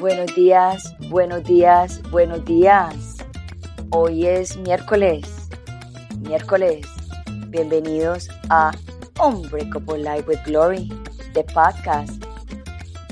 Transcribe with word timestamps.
Buenos 0.00 0.32
días, 0.36 0.94
buenos 1.08 1.42
días, 1.42 2.00
buenos 2.12 2.44
días. 2.44 3.16
Hoy 3.90 4.28
es 4.28 4.56
miércoles, 4.58 5.48
miércoles. 6.20 6.86
Bienvenidos 7.48 8.28
a 8.48 8.70
Unbreakable 9.20 9.98
Life 9.98 10.28
with 10.28 10.38
Glory, 10.46 10.88
de 11.34 11.42
podcast. 11.42 12.22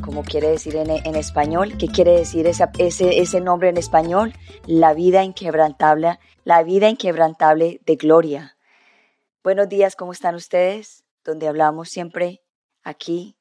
¿Cómo 0.00 0.22
quiere 0.22 0.50
decir 0.50 0.76
en, 0.76 0.90
en 0.90 1.16
español? 1.16 1.76
¿Qué 1.76 1.88
quiere 1.88 2.12
decir 2.12 2.46
ese, 2.46 2.68
ese 2.78 3.40
nombre 3.40 3.70
en 3.70 3.78
español? 3.78 4.32
La 4.66 4.94
vida 4.94 5.24
inquebrantable, 5.24 6.20
la 6.44 6.62
vida 6.62 6.88
inquebrantable 6.88 7.80
de 7.84 7.96
Gloria. 7.96 8.56
Buenos 9.42 9.68
días, 9.68 9.96
¿cómo 9.96 10.12
están 10.12 10.36
ustedes? 10.36 11.04
Donde 11.24 11.48
hablamos 11.48 11.88
siempre 11.88 12.44
aquí 12.84 13.36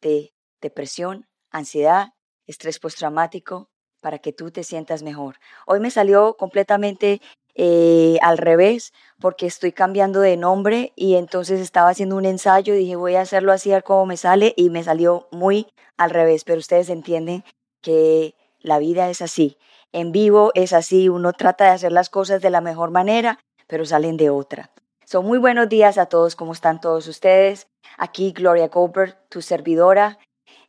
de 0.00 0.34
depresión, 0.60 1.28
ansiedad 1.52 2.13
estrés 2.46 2.78
postraumático 2.78 3.68
para 4.00 4.18
que 4.18 4.32
tú 4.32 4.50
te 4.50 4.64
sientas 4.64 5.02
mejor. 5.02 5.36
Hoy 5.66 5.80
me 5.80 5.90
salió 5.90 6.36
completamente 6.36 7.22
eh, 7.54 8.18
al 8.20 8.36
revés 8.36 8.92
porque 9.20 9.46
estoy 9.46 9.72
cambiando 9.72 10.20
de 10.20 10.36
nombre 10.36 10.92
y 10.96 11.14
entonces 11.14 11.60
estaba 11.60 11.88
haciendo 11.88 12.16
un 12.16 12.24
ensayo 12.24 12.74
y 12.74 12.78
dije 12.78 12.96
voy 12.96 13.14
a 13.14 13.20
hacerlo 13.20 13.52
así 13.52 13.70
a 13.70 13.76
ver 13.76 13.84
cómo 13.84 14.06
me 14.06 14.16
sale 14.16 14.52
y 14.56 14.70
me 14.70 14.82
salió 14.82 15.28
muy 15.30 15.68
al 15.96 16.10
revés, 16.10 16.44
pero 16.44 16.58
ustedes 16.58 16.90
entienden 16.90 17.44
que 17.80 18.34
la 18.60 18.78
vida 18.78 19.08
es 19.08 19.22
así. 19.22 19.56
En 19.92 20.10
vivo 20.10 20.50
es 20.54 20.72
así, 20.72 21.08
uno 21.08 21.32
trata 21.32 21.64
de 21.64 21.70
hacer 21.70 21.92
las 21.92 22.10
cosas 22.10 22.42
de 22.42 22.50
la 22.50 22.60
mejor 22.60 22.90
manera, 22.90 23.38
pero 23.68 23.84
salen 23.84 24.16
de 24.16 24.30
otra. 24.30 24.70
Son 25.04 25.24
muy 25.24 25.38
buenos 25.38 25.68
días 25.68 25.96
a 25.98 26.06
todos, 26.06 26.34
¿cómo 26.34 26.52
están 26.52 26.80
todos 26.80 27.06
ustedes? 27.06 27.68
Aquí 27.96 28.32
Gloria 28.32 28.68
Goldberg, 28.68 29.16
tu 29.28 29.42
servidora, 29.42 30.18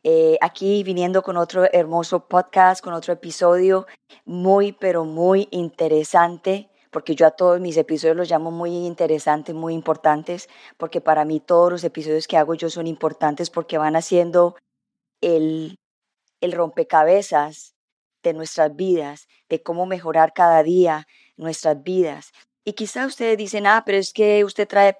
eh, 0.08 0.38
aquí 0.40 0.84
viniendo 0.84 1.20
con 1.20 1.36
otro 1.36 1.64
hermoso 1.72 2.28
podcast, 2.28 2.80
con 2.80 2.94
otro 2.94 3.12
episodio 3.12 3.88
muy, 4.24 4.70
pero 4.70 5.04
muy 5.04 5.48
interesante, 5.50 6.70
porque 6.92 7.16
yo 7.16 7.26
a 7.26 7.32
todos 7.32 7.58
mis 7.60 7.76
episodios 7.76 8.16
los 8.16 8.30
llamo 8.30 8.52
muy 8.52 8.70
interesantes, 8.86 9.52
muy 9.52 9.74
importantes, 9.74 10.48
porque 10.76 11.00
para 11.00 11.24
mí 11.24 11.40
todos 11.40 11.72
los 11.72 11.82
episodios 11.82 12.28
que 12.28 12.36
hago 12.36 12.54
yo 12.54 12.70
son 12.70 12.86
importantes 12.86 13.50
porque 13.50 13.78
van 13.78 13.96
haciendo 13.96 14.54
el, 15.20 15.74
el 16.40 16.52
rompecabezas 16.52 17.74
de 18.22 18.32
nuestras 18.32 18.76
vidas, 18.76 19.26
de 19.48 19.60
cómo 19.64 19.86
mejorar 19.86 20.32
cada 20.34 20.62
día 20.62 21.08
nuestras 21.36 21.82
vidas. 21.82 22.30
Y 22.68 22.72
quizá 22.72 23.06
ustedes 23.06 23.38
dicen, 23.38 23.64
ah, 23.68 23.84
pero 23.86 23.96
es 23.96 24.12
que 24.12 24.42
usted 24.42 24.66
trae, 24.66 24.96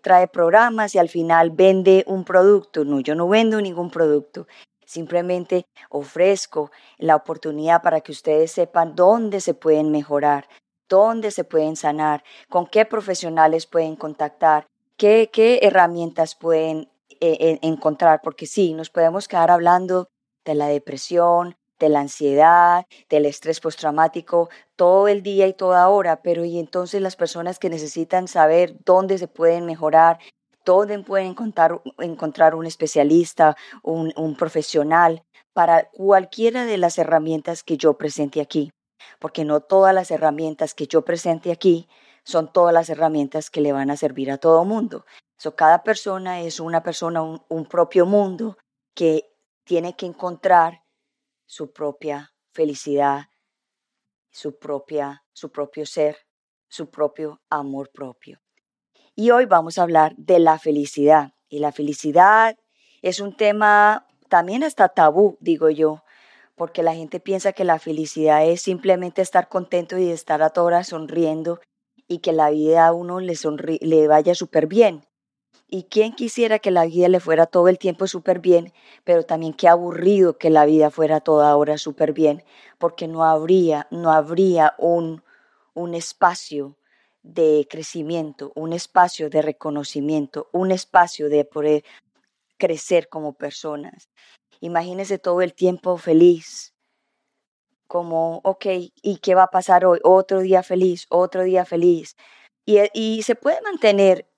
trae 0.00 0.28
programas 0.28 0.94
y 0.94 0.98
al 0.98 1.10
final 1.10 1.50
vende 1.50 2.04
un 2.06 2.24
producto. 2.24 2.86
No, 2.86 3.00
yo 3.00 3.14
no 3.14 3.28
vendo 3.28 3.60
ningún 3.60 3.90
producto. 3.90 4.46
Simplemente 4.86 5.66
ofrezco 5.90 6.70
la 6.96 7.16
oportunidad 7.16 7.82
para 7.82 8.00
que 8.00 8.12
ustedes 8.12 8.52
sepan 8.52 8.94
dónde 8.96 9.42
se 9.42 9.52
pueden 9.52 9.90
mejorar, 9.90 10.48
dónde 10.88 11.30
se 11.32 11.44
pueden 11.44 11.76
sanar, 11.76 12.24
con 12.48 12.66
qué 12.66 12.86
profesionales 12.86 13.66
pueden 13.66 13.94
contactar, 13.94 14.66
qué, 14.96 15.28
qué 15.30 15.60
herramientas 15.62 16.34
pueden 16.34 16.88
eh, 17.20 17.36
eh, 17.40 17.58
encontrar, 17.60 18.22
porque 18.22 18.46
sí, 18.46 18.72
nos 18.72 18.88
podemos 18.88 19.28
quedar 19.28 19.50
hablando 19.50 20.08
de 20.46 20.54
la 20.54 20.66
depresión, 20.68 21.56
de 21.82 21.88
la 21.88 22.00
ansiedad, 22.00 22.86
del 23.08 23.26
estrés 23.26 23.60
postraumático, 23.60 24.48
todo 24.76 25.08
el 25.08 25.22
día 25.22 25.48
y 25.48 25.52
toda 25.52 25.88
hora, 25.88 26.22
pero 26.22 26.44
y 26.44 26.58
entonces 26.58 27.02
las 27.02 27.16
personas 27.16 27.58
que 27.58 27.68
necesitan 27.68 28.28
saber 28.28 28.76
dónde 28.84 29.18
se 29.18 29.26
pueden 29.26 29.66
mejorar, 29.66 30.20
dónde 30.64 30.98
pueden 31.00 31.28
encontrar, 31.28 31.82
encontrar 31.98 32.54
un 32.54 32.66
especialista, 32.66 33.56
un, 33.82 34.36
profesional 34.36 35.24
para 35.52 35.90
cualquiera 35.90 36.64
de 36.64 36.78
las 36.78 36.98
herramientas 36.98 37.64
que 37.64 37.76
yo 37.76 37.98
presente 37.98 38.40
aquí, 38.40 38.70
porque 39.18 39.44
no 39.44 39.60
todas 39.60 39.92
las 39.92 40.12
herramientas 40.12 40.74
que 40.74 40.86
yo 40.86 41.04
presente 41.04 41.50
aquí 41.50 41.88
son 42.24 42.52
todas 42.52 42.72
las 42.72 42.88
herramientas 42.88 43.50
que 43.50 43.60
le 43.60 43.72
van 43.72 43.90
a 43.90 43.96
servir 43.96 44.30
a 44.30 44.38
todo 44.38 44.64
mundo. 44.64 45.04
So, 45.36 45.56
cada 45.56 45.82
persona 45.82 46.42
es 46.42 46.60
una 46.60 46.84
persona, 46.84 47.22
un 47.22 47.66
propio 47.66 48.06
mundo 48.06 48.56
que 48.94 49.28
tiene 49.64 49.96
que 49.96 50.06
encontrar 50.06 50.81
su 51.52 51.70
propia 51.70 52.32
felicidad, 52.54 53.26
su 54.30 54.58
propia 54.58 55.22
su 55.34 55.52
propio 55.52 55.84
ser, 55.84 56.16
su 56.66 56.90
propio 56.90 57.42
amor 57.50 57.90
propio. 57.92 58.40
Y 59.14 59.32
hoy 59.32 59.44
vamos 59.44 59.76
a 59.76 59.82
hablar 59.82 60.14
de 60.16 60.38
la 60.38 60.58
felicidad. 60.58 61.34
Y 61.50 61.58
la 61.58 61.70
felicidad 61.70 62.56
es 63.02 63.20
un 63.20 63.36
tema 63.36 64.06
también 64.30 64.64
hasta 64.64 64.88
tabú, 64.88 65.36
digo 65.40 65.68
yo, 65.68 66.02
porque 66.54 66.82
la 66.82 66.94
gente 66.94 67.20
piensa 67.20 67.52
que 67.52 67.64
la 67.64 67.78
felicidad 67.78 68.46
es 68.46 68.62
simplemente 68.62 69.20
estar 69.20 69.50
contento 69.50 69.98
y 69.98 70.08
estar 70.08 70.40
a 70.40 70.48
toda 70.48 70.66
hora 70.68 70.84
sonriendo 70.84 71.60
y 72.08 72.20
que 72.20 72.32
la 72.32 72.48
vida 72.48 72.86
a 72.86 72.94
uno 72.94 73.20
le, 73.20 73.34
le 73.82 74.08
vaya 74.08 74.34
súper 74.34 74.68
bien. 74.68 75.04
Y 75.74 75.84
quién 75.84 76.12
quisiera 76.12 76.58
que 76.58 76.70
la 76.70 76.84
vida 76.84 77.08
le 77.08 77.18
fuera 77.18 77.46
todo 77.46 77.68
el 77.68 77.78
tiempo 77.78 78.06
súper 78.06 78.40
bien, 78.40 78.74
pero 79.04 79.22
también 79.22 79.54
qué 79.54 79.68
aburrido 79.68 80.36
que 80.36 80.50
la 80.50 80.66
vida 80.66 80.90
fuera 80.90 81.20
toda 81.20 81.56
hora 81.56 81.78
súper 81.78 82.12
bien, 82.12 82.44
porque 82.76 83.08
no 83.08 83.24
habría, 83.24 83.86
no 83.90 84.12
habría 84.12 84.74
un, 84.76 85.22
un 85.72 85.94
espacio 85.94 86.76
de 87.22 87.66
crecimiento, 87.70 88.52
un 88.54 88.74
espacio 88.74 89.30
de 89.30 89.40
reconocimiento, 89.40 90.50
un 90.52 90.72
espacio 90.72 91.30
de 91.30 91.46
poder 91.46 91.84
crecer 92.58 93.08
como 93.08 93.32
personas. 93.32 94.10
Imagínese 94.60 95.16
todo 95.16 95.40
el 95.40 95.54
tiempo 95.54 95.96
feliz, 95.96 96.74
como, 97.86 98.42
ok, 98.44 98.66
¿y 99.00 99.16
qué 99.22 99.34
va 99.34 99.44
a 99.44 99.50
pasar 99.50 99.86
hoy? 99.86 100.00
Otro 100.04 100.40
día 100.40 100.62
feliz, 100.62 101.06
otro 101.08 101.44
día 101.44 101.64
feliz. 101.64 102.14
Y, 102.66 102.78
y 102.92 103.22
se 103.22 103.36
puede 103.36 103.62
mantener 103.62 104.28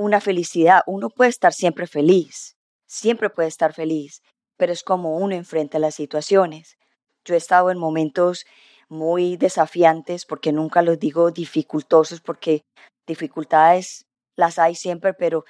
una 0.00 0.20
felicidad. 0.20 0.82
Uno 0.86 1.10
puede 1.10 1.30
estar 1.30 1.52
siempre 1.52 1.86
feliz, 1.86 2.56
siempre 2.86 3.30
puede 3.30 3.48
estar 3.48 3.72
feliz, 3.72 4.22
pero 4.56 4.72
es 4.72 4.82
como 4.82 5.16
uno 5.16 5.34
enfrenta 5.34 5.78
las 5.78 5.94
situaciones. 5.94 6.76
Yo 7.24 7.34
he 7.34 7.38
estado 7.38 7.70
en 7.70 7.78
momentos 7.78 8.44
muy 8.88 9.36
desafiantes, 9.36 10.26
porque 10.26 10.52
nunca 10.52 10.82
los 10.82 10.98
digo 10.98 11.30
dificultosos, 11.30 12.20
porque 12.20 12.62
dificultades 13.06 14.06
las 14.36 14.58
hay 14.58 14.74
siempre, 14.74 15.14
pero 15.14 15.44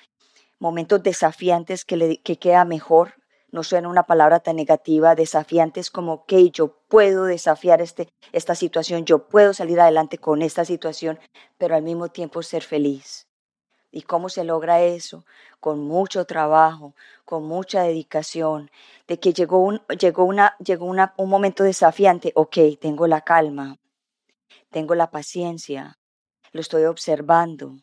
momentos 0.59 1.03
desafiantes 1.03 1.85
que, 1.85 1.97
le, 1.97 2.19
que 2.19 2.37
queda 2.37 2.65
mejor, 2.65 3.15
no 3.51 3.65
suena 3.65 3.89
una 3.89 4.05
palabra 4.05 4.41
tan 4.41 4.57
negativa, 4.57 5.15
desafiantes 5.15 5.91
como 5.91 6.25
que 6.27 6.51
yo 6.51 6.77
puedo 6.89 7.25
desafiar 7.25 7.81
este, 7.81 8.09
esta 8.33 8.55
situación, 8.55 9.05
yo 9.05 9.29
puedo 9.29 9.55
salir 9.55 9.81
adelante 9.81 10.19
con 10.19 10.43
esta 10.43 10.65
situación, 10.65 11.19
pero 11.59 11.75
al 11.75 11.83
mismo 11.83 12.09
tiempo 12.09 12.43
ser 12.43 12.63
feliz. 12.63 13.30
¿Y 13.93 14.03
cómo 14.03 14.29
se 14.29 14.45
logra 14.45 14.83
eso? 14.83 15.25
Con 15.59 15.81
mucho 15.81 16.25
trabajo, 16.25 16.95
con 17.25 17.45
mucha 17.45 17.83
dedicación, 17.83 18.71
de 19.09 19.19
que 19.19 19.33
llegó 19.33 19.59
un, 19.59 19.83
llegó 19.99 20.25
una, 20.25 20.57
llegó 20.59 20.87
una, 20.87 21.15
un 21.17 21.29
momento 21.29 21.65
desafiante, 21.65 22.33
ok, 22.35 22.57
tengo 22.81 23.07
la 23.07 23.23
calma, 23.23 23.79
tengo 24.71 24.95
la 24.95 25.11
paciencia, 25.11 25.99
lo 26.53 26.61
estoy 26.61 26.85
observando, 26.85 27.77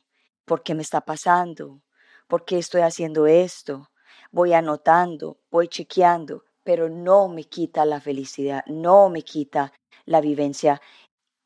¿por 0.45 0.63
qué 0.63 0.75
me 0.75 0.81
está 0.81 1.01
pasando? 1.01 1.81
¿Por 2.27 2.45
qué 2.45 2.57
estoy 2.57 2.81
haciendo 2.81 3.27
esto? 3.27 3.89
Voy 4.31 4.53
anotando, 4.53 5.39
voy 5.49 5.67
chequeando, 5.67 6.43
pero 6.63 6.89
no 6.89 7.27
me 7.29 7.45
quita 7.45 7.85
la 7.85 8.01
felicidad, 8.01 8.63
no 8.67 9.09
me 9.09 9.21
quita 9.23 9.73
la 10.05 10.21
vivencia, 10.21 10.81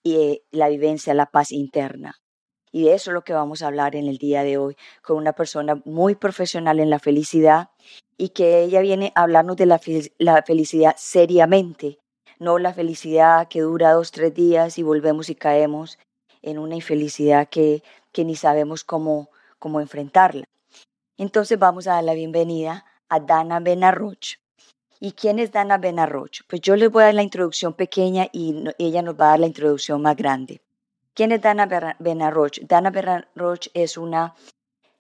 y 0.03 0.15
eh, 0.15 0.43
la 0.51 0.69
vivencia, 0.69 1.13
la 1.13 1.27
paz 1.27 1.51
interna. 1.51 2.15
Y 2.71 2.83
de 2.83 2.93
eso 2.93 3.11
es 3.11 3.13
lo 3.13 3.23
que 3.23 3.33
vamos 3.33 3.61
a 3.61 3.67
hablar 3.67 3.95
en 3.95 4.07
el 4.07 4.17
día 4.17 4.43
de 4.43 4.57
hoy 4.57 4.77
con 5.01 5.17
una 5.17 5.33
persona 5.33 5.81
muy 5.83 6.15
profesional 6.15 6.79
en 6.79 6.89
la 6.89 6.99
felicidad 6.99 7.69
y 8.17 8.29
que 8.29 8.61
ella 8.61 8.81
viene 8.81 9.11
a 9.15 9.23
hablarnos 9.23 9.57
de 9.57 9.65
la, 9.65 9.79
felicidad 10.43 10.95
seriamente, 10.97 11.99
no 12.39 12.59
la 12.59 12.73
felicidad 12.73 13.47
que 13.47 13.61
dura 13.61 13.93
dos, 13.93 14.11
tres 14.11 14.33
días 14.33 14.77
y 14.77 14.83
volvemos 14.83 15.29
y 15.29 15.35
caemos 15.35 15.99
en 16.41 16.59
una 16.59 16.75
infelicidad 16.75 17.49
que, 17.49 17.83
que 18.11 18.23
ni 18.23 18.35
sabemos 18.35 18.83
cómo, 18.83 19.29
cómo 19.59 19.81
enfrentarla. 19.81 20.45
Entonces 21.17 21.59
vamos 21.59 21.87
a 21.87 21.93
dar 21.93 22.03
la 22.03 22.13
bienvenida 22.13 22.85
a 23.09 23.19
Dana 23.19 23.59
Benarroch. 23.59 24.39
¿Y 24.99 25.11
quién 25.13 25.39
es 25.39 25.51
Dana 25.51 25.77
Benarroch? 25.77 26.41
Pues 26.47 26.61
yo 26.61 26.75
les 26.75 26.89
voy 26.89 27.03
a 27.03 27.05
dar 27.07 27.15
la 27.15 27.23
introducción 27.23 27.73
pequeña 27.73 28.27
y 28.31 28.63
ella 28.77 29.01
nos 29.01 29.15
va 29.15 29.25
a 29.25 29.29
dar 29.31 29.39
la 29.41 29.47
introducción 29.47 30.01
más 30.01 30.15
grande. 30.15 30.61
¿Quién 31.13 31.33
es 31.33 31.41
Dana 31.41 31.67
Benarroch? 31.99 32.59
Dana 32.61 32.89
Benarroch 32.89 33.67
es 33.73 33.97
una 33.97 34.33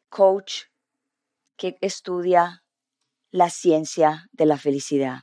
coach 0.09 0.63
que 1.55 1.77
estudia 1.79 2.63
la 3.31 3.49
ciencia 3.49 4.27
de 4.33 4.45
la 4.45 4.57
felicidad 4.57 5.19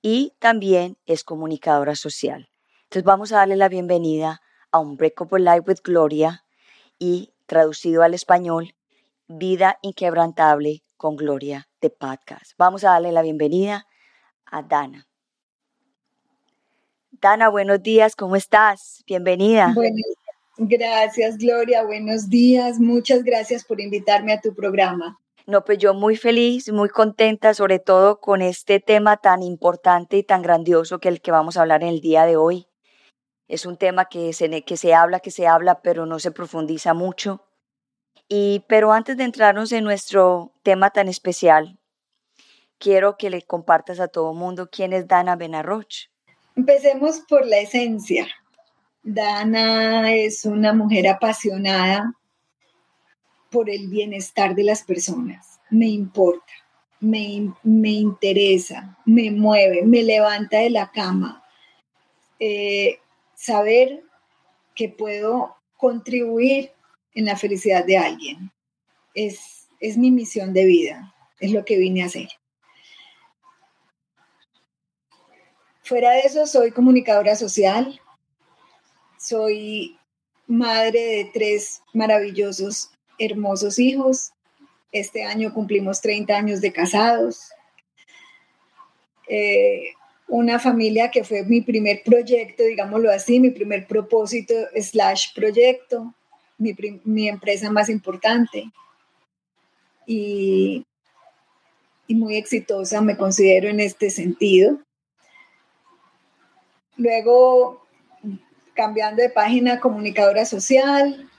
y 0.00 0.32
también 0.38 0.96
es 1.04 1.22
comunicadora 1.22 1.96
social. 1.96 2.50
Entonces 2.84 3.04
vamos 3.04 3.32
a 3.32 3.36
darle 3.36 3.56
la 3.56 3.68
bienvenida 3.68 4.40
a 4.70 4.78
un 4.78 4.96
Breakable 4.96 5.44
Life 5.44 5.64
with 5.66 5.80
Gloria 5.84 6.44
y 6.98 7.34
traducido 7.44 8.02
al 8.02 8.14
español, 8.14 8.74
Vida 9.26 9.78
Inquebrantable 9.82 10.82
con 10.96 11.16
Gloria 11.16 11.68
de 11.82 11.90
Podcast. 11.90 12.52
Vamos 12.56 12.84
a 12.84 12.90
darle 12.90 13.12
la 13.12 13.20
bienvenida 13.22 13.86
a 14.46 14.62
Dana. 14.62 15.06
Dana, 17.24 17.48
buenos 17.48 17.82
días, 17.82 18.16
¿cómo 18.16 18.36
estás? 18.36 19.02
Bienvenida. 19.06 19.72
Buenos, 19.74 20.04
gracias, 20.58 21.38
Gloria, 21.38 21.82
buenos 21.82 22.28
días. 22.28 22.78
Muchas 22.78 23.24
gracias 23.24 23.64
por 23.64 23.80
invitarme 23.80 24.34
a 24.34 24.42
tu 24.42 24.54
programa. 24.54 25.18
No, 25.46 25.64
pues 25.64 25.78
yo 25.78 25.94
muy 25.94 26.16
feliz, 26.16 26.70
muy 26.70 26.90
contenta, 26.90 27.54
sobre 27.54 27.78
todo 27.78 28.20
con 28.20 28.42
este 28.42 28.78
tema 28.78 29.16
tan 29.16 29.42
importante 29.42 30.18
y 30.18 30.22
tan 30.22 30.42
grandioso 30.42 30.98
que 30.98 31.08
el 31.08 31.22
que 31.22 31.30
vamos 31.30 31.56
a 31.56 31.62
hablar 31.62 31.82
en 31.82 31.88
el 31.88 32.02
día 32.02 32.26
de 32.26 32.36
hoy. 32.36 32.66
Es 33.48 33.64
un 33.64 33.78
tema 33.78 34.04
que 34.04 34.34
se, 34.34 34.60
que 34.60 34.76
se 34.76 34.92
habla, 34.92 35.20
que 35.20 35.30
se 35.30 35.46
habla, 35.46 35.80
pero 35.80 36.04
no 36.04 36.18
se 36.18 36.30
profundiza 36.30 36.92
mucho. 36.92 37.46
Y, 38.28 38.66
pero 38.68 38.92
antes 38.92 39.16
de 39.16 39.24
entrarnos 39.24 39.72
en 39.72 39.84
nuestro 39.84 40.52
tema 40.62 40.90
tan 40.90 41.08
especial, 41.08 41.78
quiero 42.76 43.16
que 43.16 43.30
le 43.30 43.40
compartas 43.40 43.98
a 43.98 44.08
todo 44.08 44.32
el 44.32 44.36
mundo 44.36 44.68
quién 44.70 44.92
es 44.92 45.08
Dana 45.08 45.36
Benarroch. 45.36 46.12
Empecemos 46.56 47.20
por 47.28 47.46
la 47.46 47.58
esencia. 47.58 48.26
Dana 49.02 50.14
es 50.14 50.44
una 50.44 50.72
mujer 50.72 51.08
apasionada 51.08 52.14
por 53.50 53.68
el 53.68 53.88
bienestar 53.88 54.54
de 54.54 54.64
las 54.64 54.82
personas. 54.82 55.60
Me 55.70 55.88
importa, 55.88 56.52
me, 57.00 57.52
me 57.62 57.90
interesa, 57.90 58.96
me 59.04 59.30
mueve, 59.30 59.82
me 59.84 60.02
levanta 60.02 60.58
de 60.58 60.70
la 60.70 60.90
cama. 60.90 61.44
Eh, 62.38 62.98
saber 63.34 64.02
que 64.74 64.88
puedo 64.88 65.56
contribuir 65.76 66.72
en 67.14 67.26
la 67.26 67.36
felicidad 67.36 67.84
de 67.84 67.98
alguien. 67.98 68.52
Es, 69.14 69.68
es 69.80 69.96
mi 69.96 70.10
misión 70.10 70.52
de 70.52 70.64
vida, 70.64 71.14
es 71.40 71.52
lo 71.52 71.64
que 71.64 71.78
vine 71.78 72.02
a 72.02 72.06
hacer. 72.06 72.28
Fuera 75.84 76.12
de 76.12 76.20
eso, 76.20 76.46
soy 76.46 76.70
comunicadora 76.70 77.36
social, 77.36 78.00
soy 79.18 79.98
madre 80.46 80.98
de 80.98 81.30
tres 81.30 81.82
maravillosos, 81.92 82.90
hermosos 83.18 83.78
hijos. 83.78 84.32
Este 84.92 85.24
año 85.24 85.52
cumplimos 85.52 86.00
30 86.00 86.34
años 86.34 86.60
de 86.62 86.72
casados. 86.72 87.50
Eh, 89.28 89.92
una 90.26 90.58
familia 90.58 91.10
que 91.10 91.22
fue 91.22 91.44
mi 91.44 91.60
primer 91.60 92.02
proyecto, 92.02 92.62
digámoslo 92.62 93.10
así, 93.10 93.38
mi 93.38 93.50
primer 93.50 93.86
propósito 93.86 94.54
slash 94.80 95.34
proyecto, 95.34 96.14
mi, 96.56 96.74
mi 97.04 97.28
empresa 97.28 97.70
más 97.70 97.90
importante. 97.90 98.72
Y, 100.06 100.86
y 102.06 102.14
muy 102.14 102.36
exitosa 102.36 103.02
me 103.02 103.18
considero 103.18 103.68
en 103.68 103.80
este 103.80 104.08
sentido. 104.08 104.78
Luego, 106.96 107.86
cambiando 108.74 109.22
de 109.22 109.30
página, 109.30 109.80
comunicadora 109.80 110.44
social 110.44 111.30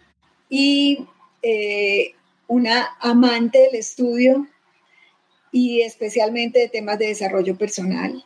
y 0.49 1.05
eh, 1.41 2.13
una 2.47 2.95
amante 2.99 3.59
del 3.59 3.75
estudio 3.75 4.47
y 5.51 5.81
especialmente 5.81 6.59
de 6.59 6.69
temas 6.69 6.99
de 6.99 7.07
desarrollo 7.07 7.57
personal. 7.57 8.25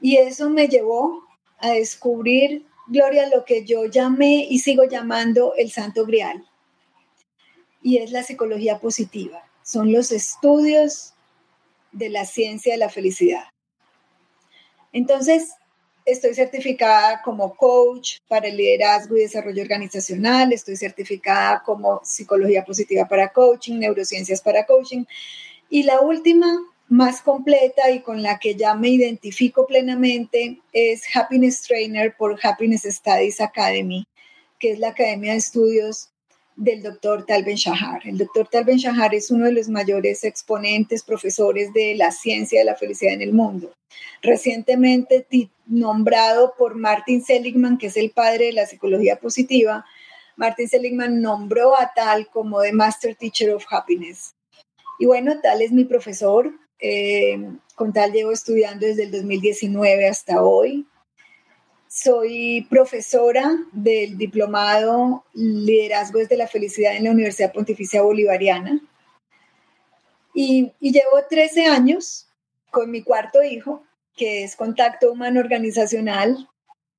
Y 0.00 0.16
eso 0.16 0.48
me 0.48 0.68
llevó 0.68 1.24
a 1.58 1.70
descubrir, 1.72 2.66
Gloria, 2.86 3.28
lo 3.28 3.44
que 3.44 3.64
yo 3.64 3.84
llamé 3.84 4.46
y 4.48 4.60
sigo 4.60 4.84
llamando 4.84 5.54
el 5.56 5.70
Santo 5.70 6.06
Grial. 6.06 6.46
Y 7.82 7.98
es 7.98 8.10
la 8.12 8.22
psicología 8.22 8.78
positiva. 8.78 9.44
Son 9.62 9.92
los 9.92 10.10
estudios 10.10 11.14
de 11.92 12.08
la 12.08 12.24
ciencia 12.24 12.72
de 12.72 12.78
la 12.78 12.88
felicidad. 12.88 13.44
Entonces, 14.92 15.54
Estoy 16.04 16.34
certificada 16.34 17.20
como 17.22 17.54
coach 17.54 18.18
para 18.28 18.48
el 18.48 18.56
liderazgo 18.56 19.16
y 19.16 19.20
desarrollo 19.20 19.62
organizacional, 19.62 20.52
estoy 20.52 20.76
certificada 20.76 21.62
como 21.62 22.00
psicología 22.04 22.64
positiva 22.64 23.06
para 23.06 23.32
coaching, 23.32 23.78
neurociencias 23.78 24.40
para 24.40 24.64
coaching. 24.64 25.04
Y 25.68 25.82
la 25.84 26.00
última, 26.00 26.46
más 26.88 27.22
completa 27.22 27.90
y 27.90 28.00
con 28.00 28.22
la 28.22 28.38
que 28.38 28.56
ya 28.56 28.74
me 28.74 28.88
identifico 28.88 29.66
plenamente, 29.66 30.60
es 30.72 31.02
Happiness 31.14 31.62
Trainer 31.62 32.16
por 32.16 32.38
Happiness 32.42 32.82
Studies 32.82 33.40
Academy, 33.40 34.04
que 34.58 34.72
es 34.72 34.78
la 34.78 34.88
Academia 34.88 35.32
de 35.32 35.38
Estudios 35.38 36.10
del 36.60 36.82
doctor 36.82 37.24
Tal 37.24 37.42
Ben 37.42 37.56
Shahar. 37.56 38.06
El 38.06 38.18
doctor 38.18 38.46
Tal 38.46 38.64
Ben 38.64 38.76
Shahar 38.76 39.14
es 39.14 39.30
uno 39.30 39.46
de 39.46 39.52
los 39.52 39.68
mayores 39.68 40.24
exponentes, 40.24 41.02
profesores 41.02 41.72
de 41.72 41.94
la 41.94 42.12
ciencia 42.12 42.60
de 42.60 42.66
la 42.66 42.76
felicidad 42.76 43.14
en 43.14 43.22
el 43.22 43.32
mundo. 43.32 43.72
Recientemente 44.20 45.26
nombrado 45.64 46.52
por 46.58 46.74
Martin 46.74 47.24
Seligman, 47.24 47.78
que 47.78 47.86
es 47.86 47.96
el 47.96 48.10
padre 48.10 48.46
de 48.46 48.52
la 48.52 48.66
psicología 48.66 49.16
positiva, 49.16 49.86
Martin 50.36 50.68
Seligman 50.68 51.22
nombró 51.22 51.80
a 51.80 51.92
Tal 51.94 52.28
como 52.28 52.60
The 52.60 52.72
Master 52.72 53.14
Teacher 53.14 53.54
of 53.54 53.64
Happiness. 53.70 54.34
Y 54.98 55.06
bueno, 55.06 55.40
Tal 55.40 55.62
es 55.62 55.72
mi 55.72 55.86
profesor. 55.86 56.52
Eh, 56.78 57.38
con 57.74 57.94
Tal 57.94 58.12
llevo 58.12 58.32
estudiando 58.32 58.86
desde 58.86 59.04
el 59.04 59.12
2019 59.12 60.08
hasta 60.08 60.42
hoy. 60.42 60.86
Soy 61.92 62.68
profesora 62.70 63.50
del 63.72 64.16
diplomado 64.16 65.24
Liderazgo 65.34 66.20
desde 66.20 66.36
la 66.36 66.46
Felicidad 66.46 66.94
en 66.94 67.02
la 67.02 67.10
Universidad 67.10 67.52
Pontificia 67.52 68.00
Bolivariana. 68.00 68.80
Y, 70.32 70.70
llevo 70.78 71.24
13 71.28 71.66
años 71.66 72.28
con 72.70 72.92
mi 72.92 73.02
cuarto 73.02 73.42
hijo, 73.42 73.82
que 74.14 74.44
es 74.44 74.54
Contacto 74.54 75.10
Humano 75.10 75.40
Organizacional, 75.40 76.48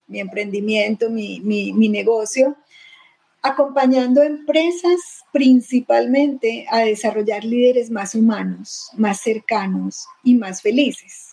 mi 0.07 0.19
emprendimiento, 0.19 1.09
mi, 1.09 1.39
mi 1.39 1.87
negocio, 1.87 2.57
acompañando 3.41 4.21
empresas 4.21 5.23
principalmente 5.31 6.65
a 6.69 6.79
desarrollar 6.79 7.45
líderes 7.45 7.89
más 7.89 8.13
humanos, 8.13 8.89
más 8.97 9.21
cercanos 9.21 10.05
y 10.21 10.35
más 10.35 10.61
felices. 10.61 11.31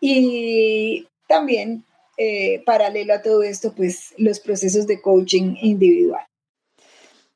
Y 0.00 1.06
también 1.28 1.84
eh, 2.18 2.62
paralelo 2.66 3.14
a 3.14 3.22
todo 3.22 3.42
esto, 3.42 3.72
pues 3.74 4.12
los 4.18 4.40
procesos 4.40 4.86
de 4.86 5.00
coaching 5.00 5.56
individual. 5.62 6.24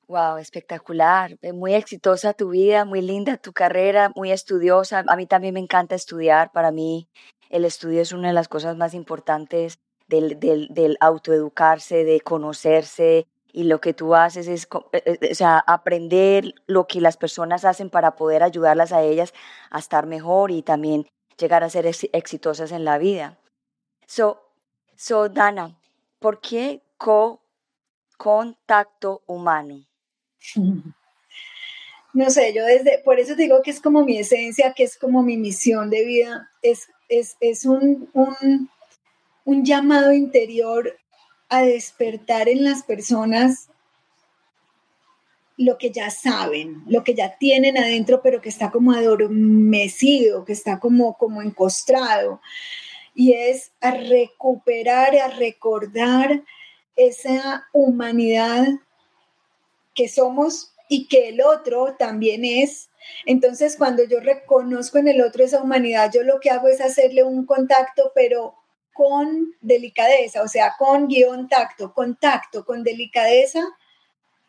Wow, 0.08 0.36
espectacular, 0.36 1.38
eh, 1.40 1.52
muy 1.52 1.72
exitosa 1.74 2.34
tu 2.34 2.50
vida, 2.50 2.84
muy 2.84 3.00
linda 3.00 3.38
tu 3.38 3.52
carrera, 3.52 4.12
muy 4.14 4.30
estudiosa. 4.30 5.04
A 5.06 5.16
mí 5.16 5.26
también 5.26 5.54
me 5.54 5.60
encanta 5.60 5.94
estudiar. 5.94 6.52
Para 6.52 6.70
mí 6.70 7.08
el 7.48 7.64
estudio 7.64 8.02
es 8.02 8.12
una 8.12 8.28
de 8.28 8.34
las 8.34 8.48
cosas 8.48 8.76
más 8.76 8.92
importantes 8.92 9.78
del, 10.08 10.38
del, 10.38 10.68
del 10.68 10.98
autoeducarse, 11.00 12.04
de 12.04 12.20
conocerse, 12.20 13.26
y 13.52 13.64
lo 13.64 13.80
que 13.80 13.92
tú 13.92 14.14
haces 14.14 14.48
es 14.48 14.66
eh, 14.92 15.30
o 15.30 15.34
sea, 15.34 15.58
aprender 15.66 16.54
lo 16.66 16.86
que 16.86 17.00
las 17.00 17.16
personas 17.16 17.64
hacen 17.64 17.90
para 17.90 18.16
poder 18.16 18.42
ayudarlas 18.42 18.92
a 18.92 19.02
ellas 19.02 19.34
a 19.70 19.78
estar 19.78 20.06
mejor 20.06 20.50
y 20.50 20.62
también 20.62 21.06
llegar 21.38 21.62
a 21.62 21.70
ser 21.70 21.86
exitosas 21.86 22.72
en 22.72 22.84
la 22.84 22.98
vida. 22.98 23.38
So, 24.06 24.41
So, 25.04 25.28
Dana, 25.28 25.76
¿por 26.20 26.40
qué 26.40 26.80
co-contacto 26.96 27.42
humano? 29.26 29.84
No 32.14 32.28
sé, 32.28 32.52
yo 32.52 32.66
desde, 32.66 32.98
por 32.98 33.18
eso 33.18 33.34
digo 33.34 33.62
que 33.62 33.70
es 33.70 33.80
como 33.80 34.04
mi 34.04 34.18
esencia, 34.18 34.74
que 34.74 34.84
es 34.84 34.98
como 34.98 35.22
mi 35.22 35.38
misión 35.38 35.88
de 35.88 36.04
vida, 36.04 36.50
es, 36.60 36.88
es, 37.08 37.64
un, 37.64 38.10
un, 38.12 38.68
un 39.46 39.64
llamado 39.64 40.12
interior 40.12 40.94
a 41.48 41.62
despertar 41.62 42.50
en 42.50 42.64
las 42.64 42.82
personas 42.82 43.70
lo 45.56 45.78
que 45.78 45.90
ya 45.90 46.10
saben, 46.10 46.82
lo 46.86 47.02
que 47.02 47.14
ya 47.14 47.38
tienen 47.38 47.78
adentro, 47.78 48.20
pero 48.20 48.42
que 48.42 48.50
está 48.50 48.70
como 48.70 48.92
adormecido, 48.92 50.44
que 50.44 50.52
está 50.52 50.78
como, 50.80 51.16
como 51.16 51.40
encostrado 51.40 52.42
y 53.14 53.34
es 53.34 53.72
a 53.80 53.92
recuperar, 53.92 55.16
a 55.16 55.28
recordar 55.28 56.42
esa 56.96 57.66
humanidad 57.72 58.66
que 59.94 60.08
somos 60.08 60.74
y 60.88 61.08
que 61.08 61.28
el 61.28 61.42
otro 61.42 61.96
también 61.98 62.44
es. 62.44 62.90
Entonces, 63.26 63.76
cuando 63.76 64.04
yo 64.04 64.20
reconozco 64.20 64.98
en 64.98 65.08
el 65.08 65.22
otro 65.22 65.44
esa 65.44 65.62
humanidad, 65.62 66.10
yo 66.12 66.22
lo 66.22 66.40
que 66.40 66.50
hago 66.50 66.68
es 66.68 66.80
hacerle 66.80 67.24
un 67.24 67.46
contacto, 67.46 68.12
pero 68.14 68.54
con 68.92 69.54
delicadeza, 69.60 70.42
o 70.42 70.48
sea, 70.48 70.74
con 70.78 71.08
guion 71.08 71.48
tacto, 71.48 71.92
contacto, 71.94 72.64
con 72.64 72.84
delicadeza, 72.84 73.60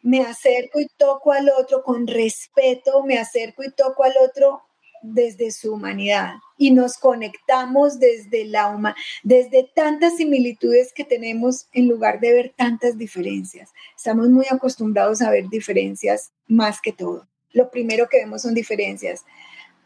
me 0.02 0.22
acerco 0.22 0.82
y 0.82 0.88
toco 0.98 1.32
al 1.32 1.50
otro 1.50 1.82
con 1.82 2.08
respeto, 2.08 3.04
me 3.04 3.18
acerco 3.18 3.64
y 3.64 3.72
toco 3.72 4.04
al 4.04 4.14
otro 4.22 4.64
desde 5.04 5.52
su 5.52 5.74
humanidad 5.74 6.36
y 6.58 6.72
nos 6.72 6.98
conectamos 6.98 8.00
desde 8.00 8.46
la 8.46 8.96
desde 9.24 9.70
tantas 9.76 10.18
similitudes 10.18 10.94
que 10.94 11.04
tenemos 11.04 11.68
en 11.74 11.88
lugar 11.88 12.20
de 12.20 12.34
ver 12.34 12.54
tantas 12.56 12.98
diferencias. 12.98 13.72
Estamos 13.96 14.30
muy 14.30 14.46
acostumbrados 14.50 15.22
a 15.22 15.30
ver 15.30 15.50
diferencias 15.50 16.32
más 16.48 16.82
que 16.82 16.94
todo. 16.94 17.28
Lo 17.52 17.70
primero 17.70 18.08
que 18.10 18.18
vemos 18.18 18.42
son 18.42 18.54
diferencias. 18.54 19.26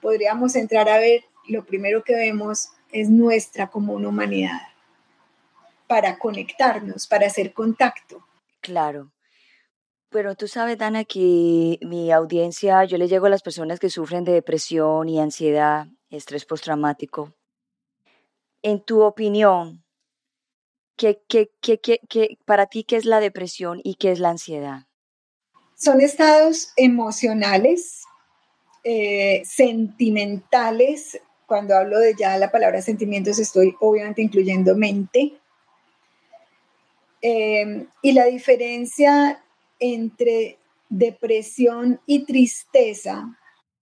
Podríamos 0.01 0.55
entrar 0.55 0.88
a 0.88 1.00
ver, 1.00 1.25
lo 1.47 1.65
primero 1.65 2.03
que 2.03 2.15
vemos 2.15 2.69
es 2.91 3.09
nuestra 3.09 3.67
como 3.67 3.93
una 3.93 4.09
humanidad, 4.09 4.62
para 5.88 6.17
conectarnos, 6.17 7.07
para 7.07 7.27
hacer 7.27 7.53
contacto. 7.53 8.25
Claro. 8.62 9.12
Pero 10.10 10.36
tú 10.36 10.48
sabes, 10.48 10.78
Dana, 10.78 11.04
que 11.04 11.80
mi 11.82 12.12
audiencia, 12.12 12.86
yo 12.86 12.98
le 12.98 13.10
llego 13.10 13.26
a 13.26 13.30
las 13.30 13.42
personas 13.42 13.80
que 13.80 13.90
sufren 13.90 14.24
de 14.24 14.32
depresión 14.32 15.10
y 15.10 15.20
ansiedad, 15.20 15.88
estrés 16.10 16.46
postraumático. 16.46 17.34
En 18.62 18.82
tu 18.82 19.02
opinión, 19.02 19.84
¿qué, 20.96 21.22
qué, 21.28 21.52
qué, 21.62 21.80
qué, 21.80 22.38
para 22.46 22.68
ti 22.68 22.86
qué 22.86 22.96
es 22.96 23.06
la 23.06 23.20
depresión 23.20 23.82
y 23.84 23.96
qué 23.96 24.12
es 24.12 24.20
la 24.20 24.30
ansiedad? 24.30 24.88
Son 25.76 26.00
estados 26.00 26.72
emocionales, 26.78 28.04
eh, 28.86 29.44
sentimentales. 29.46 31.20
Cuando 31.46 31.76
hablo 31.76 32.00
de 32.00 32.16
ya 32.18 32.38
la 32.38 32.50
palabra 32.50 32.82
sentimientos, 32.82 33.40
estoy 33.40 33.76
obviamente 33.82 34.22
incluyendo 34.22 34.74
mente. 34.76 35.38
Eh, 37.22 37.86
y 38.02 38.12
la 38.14 38.26
diferencia 38.26 39.44
entre 39.79 40.57
depresión 40.89 42.00
y 42.05 42.25
tristeza 42.25 43.38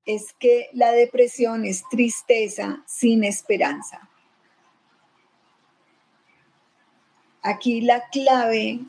es 0.05 0.33
que 0.33 0.69
la 0.73 0.91
depresión 0.91 1.65
es 1.65 1.83
tristeza 1.89 2.83
sin 2.85 3.23
esperanza. 3.23 4.09
Aquí 7.41 7.81
la 7.81 8.09
clave 8.09 8.79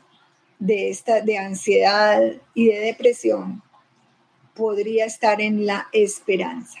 de 0.59 0.89
esta 0.89 1.21
de 1.21 1.37
ansiedad 1.37 2.21
y 2.53 2.67
de 2.67 2.79
depresión 2.79 3.61
podría 4.55 5.05
estar 5.05 5.41
en 5.41 5.65
la 5.65 5.87
esperanza. 5.91 6.79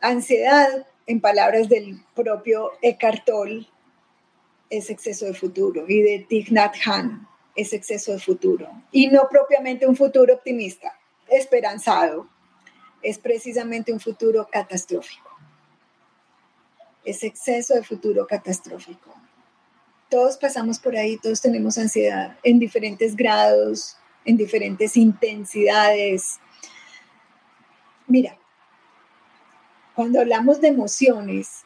Ansiedad, 0.00 0.86
en 1.06 1.20
palabras 1.20 1.68
del 1.68 2.00
propio 2.14 2.72
Eckhart 2.80 3.24
Tolle, 3.24 3.66
es 4.72 4.88
exceso 4.88 5.26
de 5.26 5.34
futuro 5.34 5.84
y 5.86 6.00
de 6.00 6.26
Thich 6.26 6.50
Nhat 6.50 6.74
es 7.54 7.74
exceso 7.74 8.12
de 8.12 8.18
futuro 8.18 8.66
y 8.90 9.08
no 9.08 9.28
propiamente 9.28 9.86
un 9.86 9.94
futuro 9.94 10.32
optimista, 10.32 10.98
esperanzado, 11.28 12.26
es 13.02 13.18
precisamente 13.18 13.92
un 13.92 14.00
futuro 14.00 14.48
catastrófico. 14.50 15.28
Es 17.04 17.22
exceso 17.22 17.74
de 17.74 17.82
futuro 17.82 18.26
catastrófico. 18.26 19.14
Todos 20.08 20.38
pasamos 20.38 20.78
por 20.78 20.96
ahí, 20.96 21.18
todos 21.18 21.42
tenemos 21.42 21.76
ansiedad 21.76 22.38
en 22.42 22.58
diferentes 22.58 23.14
grados, 23.14 23.98
en 24.24 24.38
diferentes 24.38 24.96
intensidades. 24.96 26.38
Mira, 28.06 28.38
cuando 29.94 30.20
hablamos 30.20 30.62
de 30.62 30.68
emociones, 30.68 31.64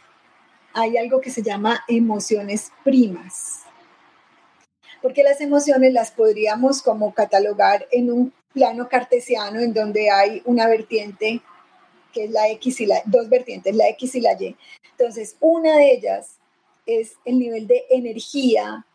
hay 0.77 0.99
algo 0.99 1.23
que 1.23 1.31
se 1.31 1.43
llama 1.43 1.83
emociones 1.89 2.71
primas. 2.85 3.63
Porque 5.01 5.23
las 5.23 5.41
emociones 5.41 5.93
las 5.95 6.11
podríamos 6.11 6.83
como 6.83 7.15
catalogar 7.15 7.87
en 7.91 8.13
un 8.13 8.33
plano 8.53 8.87
cartesiano 8.87 9.61
en 9.61 9.73
donde 9.73 10.11
hay 10.11 10.43
una 10.45 10.69
vertiente 10.69 11.41
que 12.13 12.25
es 12.25 12.31
la 12.31 12.49
X 12.51 12.81
y 12.81 12.87
la, 12.87 13.01
dos 13.07 13.29
vertientes, 13.31 13.75
la 13.75 13.89
X 13.89 14.17
y 14.17 14.21
la 14.21 14.35
Y. 14.35 14.55
Entonces, 14.91 15.37
una 15.41 15.77
de 15.77 15.93
ellas 15.93 16.37
es 16.85 17.15
el 17.25 17.39
nivel 17.39 17.67
de 17.67 17.85
energía 17.91 18.87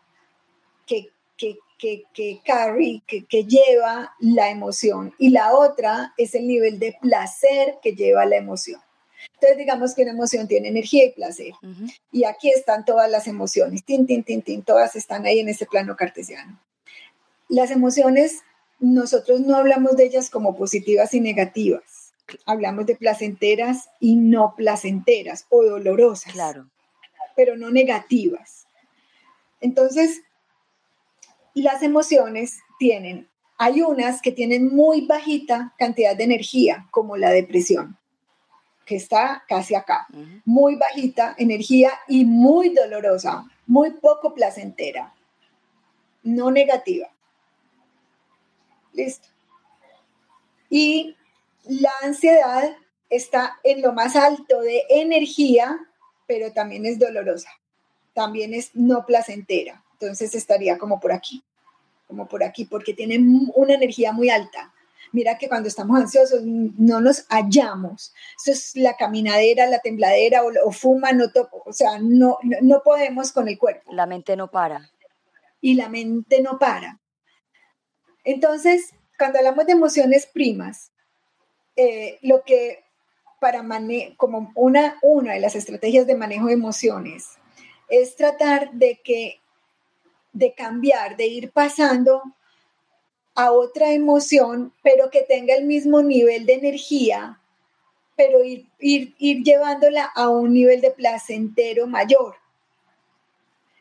que, 0.86 1.10
que, 1.36 1.58
que, 1.78 2.04
que 2.14 2.40
carry, 2.44 3.02
que, 3.08 3.24
que 3.24 3.44
lleva 3.44 4.14
la 4.20 4.50
emoción, 4.50 5.14
y 5.18 5.30
la 5.30 5.54
otra 5.54 6.12
es 6.16 6.34
el 6.34 6.46
nivel 6.46 6.78
de 6.78 6.96
placer 7.00 7.78
que 7.82 7.92
lleva 7.92 8.24
la 8.24 8.36
emoción. 8.36 8.80
Entonces, 9.34 9.58
digamos 9.58 9.94
que 9.94 10.02
una 10.02 10.12
emoción 10.12 10.48
tiene 10.48 10.68
energía 10.68 11.04
y 11.04 11.12
placer. 11.12 11.52
Y 12.10 12.24
aquí 12.24 12.50
están 12.50 12.84
todas 12.84 13.10
las 13.10 13.26
emociones, 13.26 13.84
tin, 13.84 14.06
tin, 14.06 14.22
tin, 14.22 14.42
tin, 14.42 14.62
todas 14.62 14.96
están 14.96 15.26
ahí 15.26 15.40
en 15.40 15.48
ese 15.48 15.66
plano 15.66 15.96
cartesiano. 15.96 16.60
Las 17.48 17.70
emociones, 17.70 18.42
nosotros 18.78 19.40
no 19.40 19.56
hablamos 19.56 19.96
de 19.96 20.04
ellas 20.04 20.30
como 20.30 20.56
positivas 20.56 21.12
y 21.14 21.20
negativas. 21.20 22.12
Hablamos 22.46 22.86
de 22.86 22.96
placenteras 22.96 23.90
y 24.00 24.16
no 24.16 24.54
placenteras 24.56 25.46
o 25.50 25.64
dolorosas. 25.64 26.32
Claro. 26.32 26.68
Pero 27.36 27.56
no 27.56 27.70
negativas. 27.70 28.66
Entonces, 29.60 30.22
las 31.54 31.82
emociones 31.82 32.58
tienen, 32.78 33.28
hay 33.58 33.82
unas 33.82 34.22
que 34.22 34.32
tienen 34.32 34.74
muy 34.74 35.06
bajita 35.06 35.74
cantidad 35.78 36.16
de 36.16 36.24
energía, 36.24 36.86
como 36.90 37.16
la 37.16 37.30
depresión 37.30 37.98
que 38.84 38.96
está 38.96 39.44
casi 39.48 39.74
acá, 39.74 40.06
muy 40.44 40.76
bajita 40.76 41.34
energía 41.38 41.92
y 42.08 42.24
muy 42.24 42.70
dolorosa, 42.70 43.44
muy 43.66 43.92
poco 43.92 44.34
placentera, 44.34 45.12
no 46.22 46.50
negativa. 46.50 47.08
Listo. 48.92 49.28
Y 50.68 51.16
la 51.64 51.92
ansiedad 52.02 52.76
está 53.08 53.58
en 53.62 53.82
lo 53.82 53.92
más 53.92 54.16
alto 54.16 54.60
de 54.60 54.84
energía, 54.88 55.78
pero 56.26 56.52
también 56.52 56.86
es 56.86 56.98
dolorosa, 56.98 57.50
también 58.14 58.54
es 58.54 58.70
no 58.74 59.06
placentera. 59.06 59.84
Entonces 59.92 60.34
estaría 60.34 60.78
como 60.78 60.98
por 60.98 61.12
aquí, 61.12 61.42
como 62.08 62.26
por 62.26 62.42
aquí, 62.42 62.64
porque 62.64 62.94
tiene 62.94 63.18
una 63.54 63.74
energía 63.74 64.12
muy 64.12 64.30
alta 64.30 64.71
Mira 65.12 65.36
que 65.36 65.48
cuando 65.48 65.68
estamos 65.68 66.00
ansiosos 66.00 66.42
no 66.42 67.00
nos 67.00 67.26
hallamos. 67.28 68.14
Eso 68.42 68.52
es 68.52 68.76
la 68.76 68.96
caminadera, 68.96 69.66
la 69.66 69.80
tembladera 69.80 70.42
o, 70.42 70.72
fuma, 70.72 71.12
no 71.12 71.26
o 71.66 71.72
sea, 71.72 71.98
no, 72.00 72.38
no 72.62 72.82
podemos 72.82 73.30
con 73.32 73.46
el 73.48 73.58
cuerpo. 73.58 73.92
La 73.92 74.06
mente 74.06 74.36
no 74.36 74.50
para. 74.50 74.90
Y 75.60 75.74
la 75.74 75.88
mente 75.88 76.40
no 76.40 76.58
para. 76.58 76.98
Entonces, 78.24 78.94
cuando 79.18 79.38
hablamos 79.38 79.66
de 79.66 79.72
emociones 79.72 80.26
primas, 80.26 80.92
eh, 81.76 82.18
lo 82.22 82.42
que 82.42 82.84
para 83.40 83.62
manejar, 83.62 84.16
como 84.16 84.52
una, 84.54 84.98
una 85.02 85.34
de 85.34 85.40
las 85.40 85.56
estrategias 85.56 86.06
de 86.06 86.14
manejo 86.14 86.46
de 86.46 86.54
emociones, 86.54 87.28
es 87.88 88.16
tratar 88.16 88.72
de 88.72 89.00
que, 89.04 89.40
de 90.32 90.54
cambiar, 90.54 91.16
de 91.16 91.26
ir 91.26 91.50
pasando 91.50 92.22
a 93.34 93.52
otra 93.52 93.92
emoción, 93.92 94.72
pero 94.82 95.10
que 95.10 95.22
tenga 95.22 95.54
el 95.54 95.64
mismo 95.64 96.02
nivel 96.02 96.46
de 96.46 96.54
energía, 96.54 97.40
pero 98.16 98.44
ir, 98.44 98.66
ir, 98.78 99.42
llevándola 99.42 100.10
a 100.14 100.28
un 100.28 100.52
nivel 100.52 100.80
de 100.80 100.90
placentero 100.90 101.86
mayor. 101.86 102.36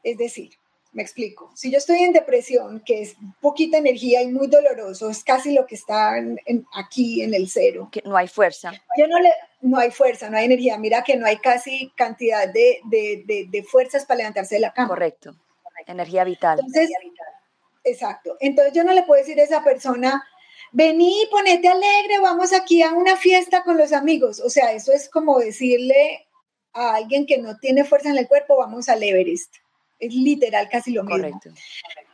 Es 0.03 0.17
decir, 0.17 0.51
me 0.93 1.03
explico, 1.03 1.51
si 1.55 1.71
yo 1.71 1.77
estoy 1.77 1.99
en 1.99 2.13
depresión, 2.13 2.81
que 2.85 3.01
es 3.01 3.15
poquita 3.39 3.77
energía 3.77 4.21
y 4.21 4.27
muy 4.27 4.47
doloroso, 4.47 5.09
es 5.09 5.23
casi 5.23 5.53
lo 5.53 5.65
que 5.65 5.75
está 5.75 6.15
aquí 6.73 7.21
en 7.21 7.33
el 7.33 7.49
cero. 7.49 7.89
Que 7.91 8.01
no 8.03 8.17
hay 8.17 8.27
fuerza. 8.27 8.71
Yo 8.97 9.07
no 9.07 9.19
le, 9.19 9.31
no 9.61 9.77
hay 9.77 9.91
fuerza, 9.91 10.29
no 10.29 10.37
hay 10.37 10.45
energía. 10.45 10.77
Mira 10.77 11.03
que 11.03 11.15
no 11.15 11.25
hay 11.25 11.37
casi 11.37 11.91
cantidad 11.95 12.51
de, 12.51 12.81
de, 12.89 13.63
fuerzas 13.63 14.05
para 14.05 14.19
levantarse 14.19 14.55
de 14.55 14.61
la 14.61 14.73
cama. 14.73 14.89
Correcto. 14.89 15.35
Energía 15.87 16.23
vital. 16.23 16.59
Entonces, 16.59 16.89
Exacto. 17.83 18.37
Entonces 18.39 18.73
yo 18.73 18.83
no 18.83 18.93
le 18.93 19.03
puedo 19.03 19.19
decir 19.19 19.39
a 19.39 19.43
esa 19.43 19.63
persona, 19.63 20.23
vení, 20.71 21.15
ponete 21.29 21.67
alegre, 21.67 22.19
vamos 22.21 22.53
aquí 22.53 22.81
a 22.81 22.93
una 22.93 23.17
fiesta 23.17 23.63
con 23.63 23.77
los 23.77 23.93
amigos. 23.93 24.39
O 24.39 24.49
sea, 24.49 24.73
eso 24.73 24.91
es 24.91 25.09
como 25.09 25.39
decirle 25.39 26.27
a 26.73 26.95
alguien 26.95 27.25
que 27.25 27.37
no 27.37 27.57
tiene 27.57 27.83
fuerza 27.83 28.09
en 28.09 28.17
el 28.17 28.27
cuerpo, 28.27 28.57
vamos 28.57 28.89
al 28.89 29.03
Everest. 29.03 29.55
Es 29.99 30.13
literal 30.13 30.69
casi 30.69 30.91
lo 30.91 31.03
mismo. 31.03 31.17
Correcto. 31.17 31.49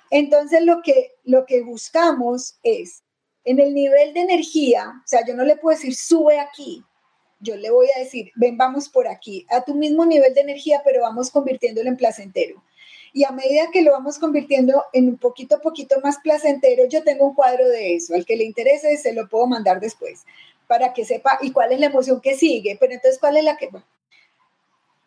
Entonces 0.09 0.63
lo 0.63 0.81
que, 0.81 1.15
lo 1.23 1.45
que 1.45 1.61
buscamos 1.61 2.57
es, 2.63 3.03
en 3.43 3.59
el 3.59 3.73
nivel 3.73 4.13
de 4.13 4.21
energía, 4.21 4.93
o 5.03 5.07
sea, 5.07 5.25
yo 5.25 5.33
no 5.33 5.43
le 5.43 5.55
puedo 5.55 5.77
decir, 5.77 5.95
sube 5.95 6.39
aquí. 6.39 6.83
Yo 7.39 7.55
le 7.55 7.69
voy 7.69 7.87
a 7.95 7.99
decir, 7.99 8.31
ven, 8.35 8.57
vamos 8.57 8.89
por 8.89 9.07
aquí, 9.07 9.45
a 9.49 9.63
tu 9.63 9.75
mismo 9.75 10.05
nivel 10.05 10.33
de 10.33 10.41
energía, 10.41 10.81
pero 10.83 11.01
vamos 11.01 11.29
convirtiéndolo 11.29 11.87
en 11.87 11.95
placentero. 11.95 12.63
Y 13.13 13.23
a 13.23 13.31
medida 13.31 13.69
que 13.71 13.81
lo 13.81 13.91
vamos 13.91 14.19
convirtiendo 14.19 14.83
en 14.93 15.09
un 15.09 15.17
poquito 15.17 15.55
a 15.55 15.59
poquito 15.59 15.99
más 16.01 16.17
placentero, 16.23 16.85
yo 16.87 17.03
tengo 17.03 17.27
un 17.27 17.35
cuadro 17.35 17.67
de 17.67 17.95
eso. 17.95 18.15
Al 18.15 18.25
que 18.25 18.35
le 18.35 18.43
interese, 18.43 18.95
se 18.97 19.13
lo 19.13 19.27
puedo 19.27 19.47
mandar 19.47 19.79
después 19.79 20.25
para 20.67 20.93
que 20.93 21.05
sepa 21.05 21.39
y 21.41 21.51
cuál 21.51 21.71
es 21.71 21.79
la 21.79 21.87
emoción 21.87 22.21
que 22.21 22.35
sigue. 22.35 22.77
Pero 22.79 22.93
entonces, 22.93 23.19
¿cuál 23.19 23.37
es 23.37 23.43
la 23.43 23.57
que... 23.57 23.69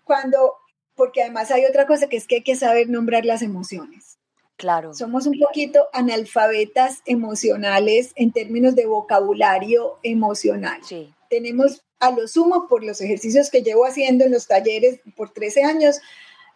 Cuando, 0.04 0.54
porque 0.96 1.22
además 1.22 1.50
hay 1.50 1.64
otra 1.66 1.86
cosa 1.86 2.08
que 2.08 2.16
es 2.16 2.26
que 2.26 2.36
hay 2.36 2.42
que 2.42 2.56
saber 2.56 2.88
nombrar 2.88 3.24
las 3.24 3.42
emociones. 3.42 4.18
Claro. 4.56 4.92
Somos 4.92 5.26
un 5.26 5.38
poquito 5.38 5.88
analfabetas 5.92 7.00
emocionales 7.06 8.12
en 8.16 8.32
términos 8.32 8.74
de 8.74 8.86
vocabulario 8.86 9.98
emocional. 10.02 10.80
Sí. 10.84 11.14
Tenemos 11.30 11.82
a 12.00 12.10
lo 12.10 12.26
sumo 12.26 12.66
por 12.68 12.82
los 12.82 13.00
ejercicios 13.00 13.50
que 13.50 13.62
llevo 13.62 13.86
haciendo 13.86 14.24
en 14.24 14.32
los 14.32 14.46
talleres 14.46 15.00
por 15.16 15.30
13 15.30 15.64
años, 15.64 16.00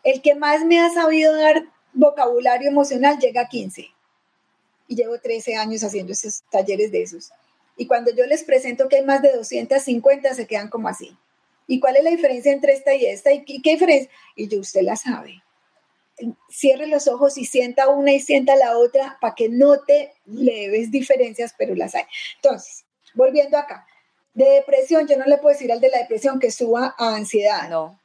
el 0.04 0.22
que 0.22 0.34
más 0.34 0.64
me 0.64 0.80
ha 0.80 0.90
sabido 0.92 1.34
dar 1.34 1.64
vocabulario 1.94 2.68
emocional 2.68 3.18
llega 3.18 3.42
a 3.42 3.48
15. 3.48 3.90
Y 4.86 4.96
llevo 4.96 5.18
13 5.18 5.56
años 5.56 5.82
haciendo 5.82 6.12
esos 6.12 6.42
talleres 6.50 6.92
de 6.92 7.02
esos. 7.02 7.32
Y 7.76 7.86
cuando 7.86 8.14
yo 8.14 8.26
les 8.26 8.44
presento 8.44 8.88
que 8.88 8.96
hay 8.96 9.04
más 9.04 9.22
de 9.22 9.32
250, 9.32 10.34
se 10.34 10.46
quedan 10.46 10.68
como 10.68 10.88
así. 10.88 11.16
¿Y 11.66 11.80
cuál 11.80 11.96
es 11.96 12.04
la 12.04 12.10
diferencia 12.10 12.52
entre 12.52 12.74
esta 12.74 12.94
y 12.94 13.06
esta? 13.06 13.32
¿Y 13.32 13.42
qué, 13.44 13.70
diferencia? 13.70 14.10
Y 14.36 14.48
yo, 14.48 14.60
usted 14.60 14.82
la 14.82 14.96
sabe. 14.96 15.42
Cierre 16.50 16.86
los 16.86 17.08
ojos 17.08 17.38
y 17.38 17.46
sienta 17.46 17.88
una 17.88 18.12
y 18.12 18.20
sienta 18.20 18.54
la 18.56 18.76
otra 18.76 19.16
para 19.20 19.34
que 19.34 19.48
note 19.48 20.12
leves 20.26 20.90
diferencias, 20.90 21.54
pero 21.56 21.74
las 21.74 21.94
hay. 21.94 22.04
Entonces, 22.36 22.84
volviendo 23.14 23.56
acá, 23.56 23.86
de 24.34 24.44
depresión, 24.50 25.08
yo 25.08 25.16
no 25.16 25.24
le 25.24 25.38
puedo 25.38 25.54
decir 25.54 25.72
al 25.72 25.80
de 25.80 25.88
la 25.88 25.98
depresión 25.98 26.38
que 26.38 26.50
suba 26.50 26.94
a 26.98 27.16
ansiedad. 27.16 27.68
No. 27.70 27.98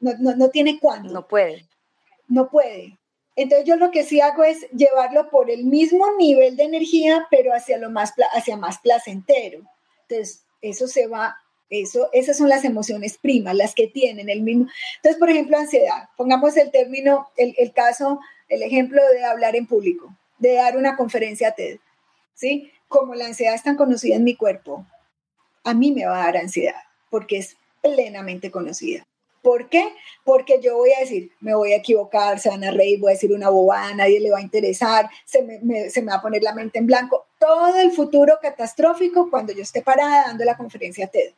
No, 0.00 0.12
no, 0.18 0.36
no 0.36 0.50
tiene 0.50 0.78
cuándo. 0.78 1.12
No 1.12 1.26
puede. 1.26 1.66
No 2.28 2.48
puede. 2.50 2.98
Entonces 3.38 3.66
yo 3.68 3.76
lo 3.76 3.92
que 3.92 4.02
sí 4.02 4.20
hago 4.20 4.42
es 4.42 4.68
llevarlo 4.70 5.30
por 5.30 5.48
el 5.48 5.64
mismo 5.64 6.04
nivel 6.18 6.56
de 6.56 6.64
energía, 6.64 7.26
pero 7.30 7.54
hacia 7.54 7.78
lo 7.78 7.88
más, 7.88 8.12
hacia 8.32 8.56
más 8.56 8.78
placentero. 8.78 9.62
Entonces, 10.08 10.44
eso 10.60 10.88
se 10.88 11.06
va, 11.06 11.36
eso, 11.70 12.08
esas 12.12 12.36
son 12.36 12.48
las 12.48 12.64
emociones 12.64 13.16
primas, 13.16 13.54
las 13.54 13.76
que 13.76 13.86
tienen 13.86 14.28
el 14.28 14.42
mismo. 14.42 14.66
Entonces, 14.96 15.20
por 15.20 15.30
ejemplo, 15.30 15.56
ansiedad. 15.56 16.08
Pongamos 16.16 16.56
el 16.56 16.72
término, 16.72 17.28
el, 17.36 17.54
el 17.58 17.72
caso, 17.72 18.18
el 18.48 18.62
ejemplo 18.64 19.00
de 19.12 19.24
hablar 19.24 19.54
en 19.54 19.68
público, 19.68 20.16
de 20.38 20.54
dar 20.54 20.76
una 20.76 20.96
conferencia 20.96 21.48
a 21.48 21.52
TED. 21.52 21.78
¿Sí? 22.34 22.72
Como 22.88 23.14
la 23.14 23.26
ansiedad 23.26 23.54
es 23.54 23.62
tan 23.62 23.76
conocida 23.76 24.16
en 24.16 24.24
mi 24.24 24.34
cuerpo, 24.34 24.84
a 25.62 25.74
mí 25.74 25.92
me 25.92 26.06
va 26.06 26.22
a 26.22 26.24
dar 26.24 26.38
ansiedad, 26.38 26.82
porque 27.08 27.38
es 27.38 27.56
plenamente 27.82 28.50
conocida. 28.50 29.06
¿Por 29.48 29.70
qué? 29.70 29.94
Porque 30.24 30.60
yo 30.60 30.76
voy 30.76 30.92
a 30.92 31.00
decir, 31.00 31.32
me 31.40 31.54
voy 31.54 31.72
a 31.72 31.76
equivocar, 31.76 32.38
se 32.38 32.50
van 32.50 32.64
a 32.64 32.70
reír, 32.70 33.00
voy 33.00 33.12
a 33.12 33.14
decir 33.14 33.32
una 33.32 33.48
bobada, 33.48 33.94
nadie 33.94 34.20
le 34.20 34.30
va 34.30 34.36
a 34.36 34.42
interesar, 34.42 35.08
se 35.24 35.42
me, 35.42 36.02
va 36.02 36.16
a 36.16 36.20
poner 36.20 36.42
la 36.42 36.52
mente 36.52 36.78
en 36.78 36.86
blanco. 36.86 37.28
Todo 37.38 37.74
el 37.78 37.92
futuro 37.92 38.38
catastrófico 38.42 39.30
cuando 39.30 39.54
yo 39.54 39.62
esté 39.62 39.80
parada 39.80 40.26
dando 40.26 40.44
la 40.44 40.58
conferencia 40.58 41.06
TED. 41.06 41.32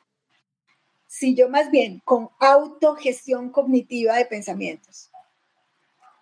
Si 1.07 1.37
yo 1.37 1.49
más 1.49 1.71
bien 1.71 2.03
con 2.05 2.31
autogestión 2.41 3.51
cognitiva 3.51 4.17
de 4.17 4.25
pensamientos, 4.25 5.10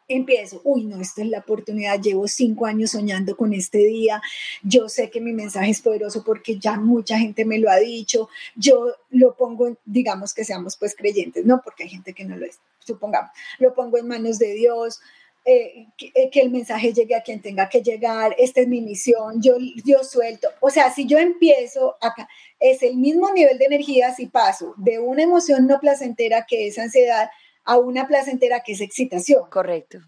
empiezo, 0.08 0.62
uy, 0.64 0.86
no, 0.86 1.00
esta 1.00 1.22
es 1.22 1.28
la 1.28 1.40
oportunidad, 1.40 2.00
llevo 2.00 2.26
cinco 2.26 2.64
años 2.64 2.92
soñando 2.92 3.36
con 3.36 3.52
este 3.52 3.78
día, 3.78 4.22
yo 4.62 4.88
sé 4.88 5.10
que 5.10 5.20
mi 5.20 5.32
mensaje 5.32 5.70
es 5.70 5.82
poderoso 5.82 6.24
porque 6.24 6.58
ya 6.58 6.80
mucha 6.80 7.18
gente 7.18 7.44
me 7.44 7.58
lo 7.58 7.70
ha 7.70 7.76
dicho, 7.76 8.28
yo 8.56 8.94
lo 9.10 9.36
pongo, 9.36 9.76
digamos 9.84 10.32
que 10.32 10.44
seamos 10.44 10.76
pues 10.76 10.96
creyentes, 10.96 11.44
¿no? 11.44 11.60
Porque 11.62 11.84
hay 11.84 11.90
gente 11.90 12.14
que 12.14 12.24
no 12.24 12.36
lo 12.36 12.46
es, 12.46 12.58
supongamos, 12.80 13.30
lo 13.58 13.74
pongo 13.74 13.98
en 13.98 14.08
manos 14.08 14.38
de 14.38 14.54
Dios, 14.54 15.00
eh, 15.44 15.86
eh, 16.14 16.30
que, 16.30 16.40
el 16.40 16.50
mensaje 16.50 16.92
llegue 16.92 17.14
a 17.14 17.22
quien 17.22 17.40
tenga 17.40 17.68
que 17.68 17.82
llegar, 17.82 18.34
esta 18.38 18.62
es 18.62 18.68
mi 18.68 18.80
misión, 18.80 19.40
yo, 19.42 19.56
yo 19.84 20.04
suelto, 20.04 20.48
o 20.60 20.70
sea, 20.70 20.90
si 20.90 21.06
yo 21.06 21.18
empiezo 21.18 21.96
acá, 22.00 22.28
es 22.60 22.82
el 22.82 22.96
mismo 22.96 23.30
nivel 23.32 23.58
de 23.58 23.66
energía 23.66 24.14
si 24.14 24.26
paso 24.26 24.74
de 24.78 24.98
una 24.98 25.22
emoción 25.22 25.66
no 25.66 25.78
placentera 25.80 26.46
que 26.46 26.66
es 26.66 26.78
ansiedad, 26.78 27.30
a 27.64 27.78
una 27.78 28.06
placentera 28.06 28.62
que 28.62 28.72
es 28.72 28.80
excitación. 28.80 29.48
Correcto. 29.50 29.98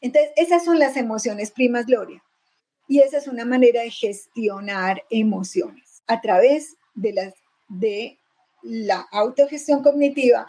Entonces, 0.00 0.32
esas 0.36 0.64
son 0.64 0.78
las 0.78 0.96
emociones 0.96 1.50
primas, 1.50 1.86
Gloria. 1.86 2.22
Y 2.88 3.00
esa 3.00 3.18
es 3.18 3.26
una 3.26 3.44
manera 3.44 3.82
de 3.82 3.90
gestionar 3.90 5.02
emociones 5.10 6.02
a 6.06 6.20
través 6.20 6.76
de, 6.94 7.12
las, 7.12 7.34
de 7.68 8.18
la 8.62 9.06
autogestión 9.10 9.82
cognitiva, 9.82 10.46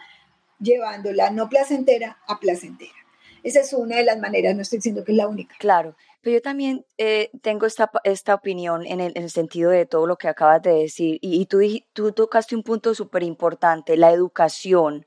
llevando 0.60 1.12
la 1.12 1.30
no 1.30 1.48
placentera 1.48 2.18
a 2.28 2.38
placentera. 2.38 2.92
Esa 3.42 3.60
es 3.60 3.72
una 3.72 3.96
de 3.96 4.04
las 4.04 4.18
maneras, 4.18 4.54
no 4.54 4.62
estoy 4.62 4.78
diciendo 4.78 5.04
que 5.04 5.12
es 5.12 5.18
la 5.18 5.28
única. 5.28 5.54
Claro, 5.58 5.96
pero 6.20 6.34
yo 6.34 6.42
también 6.42 6.84
eh, 6.98 7.30
tengo 7.42 7.66
esta, 7.66 7.90
esta 8.04 8.34
opinión 8.34 8.84
en 8.86 9.00
el, 9.00 9.12
en 9.14 9.22
el, 9.22 9.30
sentido 9.30 9.70
de 9.70 9.86
todo 9.86 10.06
lo 10.06 10.16
que 10.16 10.28
acabas 10.28 10.62
de 10.62 10.72
decir. 10.72 11.18
Y, 11.22 11.40
y 11.40 11.46
tú, 11.46 11.60
tú 11.92 12.12
tocaste 12.12 12.56
un 12.56 12.62
punto 12.62 12.94
súper 12.94 13.22
importante, 13.22 13.96
la 13.96 14.10
educación. 14.10 15.06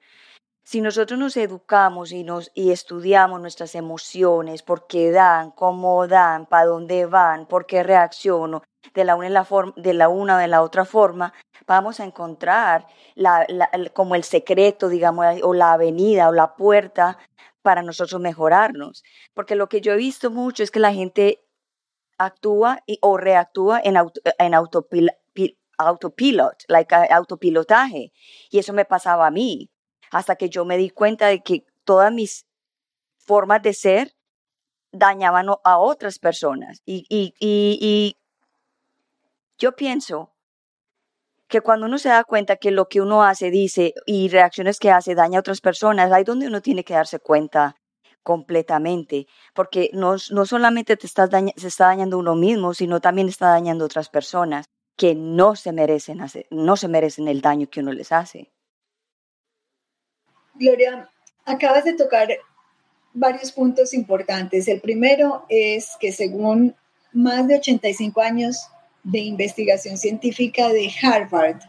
Si 0.72 0.80
nosotros 0.80 1.20
nos 1.20 1.36
educamos 1.36 2.14
y, 2.14 2.24
nos, 2.24 2.50
y 2.54 2.72
estudiamos 2.72 3.42
nuestras 3.42 3.76
emociones, 3.76 4.64
por 4.64 4.88
qué 4.88 5.12
dan, 5.12 5.52
cómo 5.52 6.08
dan, 6.08 6.46
para 6.46 6.68
dónde 6.68 7.06
van, 7.08 7.46
por 7.46 7.66
qué 7.66 7.84
reacciono, 7.84 8.64
de 8.94 9.04
la 9.04 9.18
una, 9.18 9.28
de 9.76 9.94
la 9.94 10.08
o 10.08 10.26
de 10.38 10.48
la 10.48 10.62
otra 10.62 10.86
forma, 10.86 11.34
vamos 11.68 12.00
a 12.00 12.06
encontrar 12.06 12.88
como 13.92 14.16
el 14.16 14.24
secreto, 14.24 14.88
digamos, 14.88 15.26
o 15.44 15.54
la 15.54 15.74
avenida 15.74 16.30
o 16.30 16.32
la 16.32 16.56
puerta 16.56 17.18
para 17.62 17.84
nosotros 17.84 18.22
mejorarnos. 18.22 19.04
Porque 19.34 19.56
lo 19.56 19.68
que 19.68 19.82
yo 19.82 19.92
he 19.92 19.98
visto 19.98 20.32
mucho 20.32 20.64
es 20.64 20.72
que 20.72 20.80
la 20.80 20.94
gente 20.94 21.44
actúa 22.18 22.82
o 23.02 23.18
reactúa 23.18 23.82
en, 23.84 23.98
auto, 23.98 24.22
autopilot, 25.78 26.64
like 26.70 26.96
autopilotaje. 27.10 28.14
Y 28.50 28.60
eso 28.60 28.72
me 28.72 28.86
pasaba 28.86 29.28
a 29.28 29.32
mí 29.32 29.70
hasta 30.12 30.36
que 30.36 30.50
yo 30.50 30.66
me 30.66 30.78
di 30.78 30.90
cuenta 30.90 31.28
de 31.28 31.42
que 31.42 31.66
todas 31.84 32.12
mis 32.12 32.46
formas 33.18 33.62
de 33.62 33.74
ser 33.74 34.14
dañaban 34.92 35.48
a 35.64 35.78
otras 35.80 36.20
personas. 36.20 36.82
Y, 36.86 38.18
yo 39.58 39.76
pienso 39.76 40.34
que 41.48 41.62
cuando 41.62 41.86
uno 41.86 42.00
se 42.00 42.10
da 42.10 42.24
cuenta 42.24 42.56
que 42.56 42.72
lo 42.72 42.88
que 42.88 43.00
uno 43.00 43.24
hace, 43.24 43.52
dice 43.52 43.94
y 44.08 44.28
reacciones 44.30 44.80
que 44.80 44.90
hace 44.90 45.14
daña 45.14 45.38
a 45.38 45.42
otras 45.42 45.62
personas, 45.62 46.12
ahí 46.12 46.24
donde 46.24 46.48
uno 46.48 46.62
tiene 46.62 46.84
que 46.84 46.96
darse 46.96 47.20
cuenta 47.20 47.76
completamente, 48.24 49.28
porque 49.54 49.92
no, 49.94 50.16
no 50.32 50.46
solamente 50.46 50.98
te 50.98 51.08
se 51.08 51.68
está 51.68 51.86
dañando 51.86 52.18
uno 52.18 52.36
mismo, 52.36 52.74
sino 52.74 53.02
también 53.02 53.28
está 53.28 53.50
dañando 53.50 53.86
a 53.86 53.88
otras 53.88 54.10
personas 54.10 54.66
que 54.96 55.14
no 55.16 55.56
se 55.56 55.72
merecen 55.74 56.22
hacer, 56.22 56.48
no 56.50 56.76
se 56.76 56.88
merecen 56.88 57.28
el 57.28 57.42
daño 57.42 57.68
que 57.70 57.82
uno 57.82 57.92
les 57.92 58.12
hace. 58.12 58.52
Gloria, 60.62 61.10
acabas 61.44 61.86
de 61.86 61.94
tocar 61.94 62.30
varios 63.14 63.52
puntos 63.52 63.96
importantes. 63.96 64.68
El 64.68 64.80
primero 64.80 65.44
es 65.50 65.98
que 66.00 66.12
según 66.12 66.76
más 67.12 67.48
de 67.48 67.56
85 67.56 68.22
años 68.22 68.68
de 69.04 69.18
investigación 69.22 69.98
científica 69.98 70.70
de 70.70 70.92
Harvard, 71.02 71.62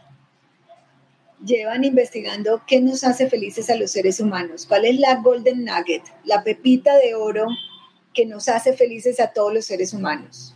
llevan 1.43 1.83
investigando 1.83 2.61
qué 2.67 2.81
nos 2.81 3.03
hace 3.03 3.27
felices 3.27 3.71
a 3.71 3.75
los 3.77 3.89
seres 3.89 4.19
humanos, 4.19 4.67
cuál 4.67 4.85
es 4.85 4.99
la 4.99 5.15
golden 5.15 5.65
nugget, 5.65 6.03
la 6.23 6.43
pepita 6.43 6.95
de 6.97 7.15
oro 7.15 7.47
que 8.13 8.27
nos 8.27 8.47
hace 8.47 8.73
felices 8.73 9.19
a 9.19 9.33
todos 9.33 9.51
los 9.51 9.65
seres 9.65 9.91
humanos 9.91 10.52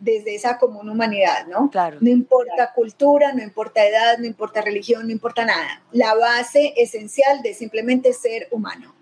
desde 0.00 0.34
esa 0.34 0.58
común 0.58 0.88
humanidad, 0.88 1.46
¿no? 1.46 1.70
Claro. 1.70 1.98
No 2.00 2.08
importa 2.10 2.72
cultura, 2.74 3.32
no 3.32 3.42
importa 3.42 3.86
edad, 3.86 4.18
no 4.18 4.26
importa 4.26 4.60
religión, 4.60 5.06
no 5.06 5.12
importa 5.12 5.44
nada. 5.44 5.82
La 5.92 6.14
base 6.14 6.72
esencial 6.76 7.42
de 7.42 7.54
simplemente 7.54 8.12
ser 8.12 8.48
humano. 8.50 8.94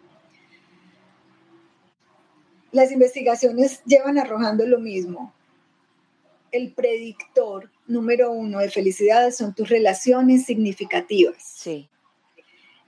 Las 2.73 2.93
investigaciones 2.93 3.83
llevan 3.85 4.19
arrojando 4.19 4.67
lo 4.67 4.79
mismo. 4.79 5.33
El 6.51 6.73
predictor 6.73 7.71
número 7.87 8.33
uno 8.33 8.59
de 8.59 8.71
felicidad 8.71 9.31
son 9.31 9.55
tus 9.55 9.69
relaciones 9.69 10.45
significativas. 10.45 11.43
Sí. 11.43 11.89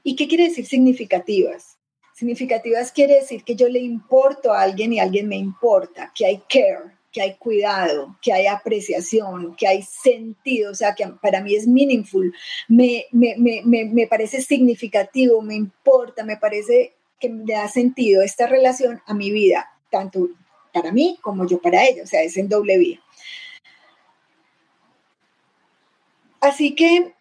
¿Y 0.02 0.16
qué 0.16 0.28
quiere 0.28 0.48
decir 0.48 0.66
significativas? 0.66 1.76
Significativas 2.14 2.90
quiere 2.90 3.14
decir 3.16 3.44
que 3.44 3.54
yo 3.54 3.68
le 3.68 3.78
importo 3.78 4.52
a 4.52 4.62
alguien 4.62 4.92
y 4.92 5.00
alguien 5.00 5.28
me 5.28 5.36
importa, 5.36 6.10
que 6.14 6.26
hay 6.26 6.42
care, 6.48 6.97
que 7.18 7.22
hay 7.22 7.34
cuidado, 7.34 8.16
que 8.22 8.32
hay 8.32 8.46
apreciación, 8.46 9.56
que 9.56 9.66
hay 9.66 9.82
sentido, 9.82 10.70
o 10.70 10.74
sea, 10.76 10.94
que 10.94 11.04
para 11.20 11.40
mí 11.40 11.52
es 11.56 11.66
meaningful, 11.66 12.32
me, 12.68 13.06
me, 13.10 13.34
me, 13.36 13.64
me 13.64 14.06
parece 14.06 14.40
significativo, 14.40 15.42
me 15.42 15.56
importa, 15.56 16.22
me 16.22 16.36
parece 16.36 16.94
que 17.18 17.28
me 17.28 17.52
da 17.52 17.66
sentido 17.66 18.22
esta 18.22 18.46
relación 18.46 19.02
a 19.04 19.14
mi 19.14 19.32
vida, 19.32 19.68
tanto 19.90 20.28
para 20.72 20.92
mí 20.92 21.18
como 21.20 21.44
yo 21.44 21.60
para 21.60 21.84
ella, 21.84 22.04
o 22.04 22.06
sea, 22.06 22.22
es 22.22 22.36
en 22.36 22.48
doble 22.48 22.78
vía. 22.78 23.00
Así 26.38 26.76
que 26.76 27.14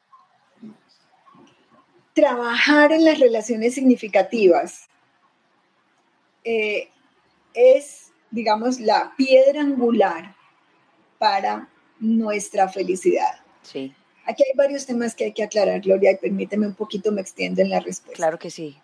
trabajar 2.13 2.91
en 2.91 3.03
las 3.03 3.19
relaciones 3.19 3.73
significativas 3.73 4.89
eh, 6.43 6.89
es 7.55 8.06
digamos, 8.31 8.79
la 8.79 9.13
piedra 9.17 9.61
angular 9.61 10.35
para 11.17 11.69
nuestra 11.99 12.67
felicidad. 12.69 13.39
Sí. 13.61 13.93
Aquí 14.25 14.43
hay 14.43 14.55
varios 14.55 14.85
temas 14.85 15.15
que 15.15 15.25
hay 15.25 15.33
que 15.33 15.43
aclarar, 15.43 15.79
Gloria, 15.79 16.11
y 16.11 16.17
permíteme 16.17 16.67
un 16.67 16.75
poquito, 16.75 17.11
me 17.11 17.21
extiendo 17.21 17.61
en 17.61 17.69
la 17.69 17.79
respuesta. 17.79 18.15
Claro 18.15 18.37
que 18.37 18.49
sí. 18.49 18.77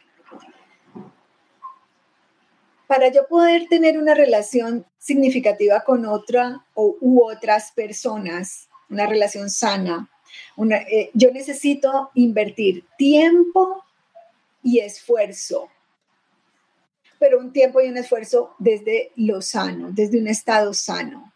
Para 2.87 3.09
yo 3.11 3.27
poder 3.27 3.67
tener 3.67 3.97
una 3.97 4.13
relación 4.13 4.85
significativa 4.97 5.83
con 5.83 6.05
otra 6.05 6.65
o, 6.73 6.95
u 7.01 7.23
otras 7.23 7.71
personas, 7.71 8.69
una 8.89 9.05
relación 9.05 9.49
sana, 9.49 10.09
una, 10.55 10.77
eh, 10.77 11.11
yo 11.13 11.31
necesito 11.31 12.11
invertir 12.13 12.85
tiempo 12.97 13.83
y 14.61 14.79
esfuerzo 14.79 15.69
pero 17.23 17.39
un 17.39 17.53
tiempo 17.53 17.79
y 17.79 17.87
un 17.87 17.95
esfuerzo 17.95 18.53
desde 18.59 19.13
lo 19.15 19.41
sano, 19.41 19.91
desde 19.93 20.19
un 20.19 20.27
estado 20.27 20.73
sano. 20.73 21.31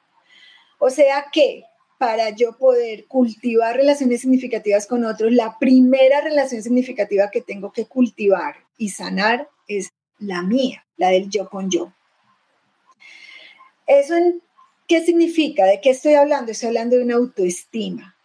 O 0.79 0.89
sea 0.89 1.27
que 1.31 1.63
para 1.97 2.31
yo 2.31 2.57
poder 2.57 3.05
cultivar 3.05 3.77
relaciones 3.77 4.19
significativas 4.19 4.85
con 4.85 5.05
otros, 5.05 5.31
la 5.31 5.57
primera 5.57 6.19
relación 6.19 6.61
significativa 6.61 7.31
que 7.31 7.39
tengo 7.39 7.71
que 7.71 7.85
cultivar 7.85 8.57
y 8.77 8.89
sanar 8.89 9.47
es 9.69 9.93
la 10.19 10.41
mía, 10.41 10.85
la 10.97 11.07
del 11.07 11.29
yo 11.29 11.49
con 11.49 11.71
yo. 11.71 11.93
¿Eso 13.85 14.13
qué 14.89 15.05
significa? 15.05 15.63
¿De 15.63 15.79
qué 15.79 15.91
estoy 15.91 16.15
hablando? 16.15 16.51
Estoy 16.51 16.67
hablando 16.67 16.97
de 16.97 17.03
una 17.03 17.15
autoestima. 17.15 18.17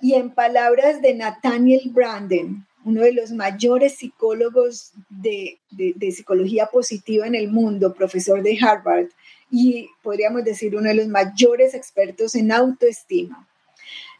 Y 0.00 0.14
en 0.14 0.34
palabras 0.34 1.00
de 1.02 1.14
Nathaniel 1.14 1.82
Branden, 1.92 2.66
uno 2.88 3.02
de 3.02 3.12
los 3.12 3.32
mayores 3.32 3.96
psicólogos 3.96 4.92
de, 5.10 5.58
de, 5.70 6.10
psicología 6.10 6.66
positiva 6.72 7.26
en 7.26 7.34
el 7.34 7.48
mundo, 7.48 7.92
profesor 7.92 8.42
de 8.42 8.58
Harvard, 8.58 9.08
y 9.50 9.90
podríamos 10.02 10.42
decir 10.42 10.74
uno 10.74 10.88
de 10.88 10.94
los 10.94 11.06
mayores 11.06 11.74
expertos 11.74 12.34
en 12.34 12.50
autoestima. 12.50 13.46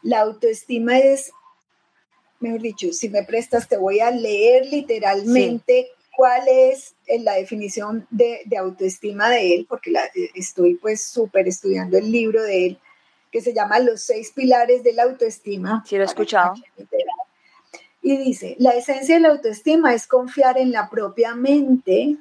La 0.03 0.19
autoestima 0.19 0.99
es, 0.99 1.31
mejor 2.39 2.61
dicho, 2.61 2.93
si 2.93 3.09
me 3.09 3.23
prestas, 3.23 3.67
te 3.67 3.77
voy 3.77 4.01
a 4.01 4.11
leer 4.11 4.67
literalmente 4.67 5.87
cuál 6.15 6.43
es 6.47 6.93
eh, 7.07 7.17
la 7.19 7.33
definición 7.33 8.05
de, 8.11 8.41
de 8.45 8.57
autoestima 8.57 9.31
de 9.31 9.55
él, 9.55 9.65
porque 9.67 9.89
la, 9.89 10.05
eh, 10.05 10.29
estoy 10.35 10.75
pues 10.75 11.05
súper 11.05 11.47
estudiando 11.47 11.97
el 11.97 12.11
libro 12.11 12.43
de 12.43 12.67
él, 12.67 12.79
que 13.31 13.41
se 13.41 13.51
llama 13.53 13.79
Los 13.79 14.03
seis 14.03 14.31
pilares 14.31 14.83
de 14.83 14.93
la 14.93 15.03
autoestima. 15.03 15.83
Sí, 15.87 15.95
lo 15.95 16.03
he 16.03 16.05
escuchado. 16.05 16.53
Y 18.01 18.17
dice, 18.17 18.55
la 18.59 18.71
esencia 18.71 19.15
de 19.15 19.21
la 19.21 19.29
autoestima 19.29 19.93
es 19.93 20.07
confiar 20.07 20.57
en 20.57 20.71
la 20.71 20.89
propia 20.89 21.35
mente 21.35 22.17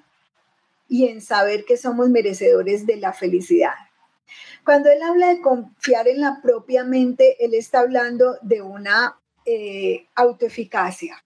y 0.88 1.06
en 1.06 1.20
saber 1.20 1.64
que 1.64 1.76
somos 1.76 2.08
merecedores 2.08 2.86
de 2.86 2.96
la 2.96 3.12
felicidad. 3.12 3.74
Cuando 4.64 4.90
él 4.90 5.00
habla 5.02 5.28
de 5.28 5.40
confiar 5.40 6.08
en 6.08 6.20
la 6.20 6.40
propia 6.42 6.84
mente, 6.84 7.42
él 7.44 7.54
está 7.54 7.80
hablando 7.80 8.36
de 8.42 8.60
una 8.60 9.18
eh, 9.44 10.06
autoeficacia. 10.14 11.24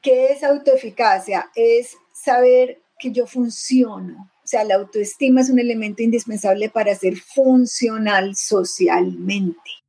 ¿Qué 0.00 0.32
es 0.32 0.42
autoeficacia? 0.42 1.50
Es 1.54 1.96
saber 2.12 2.80
que 2.98 3.12
yo 3.12 3.26
funciono. 3.26 4.30
O 4.42 4.46
sea, 4.46 4.64
la 4.64 4.76
autoestima 4.76 5.40
es 5.40 5.50
un 5.50 5.58
elemento 5.58 6.02
indispensable 6.02 6.68
para 6.68 6.94
ser 6.94 7.16
funcional 7.16 8.34
socialmente. 8.34 9.81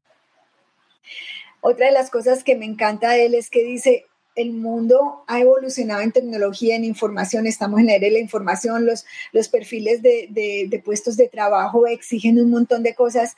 Otra 1.66 1.86
de 1.86 1.94
las 1.94 2.10
cosas 2.10 2.44
que 2.44 2.58
me 2.58 2.66
encanta 2.66 3.12
de 3.12 3.26
él 3.28 3.36
es 3.36 3.50
que 3.50 3.64
dice, 3.64 4.06
el 4.36 4.52
mundo 4.52 5.24
ha 5.28 5.40
evolucionado 5.40 6.02
en 6.02 6.12
tecnología, 6.12 6.76
en 6.76 6.84
información, 6.84 7.48
estamos 7.48 7.80
en 7.80 7.86
la 7.86 7.94
era 7.94 8.08
de 8.08 8.12
la 8.12 8.20
información, 8.20 8.86
los, 8.86 9.06
los 9.32 9.48
perfiles 9.48 10.02
de, 10.02 10.28
de, 10.30 10.80
puestos 10.80 11.16
de 11.16 11.30
trabajo 11.30 11.88
exigen 11.88 12.38
un 12.38 12.50
montón 12.50 12.84
de 12.84 12.94
cosas 12.94 13.38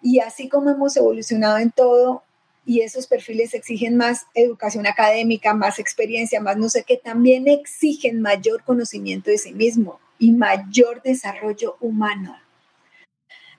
y 0.00 0.20
así 0.20 0.48
como 0.48 0.70
hemos 0.70 0.96
evolucionado 0.96 1.58
en 1.58 1.70
todo 1.70 2.22
y 2.64 2.80
esos 2.80 3.06
perfiles 3.06 3.52
exigen 3.52 3.98
más 3.98 4.22
educación 4.32 4.86
académica, 4.86 5.52
más 5.52 5.78
experiencia, 5.78 6.40
más 6.40 6.56
no 6.56 6.70
sé 6.70 6.82
qué, 6.82 6.96
también 6.96 7.46
exigen 7.46 8.22
mayor 8.22 8.64
conocimiento 8.64 9.30
de 9.30 9.36
sí 9.36 9.52
mismo 9.52 10.00
y 10.18 10.32
mayor 10.32 11.02
desarrollo 11.02 11.76
humano. 11.80 12.38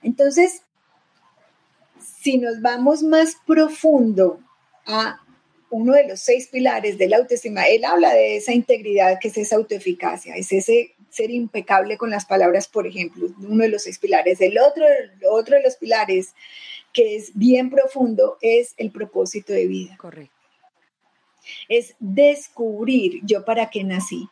Entonces, 0.02 0.62
si 2.20 2.38
nos 2.38 2.60
vamos 2.60 3.02
más 3.02 3.36
profundo 3.46 4.40
a 4.86 5.20
uno 5.70 5.92
de 5.92 6.08
los 6.08 6.20
seis 6.20 6.48
pilares 6.48 6.98
de 6.98 7.08
la 7.08 7.18
autoestima, 7.18 7.68
él 7.68 7.84
habla 7.84 8.12
de 8.12 8.36
esa 8.36 8.52
integridad 8.52 9.18
que 9.20 9.28
es 9.28 9.36
esa 9.36 9.56
autoeficacia, 9.56 10.34
es 10.34 10.50
ese 10.50 10.94
ser 11.10 11.30
impecable 11.30 11.96
con 11.96 12.10
las 12.10 12.26
palabras, 12.26 12.68
por 12.68 12.86
ejemplo, 12.86 13.28
uno 13.38 13.62
de 13.62 13.68
los 13.68 13.82
seis 13.82 13.98
pilares. 13.98 14.40
El 14.40 14.58
otro, 14.58 14.84
otro 15.30 15.56
de 15.56 15.62
los 15.62 15.76
pilares 15.76 16.34
que 16.92 17.16
es 17.16 17.32
bien 17.34 17.70
profundo 17.70 18.38
es 18.40 18.74
el 18.78 18.90
propósito 18.90 19.52
de 19.52 19.66
vida. 19.66 19.96
Correcto. 19.98 20.34
Es 21.68 21.94
descubrir 21.98 23.20
yo 23.24 23.44
para 23.44 23.70
qué 23.70 23.84
nací. 23.84 24.28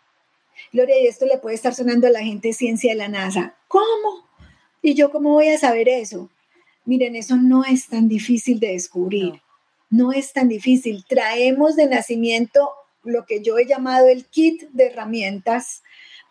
Gloria, 0.73 1.01
y 1.01 1.07
esto 1.07 1.27
le 1.27 1.39
puede 1.39 1.55
estar 1.55 1.75
sonando 1.75 2.07
a 2.07 2.11
la 2.11 2.23
gente 2.23 2.53
ciencia 2.53 2.93
de 2.93 2.99
la 2.99 3.09
NASA. 3.09 3.57
¿Cómo? 3.69 4.27
¿Y 4.83 4.95
yo 4.95 5.11
cómo 5.11 5.33
voy 5.33 5.49
a 5.49 5.59
saber 5.59 5.89
eso? 5.89 6.31
Miren, 6.87 7.17
eso 7.17 7.37
no 7.37 7.65
es 7.65 7.89
tan 7.89 8.09
difícil 8.09 8.61
de 8.61 8.69
descubrir. 8.69 9.43
No. 9.91 10.13
es 10.13 10.33
tan 10.33 10.49
difícil. 10.49 11.05
Traemos 11.09 11.77
de 11.77 11.87
nacimiento 11.87 12.71
lo 13.03 13.27
que 13.27 13.43
yo 13.43 13.59
he 13.59 13.67
llamado 13.67 14.09
el 14.09 14.25
kit 14.27 14.63
de 14.71 14.87
herramientas 14.87 15.83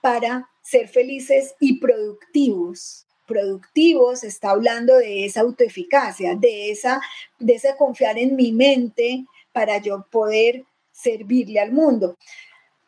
para 0.02 0.50
ser 0.62 0.88
felices 0.88 1.56
y 1.60 1.80
productivos. 1.80 3.06
Productivos 3.28 4.24
está 4.24 4.52
hablando 4.52 4.96
de 4.98 5.26
esa 5.26 5.42
autoeficacia, 5.42 6.36
de 6.36 6.72
esa, 6.72 7.02
de 7.40 7.54
esa 7.54 7.76
confiar 7.76 8.18
en 8.18 8.36
mi 8.36 8.52
mente 8.52 9.26
para 9.52 9.78
yo 9.80 10.06
poder 10.10 10.64
servirle 10.92 11.60
al 11.60 11.72
mundo. 11.72 12.18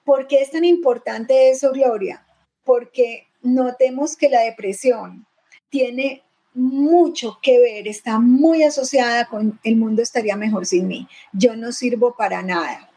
¿Por 0.06 0.27
qué 0.27 0.41
es 0.41 0.51
tan 0.51 0.63
importante 0.63 1.49
eso, 1.49 1.71
Gloria? 1.73 2.25
Porque 2.63 3.27
notemos 3.41 4.15
que 4.15 4.30
la 4.30 4.41
depresión 4.41 5.25
tiene 5.69 6.23
mucho 6.58 7.39
que 7.41 7.60
ver, 7.60 7.88
está 7.88 8.20
muy 8.20 8.63
asociada 8.63 9.28
con 9.28 9.60
el 9.63 9.76
mundo 9.78 10.02
estaría 10.02 10.36
mejor 10.36 10.65
sin 10.65 10.88
mí. 10.88 11.08
Yo 11.32 11.56
no 11.56 11.72
sirvo 11.72 12.15
para 12.17 12.41
nada. 12.41 12.89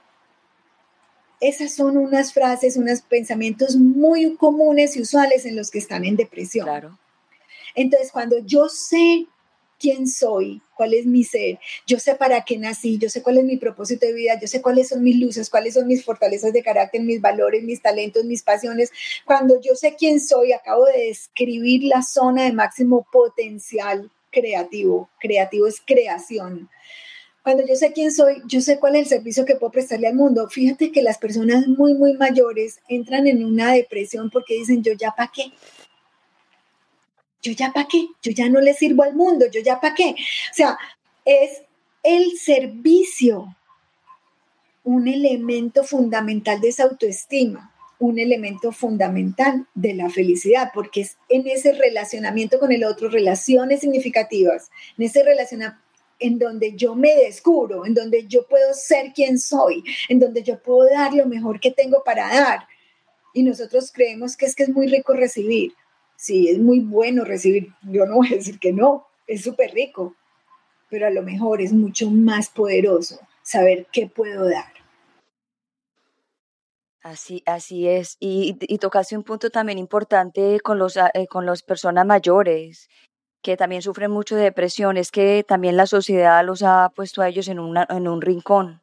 Esas 1.40 1.74
son 1.74 1.96
unas 1.96 2.32
frases, 2.32 2.76
unos 2.76 3.02
pensamientos 3.02 3.76
muy 3.76 4.36
comunes 4.36 4.96
y 4.96 5.02
usuales 5.02 5.46
en 5.46 5.56
los 5.56 5.70
que 5.70 5.78
están 5.78 6.04
en 6.04 6.16
depresión. 6.16 6.66
Claro. 6.66 6.98
Entonces, 7.74 8.12
cuando 8.12 8.38
yo 8.38 8.68
sé 8.68 9.26
quién 9.80 10.06
soy, 10.06 10.60
cuál 10.76 10.94
es 10.94 11.06
mi 11.06 11.24
ser, 11.24 11.58
yo 11.86 11.98
sé 11.98 12.14
para 12.14 12.44
qué 12.44 12.58
nací, 12.58 12.98
yo 12.98 13.08
sé 13.08 13.22
cuál 13.22 13.38
es 13.38 13.44
mi 13.44 13.56
propósito 13.56 14.06
de 14.06 14.12
vida, 14.12 14.38
yo 14.40 14.46
sé 14.46 14.60
cuáles 14.60 14.88
son 14.88 15.02
mis 15.02 15.16
luces, 15.16 15.50
cuáles 15.50 15.74
son 15.74 15.86
mis 15.86 16.04
fortalezas 16.04 16.52
de 16.52 16.62
carácter, 16.62 17.00
mis 17.00 17.20
valores, 17.20 17.64
mis 17.64 17.82
talentos, 17.82 18.24
mis 18.24 18.42
pasiones. 18.42 18.92
Cuando 19.24 19.60
yo 19.60 19.74
sé 19.74 19.96
quién 19.98 20.20
soy, 20.20 20.52
acabo 20.52 20.84
de 20.84 21.06
describir 21.06 21.84
la 21.84 22.02
zona 22.02 22.44
de 22.44 22.52
máximo 22.52 23.06
potencial 23.10 24.10
creativo. 24.30 25.10
Creativo 25.18 25.66
es 25.66 25.80
creación. 25.84 26.68
Cuando 27.42 27.66
yo 27.66 27.74
sé 27.74 27.92
quién 27.92 28.12
soy, 28.12 28.42
yo 28.46 28.60
sé 28.60 28.78
cuál 28.78 28.96
es 28.96 29.02
el 29.02 29.08
servicio 29.08 29.46
que 29.46 29.56
puedo 29.56 29.72
prestarle 29.72 30.08
al 30.08 30.14
mundo. 30.14 30.46
Fíjate 30.50 30.92
que 30.92 31.02
las 31.02 31.16
personas 31.16 31.66
muy, 31.66 31.94
muy 31.94 32.12
mayores 32.14 32.80
entran 32.88 33.26
en 33.26 33.44
una 33.44 33.72
depresión 33.72 34.28
porque 34.28 34.54
dicen, 34.54 34.82
yo 34.82 34.92
ya 34.92 35.12
para 35.12 35.32
qué 35.34 35.52
yo 37.42 37.52
ya 37.52 37.72
para 37.72 37.88
qué, 37.88 38.08
yo 38.22 38.32
ya 38.32 38.48
no 38.48 38.60
le 38.60 38.74
sirvo 38.74 39.02
al 39.02 39.14
mundo, 39.14 39.46
yo 39.50 39.60
ya 39.60 39.80
para 39.80 39.94
qué. 39.94 40.10
O 40.10 40.54
sea, 40.54 40.78
es 41.24 41.62
el 42.02 42.38
servicio 42.38 43.54
un 44.84 45.08
elemento 45.08 45.84
fundamental 45.84 46.60
de 46.60 46.68
esa 46.68 46.84
autoestima, 46.84 47.72
un 47.98 48.18
elemento 48.18 48.72
fundamental 48.72 49.66
de 49.74 49.94
la 49.94 50.08
felicidad, 50.08 50.70
porque 50.74 51.02
es 51.02 51.18
en 51.28 51.46
ese 51.46 51.72
relacionamiento 51.72 52.58
con 52.58 52.72
el 52.72 52.84
otro, 52.84 53.10
relaciones 53.10 53.80
significativas, 53.80 54.70
en 54.96 55.04
ese 55.04 55.22
relacionamiento 55.22 55.84
en 56.18 56.38
donde 56.38 56.74
yo 56.76 56.94
me 56.94 57.14
descubro, 57.14 57.86
en 57.86 57.94
donde 57.94 58.26
yo 58.26 58.46
puedo 58.46 58.74
ser 58.74 59.12
quien 59.14 59.38
soy, 59.38 59.82
en 60.08 60.18
donde 60.18 60.42
yo 60.42 60.62
puedo 60.62 60.88
dar 60.90 61.14
lo 61.14 61.26
mejor 61.26 61.60
que 61.60 61.70
tengo 61.70 62.02
para 62.04 62.28
dar. 62.28 62.68
Y 63.32 63.42
nosotros 63.42 63.90
creemos 63.90 64.36
que 64.36 64.44
es 64.44 64.54
que 64.54 64.64
es 64.64 64.68
muy 64.68 64.86
rico 64.86 65.14
recibir 65.14 65.72
sí, 66.20 66.50
es 66.50 66.58
muy 66.58 66.80
bueno 66.80 67.24
recibir, 67.24 67.72
yo 67.82 68.04
no 68.04 68.16
voy 68.16 68.28
a 68.28 68.36
decir 68.36 68.58
que 68.58 68.74
no, 68.74 69.06
es 69.26 69.42
súper 69.42 69.72
rico, 69.72 70.14
pero 70.90 71.06
a 71.06 71.10
lo 71.10 71.22
mejor 71.22 71.62
es 71.62 71.72
mucho 71.72 72.10
más 72.10 72.50
poderoso 72.50 73.18
saber 73.42 73.86
qué 73.90 74.06
puedo 74.06 74.48
dar. 74.48 74.72
Así, 77.02 77.42
así 77.46 77.88
es. 77.88 78.18
Y, 78.20 78.58
y 78.60 78.76
tocaste 78.76 79.16
un 79.16 79.22
punto 79.22 79.48
también 79.48 79.78
importante 79.78 80.60
con 80.60 80.78
los, 80.78 80.98
eh, 80.98 81.26
con 81.30 81.46
las 81.46 81.62
personas 81.62 82.04
mayores, 82.04 82.90
que 83.40 83.56
también 83.56 83.80
sufren 83.80 84.10
mucho 84.10 84.36
de 84.36 84.42
depresión, 84.42 84.98
es 84.98 85.10
que 85.10 85.42
también 85.48 85.78
la 85.78 85.86
sociedad 85.86 86.44
los 86.44 86.62
ha 86.62 86.90
puesto 86.94 87.22
a 87.22 87.28
ellos 87.28 87.48
en, 87.48 87.58
una, 87.58 87.86
en 87.88 88.06
un 88.06 88.20
rincón 88.20 88.82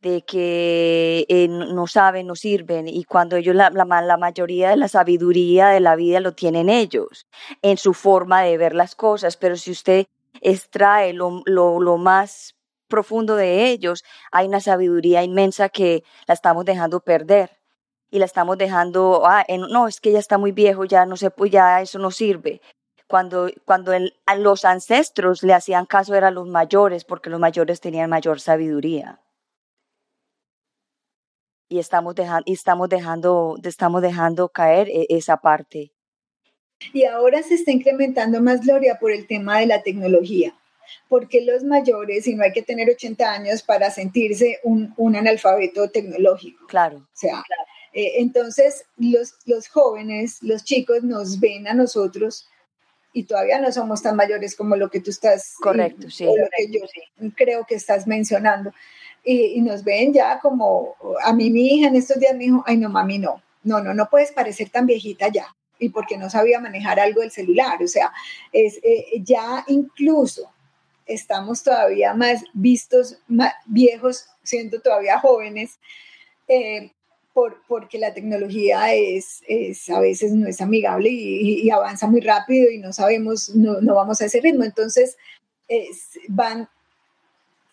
de 0.00 0.22
que 0.22 1.26
eh, 1.28 1.48
no 1.48 1.86
saben, 1.86 2.26
no 2.26 2.36
sirven, 2.36 2.88
y 2.88 3.04
cuando 3.04 3.36
ellos, 3.36 3.54
la, 3.54 3.70
la, 3.70 4.16
mayoría 4.16 4.70
de 4.70 4.76
la 4.76 4.88
sabiduría 4.88 5.68
de 5.68 5.80
la 5.80 5.96
vida 5.96 6.20
lo 6.20 6.32
tienen 6.32 6.68
ellos, 6.68 7.26
en 7.62 7.76
su 7.76 7.94
forma 7.94 8.42
de 8.42 8.56
ver 8.58 8.74
las 8.74 8.94
cosas, 8.94 9.36
pero 9.36 9.56
si 9.56 9.72
usted 9.72 10.06
extrae 10.40 11.12
lo 11.12 11.98
más 11.98 12.54
profundo 12.88 13.36
de 13.36 13.68
ellos, 13.70 14.04
hay 14.32 14.46
una 14.48 14.60
sabiduría 14.60 15.22
inmensa 15.22 15.68
que 15.68 16.04
la 16.26 16.34
estamos 16.34 16.64
dejando 16.64 17.00
perder 17.00 17.58
y 18.10 18.18
la 18.18 18.24
estamos 18.24 18.58
dejando, 18.58 19.22
ah, 19.26 19.44
no, 19.70 19.86
es 19.86 20.00
que 20.00 20.12
ya 20.12 20.18
está 20.18 20.38
muy 20.38 20.52
viejo, 20.52 20.84
ya 20.84 21.06
no 21.06 21.16
sé, 21.16 21.30
pues 21.30 21.50
ya 21.50 21.80
eso 21.80 21.98
no 21.98 22.10
sirve. 22.10 22.60
Cuando, 23.06 23.48
cuando 23.64 23.92
a 24.26 24.36
los 24.36 24.64
ancestros 24.64 25.42
le 25.42 25.54
hacían 25.54 25.86
caso 25.86 26.14
eran 26.14 26.34
los 26.34 26.46
mayores, 26.46 27.04
porque 27.04 27.30
los 27.30 27.40
mayores 27.40 27.80
tenían 27.80 28.10
mayor 28.10 28.40
sabiduría 28.40 29.20
y 31.68 31.78
estamos 31.78 32.14
dejando, 32.14 32.44
estamos 32.46 32.88
dejando, 32.88 33.58
estamos 33.62 34.02
dejando 34.02 34.48
caer 34.48 34.88
e, 34.88 35.06
esa 35.10 35.36
parte. 35.36 35.92
Y 36.92 37.04
ahora 37.04 37.42
se 37.42 37.54
está 37.54 37.72
incrementando 37.72 38.40
más, 38.40 38.60
Gloria, 38.60 38.98
por 38.98 39.10
el 39.10 39.26
tema 39.26 39.58
de 39.60 39.66
la 39.66 39.82
tecnología. 39.82 40.54
Porque 41.08 41.42
los 41.42 41.64
mayores, 41.64 42.26
y 42.26 42.34
no 42.34 42.44
hay 42.44 42.52
que 42.52 42.62
tener 42.62 42.88
80 42.88 43.30
años 43.30 43.62
para 43.62 43.90
sentirse 43.90 44.58
un, 44.62 44.94
analfabeto 45.16 45.90
tecnológico. 45.90 46.66
Claro. 46.66 46.98
O 46.98 47.16
sea, 47.16 47.42
eh, 47.92 48.12
entonces 48.18 48.84
los, 48.96 49.34
los 49.44 49.68
jóvenes, 49.68 50.38
los 50.42 50.64
chicos 50.64 51.02
nos 51.02 51.40
ven 51.40 51.68
a 51.68 51.74
nosotros 51.74 52.48
y 53.12 53.24
todavía 53.24 53.58
no 53.58 53.72
somos 53.72 54.02
tan 54.02 54.16
mayores 54.16 54.54
como 54.54 54.76
lo 54.76 54.90
que 54.90 55.00
tú 55.00 55.10
estás. 55.10 55.54
Correcto, 55.60 56.08
sí. 56.08 56.24
O 56.24 56.36
lo 56.36 56.46
que 56.56 56.70
yo 56.70 56.80
creo 57.36 57.66
que 57.66 57.74
estás 57.74 58.06
mencionando. 58.06 58.72
Y, 59.24 59.58
y, 59.58 59.60
nos 59.60 59.84
ven 59.84 60.12
ya 60.12 60.38
como, 60.40 60.94
a 61.22 61.32
mí 61.32 61.50
mi 61.50 61.74
hija 61.74 61.88
en 61.88 61.96
estos 61.96 62.18
días 62.18 62.34
me 62.34 62.44
dijo, 62.44 62.64
ay 62.66 62.76
no, 62.76 62.88
mami, 62.88 63.18
no, 63.18 63.42
no, 63.62 63.80
no, 63.80 63.94
no 63.94 64.08
puedes 64.08 64.32
parecer 64.32 64.70
tan 64.70 64.86
viejita 64.86 65.28
ya. 65.28 65.54
Y 65.78 65.90
porque 65.90 66.16
no 66.16 66.28
sabía 66.28 66.58
manejar 66.60 66.98
algo 66.98 67.20
del 67.20 67.30
celular. 67.30 67.80
O 67.82 67.86
sea, 67.86 68.12
es, 68.52 68.78
eh, 68.82 69.22
ya 69.22 69.64
incluso 69.68 70.50
estamos 71.06 71.62
todavía 71.62 72.14
más 72.14 72.42
vistos, 72.52 73.18
más 73.28 73.52
viejos, 73.66 74.26
siendo 74.42 74.80
todavía 74.80 75.20
jóvenes, 75.20 75.78
eh, 76.48 76.92
por, 77.32 77.62
porque 77.68 77.98
la 77.98 78.12
tecnología 78.12 78.92
es, 78.92 79.42
es, 79.46 79.88
a 79.90 80.00
veces 80.00 80.32
no 80.32 80.48
es 80.48 80.60
amigable 80.60 81.10
y, 81.10 81.70
avanza 81.70 82.08
muy 82.08 82.20
rápido 82.20 82.70
y 82.70 82.78
no 82.78 82.92
sabemos, 82.92 83.54
no, 83.54 83.80
no 83.80 83.94
vamos 83.94 84.20
a 84.20 84.24
ese 84.24 84.40
ritmo. 84.40 84.64
Entonces, 84.64 85.16
van 86.28 86.68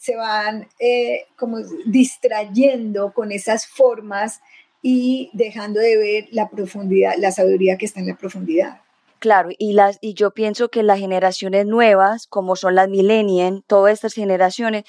se 0.05 0.15
van 0.15 0.67
eh, 0.79 1.25
como 1.35 1.57
distrayendo 1.87 3.11
con 3.13 3.31
esas 3.31 3.65
formas 3.65 4.41
y 4.83 5.31
dejando 5.33 5.79
de 5.79 5.97
ver 5.97 6.27
la 6.31 6.49
profundidad, 6.49 7.13
la 7.17 7.31
sabiduría 7.31 7.77
que 7.77 7.87
está 7.87 8.01
en 8.01 8.07
la 8.07 8.15
profundidad. 8.15 8.81
Claro, 9.17 9.49
y, 9.57 9.73
las, 9.73 9.97
y 10.01 10.13
yo 10.13 10.29
pienso 10.31 10.69
que 10.69 10.83
las 10.83 10.99
generaciones 10.99 11.65
nuevas, 11.65 12.27
como 12.27 12.55
son 12.55 12.75
las 12.75 12.87
millennials, 12.87 13.63
todas 13.65 13.93
estas 13.93 14.13
generaciones, 14.13 14.83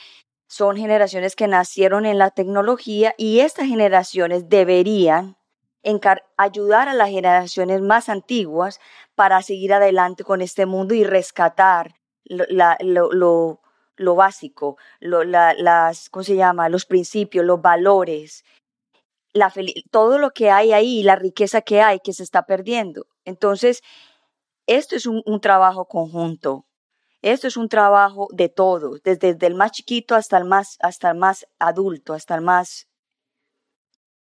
son 0.48 0.76
generaciones 0.76 1.34
que 1.34 1.46
nacieron 1.46 2.04
en 2.04 2.18
la 2.18 2.30
tecnología 2.30 3.14
y 3.16 3.40
estas 3.40 3.68
generaciones 3.68 4.50
deberían 4.50 5.38
ayudar 6.36 6.88
a 6.88 6.94
las 6.94 7.08
generaciones 7.08 7.80
más 7.80 8.10
antiguas 8.10 8.80
para 9.14 9.40
seguir 9.40 9.72
adelante 9.72 10.24
con 10.24 10.42
este 10.42 10.66
mundo 10.66 10.94
y 10.94 11.04
rescatar 11.04 11.94
lo, 12.24 12.76
lo, 13.12 13.60
lo 13.96 14.14
básico, 14.14 14.76
las, 15.00 16.10
¿cómo 16.10 16.22
se 16.22 16.36
llama? 16.36 16.68
Los 16.68 16.86
principios, 16.86 17.44
los 17.44 17.60
valores, 17.60 18.44
la 19.32 19.52
todo 19.90 20.18
lo 20.18 20.30
que 20.30 20.50
hay 20.50 20.72
ahí, 20.72 21.02
la 21.02 21.16
riqueza 21.16 21.60
que 21.62 21.82
hay 21.82 22.00
que 22.00 22.12
se 22.12 22.22
está 22.22 22.46
perdiendo. 22.46 23.06
Entonces, 23.24 23.82
esto 24.66 24.96
es 24.96 25.06
un, 25.06 25.40
trabajo 25.40 25.86
conjunto. 25.86 26.66
Esto 27.22 27.48
es 27.48 27.56
un 27.56 27.68
trabajo 27.68 28.28
de 28.32 28.48
todos, 28.48 29.02
desde, 29.02 29.36
el 29.46 29.54
más 29.54 29.72
chiquito 29.72 30.14
hasta 30.14 30.38
el 30.38 30.44
más, 30.44 30.76
hasta 30.80 31.10
el 31.10 31.18
más 31.18 31.46
adulto, 31.58 32.12
hasta 32.14 32.34
el 32.36 32.42
más 32.42 32.88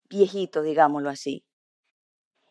viejito, 0.08 0.62
digámoslo 0.62 1.10
así. 1.10 1.44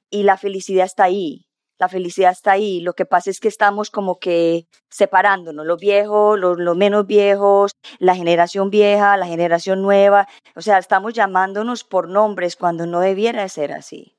Y 0.10 0.24
la 0.24 0.38
felicidad 0.38 0.86
está 0.86 1.06
ahí 1.06 1.47
la 1.80 1.90
felicidad 1.90 2.32
está 2.32 2.54
ahí. 2.54 2.80
Lo 2.82 2.94
que 2.94 3.06
pasa 3.06 3.30
es 3.30 3.40
que 3.40 3.48
estamos 3.48 3.90
como 3.90 4.20
que 4.20 4.68
separándonos, 4.90 5.66
los 5.66 5.80
viejos, 5.80 6.40
los, 6.40 6.78
menos 6.78 7.06
viejos, 7.06 7.72
la 8.00 8.16
generación 8.16 8.70
vieja, 8.70 9.18
la 9.18 9.28
generación 9.28 9.82
nueva. 9.82 10.28
O 10.56 10.62
sea, 10.62 10.78
estamos 10.78 11.14
llamándonos 11.14 11.84
por 11.84 12.10
nombres 12.10 12.56
cuando 12.56 12.86
no 12.86 13.00
debiera 13.00 13.48
ser 13.50 13.72
así. 13.72 14.16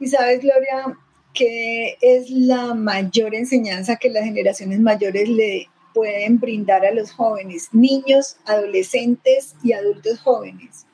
Y 0.00 0.06
sabes, 0.06 0.40
Gloria, 0.40 0.96
que 1.34 1.98
es 2.00 2.30
la 2.30 2.74
mayor 2.74 3.34
enseñanza 3.34 3.96
que 3.96 4.10
las 4.10 4.24
generaciones 4.24 4.80
mayores 4.80 5.28
le 5.28 5.68
pueden 5.92 6.38
brindar 6.38 6.86
a 6.86 6.92
los 6.92 7.10
jóvenes, 7.10 7.70
niños, 7.72 8.36
adolescentes 8.46 9.56
y 9.64 9.72
adultos 9.72 10.20
jóvenes, 10.20 10.86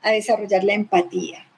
a 0.00 0.12
desarrollar 0.12 0.64
la 0.64 0.74
empatía 0.74 1.51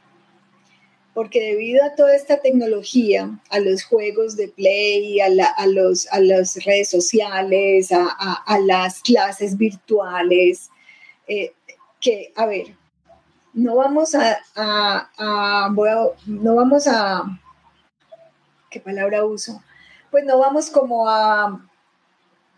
porque 1.15 1.41
debido 1.41 1.85
a 1.85 1.95
toda 1.95 2.15
esta 2.17 2.39
tecnología, 2.39 3.31
a 3.49 3.61
los 3.61 3.85
juegos 3.85 4.37
de 4.37 4.49
play, 4.49 5.21
a, 5.21 5.29
los, 5.67 6.09
a 6.09 6.19
las 6.19 6.57
redes 6.65 6.91
sociales, 6.91 7.93
a, 7.93 8.59
las 8.59 9.01
clases 9.01 9.57
virtuales, 9.57 10.71
eh, 11.29 11.55
que, 12.01 12.33
a 12.35 12.47
ver, 12.47 12.77
no 13.53 13.77
vamos 13.77 14.17
a, 14.17 15.09
no 16.27 16.55
vamos 16.57 16.89
a, 16.89 17.23
¿qué 18.69 18.81
palabra 18.81 19.25
uso? 19.25 19.63
Pues 20.11 20.25
no 20.25 20.39
vamos 20.39 20.69
como 20.69 21.09
a, 21.09 21.65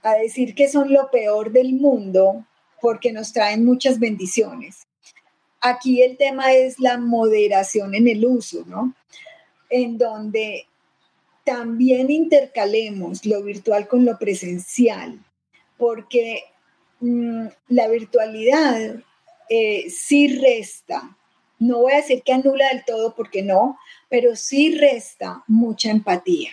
a 0.03 0.15
decir 0.15 0.55
que 0.55 0.71
son 0.71 0.93
lo 0.93 1.11
peor 1.11 1.53
del 1.53 1.75
mundo 1.75 2.47
porque 2.81 3.13
nos 3.13 3.35
traen 3.35 3.67
muchas 3.67 3.99
bendiciones. 3.99 4.86
Aquí 5.69 6.01
el 6.01 6.17
tema 6.17 6.53
es 6.53 6.79
la 6.79 6.97
moderación 6.97 7.97
en 7.97 8.07
el 8.07 8.25
uso, 8.25 8.63
¿no? 8.67 8.95
En 9.69 9.99
donde 9.99 10.69
también 11.45 12.09
intercalemos 12.09 13.27
lo 13.27 13.43
virtual 13.43 13.89
con 13.89 14.05
lo 14.05 14.17
presencial, 14.17 15.19
porque 15.77 16.45
mm, 17.01 17.47
la 17.67 17.89
virtualidad 17.89 19.03
eh, 19.49 19.91
sí 19.91 20.39
resta, 20.39 21.17
no 21.59 21.81
voy 21.81 21.95
a 21.95 21.97
decir 21.97 22.23
que 22.23 22.33
anula 22.33 22.69
del 22.69 22.85
todo 22.85 23.17
porque 23.17 23.43
no, 23.43 23.77
pero 24.09 24.37
sí 24.37 24.79
resta 24.79 25.43
mucha 25.49 25.91
empatía. 25.91 26.51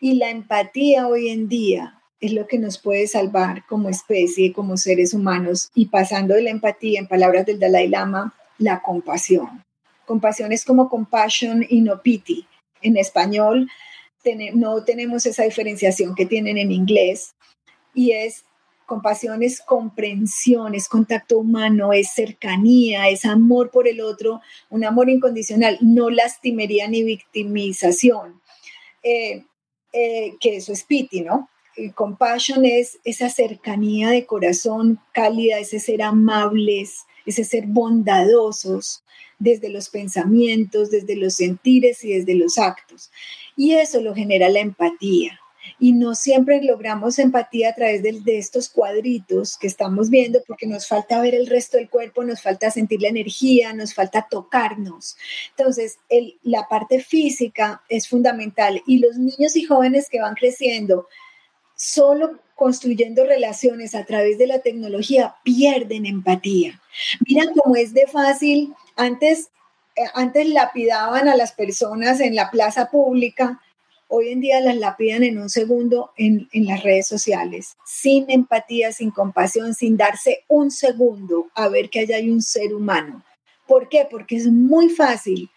Y 0.00 0.16
la 0.16 0.28
empatía 0.28 1.08
hoy 1.08 1.30
en 1.30 1.48
día 1.48 2.01
es 2.22 2.32
lo 2.32 2.46
que 2.46 2.58
nos 2.58 2.78
puede 2.78 3.08
salvar 3.08 3.66
como 3.66 3.88
especie, 3.88 4.52
como 4.52 4.76
seres 4.76 5.12
humanos, 5.12 5.70
y 5.74 5.86
pasando 5.86 6.34
de 6.34 6.42
la 6.42 6.50
empatía, 6.50 7.00
en 7.00 7.08
palabras 7.08 7.44
del 7.44 7.58
Dalai 7.58 7.88
Lama, 7.88 8.32
la 8.58 8.80
compasión. 8.80 9.64
Compasión 10.06 10.52
es 10.52 10.64
como 10.64 10.88
compassion 10.88 11.66
y 11.68 11.80
no 11.80 12.00
pity. 12.00 12.46
En 12.80 12.96
español 12.96 13.68
no 14.54 14.84
tenemos 14.84 15.26
esa 15.26 15.42
diferenciación 15.42 16.14
que 16.14 16.24
tienen 16.24 16.58
en 16.58 16.70
inglés, 16.70 17.34
y 17.92 18.12
es 18.12 18.44
compasión 18.86 19.42
es 19.42 19.60
comprensión, 19.60 20.76
es 20.76 20.88
contacto 20.88 21.38
humano, 21.38 21.92
es 21.92 22.12
cercanía, 22.12 23.08
es 23.08 23.24
amor 23.24 23.70
por 23.70 23.88
el 23.88 24.00
otro, 24.00 24.40
un 24.70 24.84
amor 24.84 25.08
incondicional, 25.08 25.76
no 25.80 26.08
lastimería 26.08 26.86
ni 26.86 27.02
victimización, 27.02 28.40
eh, 29.02 29.44
eh, 29.92 30.34
que 30.38 30.56
eso 30.56 30.72
es 30.72 30.84
pity, 30.84 31.22
¿no? 31.22 31.48
Compassion 31.94 32.64
es 32.64 32.98
esa 33.04 33.28
cercanía 33.28 34.10
de 34.10 34.26
corazón 34.26 35.00
cálida, 35.12 35.58
ese 35.58 35.78
ser 35.78 36.02
amables, 36.02 37.04
ese 37.26 37.44
ser 37.44 37.66
bondadosos 37.66 39.02
desde 39.38 39.68
los 39.70 39.88
pensamientos, 39.88 40.90
desde 40.90 41.16
los 41.16 41.34
sentires 41.34 42.04
y 42.04 42.12
desde 42.12 42.34
los 42.34 42.58
actos. 42.58 43.10
Y 43.56 43.72
eso 43.74 44.00
lo 44.00 44.14
genera 44.14 44.48
la 44.48 44.60
empatía. 44.60 45.38
Y 45.78 45.92
no 45.92 46.14
siempre 46.14 46.62
logramos 46.62 47.18
empatía 47.18 47.70
a 47.70 47.74
través 47.74 48.02
de, 48.02 48.38
estos 48.38 48.68
cuadritos 48.68 49.56
que 49.58 49.66
estamos 49.66 50.10
viendo 50.10 50.40
porque 50.46 50.66
nos 50.66 50.86
falta 50.86 51.20
ver 51.20 51.34
el 51.34 51.46
resto 51.46 51.76
del 51.76 51.88
cuerpo, 51.88 52.24
nos 52.24 52.42
falta 52.42 52.70
sentir 52.70 53.00
la 53.00 53.08
energía, 53.08 53.72
nos 53.72 53.94
falta 53.94 54.26
tocarnos. 54.28 55.16
Entonces, 55.56 55.98
la 56.42 56.66
parte 56.68 57.00
física 57.00 57.82
es 57.88 58.08
fundamental 58.08 58.82
y 58.86 58.98
los 58.98 59.16
niños 59.18 59.56
y 59.56 59.64
jóvenes 59.64 60.08
que 60.08 60.20
van 60.20 60.34
creciendo 60.34 61.06
solo 61.76 62.38
construyendo 62.62 63.24
relaciones 63.24 63.94
a 63.96 64.04
través 64.04 64.38
de 64.38 64.46
la 64.46 64.60
tecnología 64.60 65.34
pierden 65.42 66.06
empatía. 66.06 66.80
Mira 67.26 67.44
cómo 67.60 67.74
es 67.74 67.92
de 67.92 68.06
fácil. 68.06 68.72
Antes, 68.94 69.50
eh, 69.96 70.02
antes 70.14 70.48
lapidaban 70.48 71.28
a 71.28 71.34
las 71.34 71.52
personas 71.52 72.20
en 72.20 72.36
la 72.36 72.52
plaza 72.52 72.88
pública, 72.88 73.60
hoy 74.06 74.28
en 74.28 74.40
día 74.40 74.60
las 74.60 74.76
lapidan 74.76 75.24
en 75.24 75.38
un 75.38 75.48
segundo 75.48 76.12
en, 76.16 76.48
las 76.52 76.84
redes 76.84 77.08
sociales, 77.08 77.76
sin 77.84 78.30
empatía, 78.30 78.92
sin 78.92 79.10
compasión, 79.10 79.74
sin 79.74 79.96
darse 79.96 80.44
un 80.48 80.70
segundo 80.70 81.50
a 81.54 81.68
ver 81.68 81.90
que 81.90 82.00
allá 82.00 82.16
hay 82.16 82.30
un 82.30 82.42
ser 82.42 82.74
humano. 82.74 83.24
¿Por 83.66 83.88
qué? 83.88 84.06
Porque 84.08 84.36
es 84.36 84.46
muy 84.46 84.88
fácil 84.90 85.50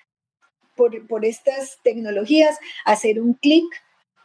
por, 0.75 1.05
por 1.05 1.23
estas 1.23 1.77
tecnologías 1.83 2.57
hacer 2.85 3.21
un 3.21 3.33
clic 3.33 3.65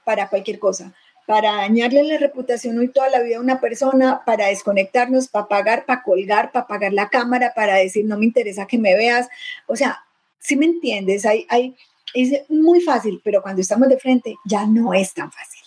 para 0.04 0.30
cualquier 0.30 0.58
cosa 0.58 0.94
para 1.30 1.52
dañarle 1.58 2.02
la 2.02 2.18
reputación 2.18 2.76
hoy 2.76 2.88
toda 2.88 3.08
la 3.08 3.20
vida 3.20 3.36
a 3.36 3.40
una 3.40 3.60
persona, 3.60 4.24
para 4.26 4.48
desconectarnos, 4.48 5.28
para 5.28 5.46
pagar, 5.46 5.86
para 5.86 6.02
colgar, 6.02 6.50
para 6.50 6.66
pagar 6.66 6.92
la 6.92 7.08
cámara, 7.08 7.52
para 7.54 7.76
decir 7.76 8.04
no 8.04 8.18
me 8.18 8.24
interesa 8.24 8.66
que 8.66 8.78
me 8.78 8.96
veas. 8.96 9.28
O 9.68 9.76
sea, 9.76 10.04
si 10.40 10.56
me 10.56 10.66
entiendes, 10.66 11.24
hay, 11.24 11.46
hay, 11.48 11.76
es 12.14 12.50
muy 12.50 12.80
fácil, 12.80 13.20
pero 13.22 13.42
cuando 13.42 13.60
estamos 13.62 13.88
de 13.88 14.00
frente 14.00 14.34
ya 14.44 14.66
no 14.66 14.92
es 14.92 15.14
tan 15.14 15.30
fácil. 15.30 15.60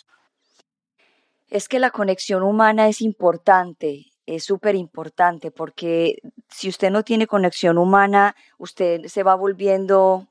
Es 1.50 1.70
que 1.70 1.80
la 1.80 1.92
conexión 1.92 2.44
humana 2.44 2.90
es 2.90 3.02
importante, 3.02 4.08
es 4.26 4.44
súper 4.44 4.76
importante, 4.76 5.50
porque 5.50 6.18
si 6.50 6.68
usted 6.68 6.92
no 6.92 7.04
tiene 7.04 7.26
conexión 7.26 7.78
humana, 7.78 8.36
usted 8.58 9.06
se 9.06 9.24
va 9.24 9.36
volviendo 9.36 10.28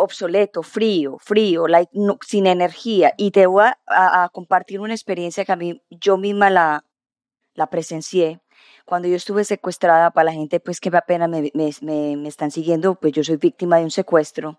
obsoleto, 0.00 0.62
frío, 0.62 1.18
frío, 1.18 1.66
like, 1.68 1.92
sin 2.26 2.46
energía. 2.46 3.14
Y 3.16 3.30
te 3.30 3.46
voy 3.46 3.64
a, 3.86 4.28
compartir 4.32 4.80
una 4.80 4.94
experiencia 4.94 5.44
que 5.44 5.52
a 5.52 5.56
mí 5.56 5.82
yo 5.90 6.16
misma 6.16 6.50
la, 6.50 6.84
la 7.54 7.68
presencié. 7.68 8.40
Cuando 8.84 9.08
yo 9.08 9.16
estuve 9.16 9.44
secuestrada, 9.44 10.10
para 10.10 10.26
la 10.26 10.32
gente 10.32 10.60
pues 10.60 10.80
que 10.80 10.88
apenas 10.88 11.28
me, 11.28 11.50
me, 11.54 12.16
me, 12.16 12.28
están 12.28 12.50
siguiendo, 12.50 12.94
pues 12.94 13.12
yo 13.12 13.24
soy 13.24 13.36
víctima 13.36 13.78
de 13.78 13.84
un 13.84 13.90
secuestro. 13.90 14.58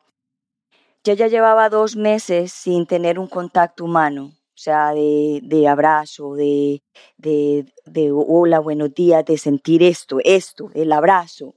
Yo 1.04 1.13
ya 1.13 1.27
llevaba 1.27 1.69
dos 1.69 1.95
meses 1.95 2.51
sin 2.54 2.86
tener 2.86 3.17
un 3.17 3.27
contacto 3.27 3.86
humano, 3.86 4.25
o 4.25 4.58
sea, 4.58 4.93
de, 4.93 5.39
de 5.43 5.67
abrazo, 5.67 6.36
de, 6.36 6.84
de, 7.17 7.65
de 7.86 8.12
hola, 8.12 8.60
buenos 8.60 8.93
días, 8.93 9.25
de 9.25 9.38
sentir 9.38 9.82
esto, 9.82 10.19
esto, 10.23 10.69
el 10.75 10.91
abrazo 10.91 11.56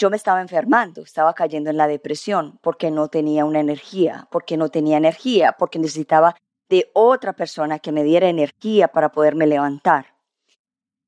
yo 0.00 0.08
me 0.08 0.16
estaba 0.16 0.40
enfermando, 0.40 1.02
estaba 1.02 1.34
cayendo 1.34 1.68
en 1.68 1.76
la 1.76 1.86
depresión 1.86 2.58
porque 2.62 2.90
no 2.90 3.08
tenía 3.08 3.44
una 3.44 3.60
energía, 3.60 4.26
porque 4.30 4.56
no 4.56 4.70
tenía 4.70 4.96
energía, 4.96 5.56
porque 5.58 5.78
necesitaba 5.78 6.36
de 6.70 6.90
otra 6.94 7.34
persona 7.34 7.78
que 7.80 7.92
me 7.92 8.02
diera 8.02 8.30
energía 8.30 8.88
para 8.88 9.12
poderme 9.12 9.46
levantar. 9.46 10.06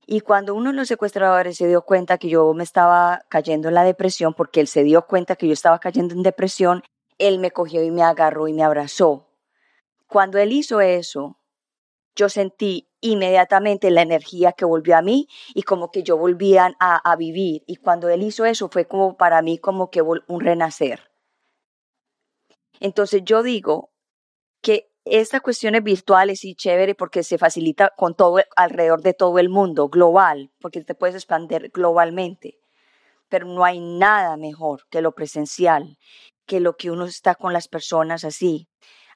Y 0.07 0.21
cuando 0.21 0.55
uno 0.55 0.71
de 0.71 0.77
los 0.77 0.89
secuestradores 0.89 1.57
se 1.57 1.69
dio 1.69 1.83
cuenta 1.83 2.19
que 2.19 2.29
yo 2.29 2.53
me 2.53 2.65
estaba 2.65 3.23
cayendo 3.31 3.69
en 3.69 3.75
la 3.77 3.85
depresión, 3.85 4.35
porque 4.35 4.61
él 4.61 4.67
se 4.67 4.83
dio 4.83 5.07
cuenta 5.07 5.37
que 5.37 5.47
yo 5.47 5.55
estaba 5.55 5.79
cayendo 5.79 6.15
en 6.15 6.23
depresión, 6.23 6.83
él 7.17 7.39
me 7.39 7.51
cogió 7.51 7.83
y 7.83 7.91
me 7.91 8.03
agarró 8.03 8.47
y 8.47 8.53
me 8.53 8.63
abrazó. 8.63 9.27
Cuando 10.07 10.37
él 10.37 10.53
hizo 10.53 10.83
eso, 10.83 11.39
yo 12.15 12.29
sentí 12.29 12.89
inmediatamente 13.01 13.91
la 13.91 14.03
energía 14.03 14.53
que 14.53 14.65
volvió 14.65 14.97
a 14.97 15.03
mí 15.03 15.29
y 15.55 15.63
como 15.63 15.91
que 15.91 16.03
yo 16.03 16.17
volvía 16.17 16.75
a, 16.79 17.11
a 17.11 17.17
vivir. 17.17 17.63
Y 17.67 17.77
cuando 17.77 18.09
él 18.09 18.23
hizo 18.23 18.45
eso 18.45 18.69
fue 18.69 18.87
como 18.87 19.17
para 19.17 19.43
mí 19.43 19.59
como 19.59 19.91
que 19.91 20.03
un 20.03 20.41
renacer. 20.41 21.11
Entonces 22.81 23.23
yo 23.25 23.43
digo 23.43 23.93
que 24.61 24.93
estas 25.05 25.41
cuestiones 25.41 25.83
virtuales 25.83 26.45
y 26.45 26.55
chévere 26.55 26.95
porque 26.95 27.23
se 27.23 27.39
facilita 27.39 27.93
con 27.97 28.15
todo 28.15 28.41
alrededor 28.57 29.03
de 29.03 29.15
todo 29.15 29.39
el 29.39 29.49
mundo, 29.49 29.89
global, 29.89 30.53
porque 30.61 30.83
te 30.85 30.95
puedes 30.95 31.17
expandir 31.17 31.71
globalmente. 31.73 32.59
Pero 33.29 33.47
no 33.47 33.65
hay 33.65 33.81
nada 33.81 34.37
mejor 34.37 34.87
que 34.91 35.03
lo 35.03 35.13
presencial, 35.13 35.99
que 36.47 36.61
lo 36.61 36.77
que 36.77 36.91
uno 36.91 37.07
está 37.07 37.35
con 37.35 37.53
las 37.53 37.69
personas 37.69 38.25
así. 38.25 38.69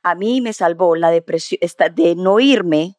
A 0.08 0.14
mí 0.14 0.40
me 0.40 0.52
salvó 0.52 0.94
la 0.94 1.10
depresión 1.10 1.58
de 1.96 2.14
no 2.14 2.38
irme 2.38 2.94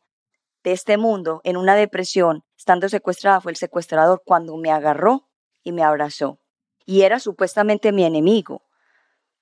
de 0.61 0.73
este 0.73 0.97
mundo 0.97 1.39
en 1.45 1.55
una 1.55 1.73
depresión, 1.73 2.43
estando 2.57 2.89
secuestrada, 2.89 3.39
fue 3.39 3.53
el 3.53 3.55
secuestrador 3.55 4.23
cuando 4.25 4.57
me 4.57 4.71
agarró 4.71 5.29
y 5.63 5.71
me 5.71 5.83
abrazó. 5.83 6.41
Y 6.85 7.03
era 7.03 7.19
supuestamente 7.21 7.93
mi 7.93 8.03
enemigo, 8.03 8.65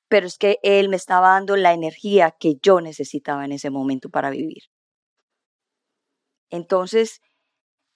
pero 0.09 0.27
es 0.27 0.37
que 0.37 0.59
él 0.61 0.89
me 0.89 0.95
estaba 0.95 1.29
dando 1.29 1.55
la 1.55 1.73
energía 1.73 2.29
que 2.29 2.57
yo 2.61 2.81
necesitaba 2.81 3.45
en 3.45 3.53
ese 3.53 3.71
momento 3.71 4.11
para 4.11 4.29
vivir. 4.29 4.65
Entonces, 6.51 7.19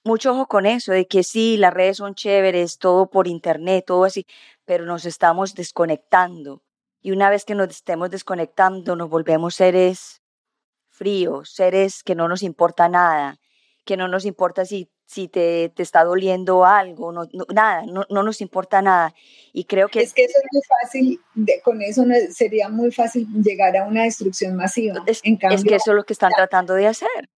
mucho 0.04 0.32
ojo 0.32 0.48
con 0.48 0.66
eso, 0.66 0.90
de 0.90 1.06
que 1.06 1.22
sí, 1.22 1.56
las 1.56 1.72
redes 1.72 1.98
son 1.98 2.16
chéveres, 2.16 2.78
todo 2.78 3.08
por 3.08 3.28
internet, 3.28 3.84
todo 3.86 4.02
así, 4.02 4.26
pero 4.64 4.84
nos 4.84 5.06
estamos 5.06 5.54
desconectando. 5.54 6.60
Y 7.00 7.12
una 7.12 7.30
vez 7.30 7.44
que 7.44 7.54
nos 7.54 7.70
estemos 7.70 8.10
desconectando, 8.10 8.94
nos 8.96 9.08
volvemos 9.08 9.54
seres 9.54 10.22
fríos, 10.88 11.50
seres 11.50 12.02
que 12.02 12.14
no 12.14 12.28
nos 12.28 12.42
importa 12.42 12.88
nada, 12.88 13.38
que 13.84 13.96
no 13.96 14.06
nos 14.06 14.26
importa 14.26 14.66
si, 14.66 14.90
si 15.06 15.28
te, 15.28 15.70
te 15.70 15.82
está 15.82 16.04
doliendo 16.04 16.66
algo, 16.66 17.10
no, 17.10 17.26
nada, 17.54 17.86
no, 17.86 18.04
no, 18.10 18.22
nos 18.22 18.42
importa 18.42 18.82
nada. 18.82 19.14
Y 19.52 19.64
creo 19.64 19.88
que... 19.88 20.00
Es 20.00 20.12
que 20.12 20.24
eso 20.24 20.38
es 20.38 20.46
muy 20.52 20.62
fácil, 20.82 21.20
con 21.64 21.80
eso 21.80 22.04
sería 22.30 22.68
muy 22.68 22.92
fácil 22.92 23.26
llegar 23.42 23.74
a 23.78 23.86
una 23.86 24.02
destrucción 24.02 24.56
masiva. 24.56 25.02
Es, 25.06 25.20
en 25.24 25.36
cambio, 25.36 25.56
es 25.56 25.64
que 25.64 25.74
eso 25.76 25.92
es 25.92 25.96
lo 25.96 26.04
que 26.04 26.12
están 26.12 26.32
tratando 26.36 26.74
de 26.74 26.86
hacer. 26.86 27.30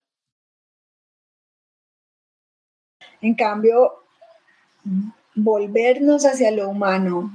En 3.21 3.35
cambio, 3.37 4.03
volvernos 5.37 6.27
hacia 6.27 6.51
lo 6.51 6.69
humano, 6.69 7.31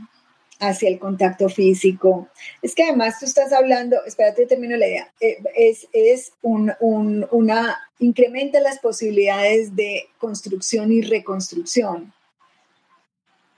hacia 0.60 0.90
el 0.90 1.00
contacto 1.00 1.50
físico. 1.50 2.30
Es 2.62 2.74
que 2.74 2.84
además 2.84 3.20
tú 3.20 3.26
estás 3.26 3.54
hablando, 3.54 4.04
espérate, 4.06 4.46
termino 4.46 4.76
la 4.78 4.88
idea, 4.88 5.14
eh, 5.20 5.38
es, 5.56 5.88
es 5.94 6.32
un, 6.42 6.74
una, 6.80 7.78
incrementa 8.00 8.60
las 8.60 8.80
posibilidades 8.80 9.76
de 9.76 10.08
construcción 10.18 10.92
y 10.92 11.02
reconstrucción, 11.02 12.14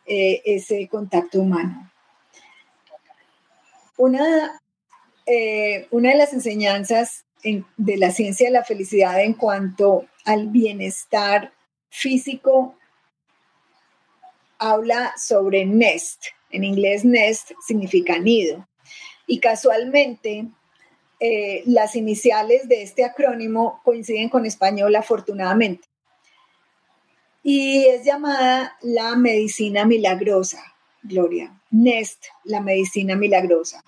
eh, 0.06 0.42
ese 0.46 0.88
contacto 0.88 1.42
humano. 1.42 1.92
Una, 3.98 4.60
eh, 5.26 5.88
una 5.92 6.12
de 6.12 6.18
las 6.18 6.34
enseñanzas 6.34 7.26
de 7.44 7.98
la 7.98 8.12
ciencia 8.12 8.48
de 8.48 8.54
la 8.54 8.64
felicidad 8.64 9.22
en 9.22 9.34
cuanto 9.34 10.06
al 10.26 10.48
bienestar 10.48 11.54
físico 11.90 12.76
habla 14.58 15.14
sobre 15.18 15.66
NEST, 15.66 16.26
en 16.52 16.64
inglés 16.64 17.06
nest 17.06 17.52
significa 17.66 18.18
nido. 18.20 18.68
Y 19.28 19.40
casualmente, 19.40 20.48
eh, 21.20 21.64
las 21.66 21.96
iniciales 21.96 22.68
de 22.68 22.82
este 22.82 23.04
acrónimo 23.04 23.82
coinciden 23.84 24.30
con 24.30 24.46
español 24.46 24.96
afortunadamente. 24.96 25.88
Y 27.44 27.86
es 27.86 28.06
llamada 28.06 28.78
la 28.82 29.16
medicina 29.16 29.86
milagrosa, 29.86 30.64
Gloria. 31.04 31.60
Nest, 31.72 32.26
la 32.44 32.62
medicina 32.62 33.16
milagrosa. 33.16 33.84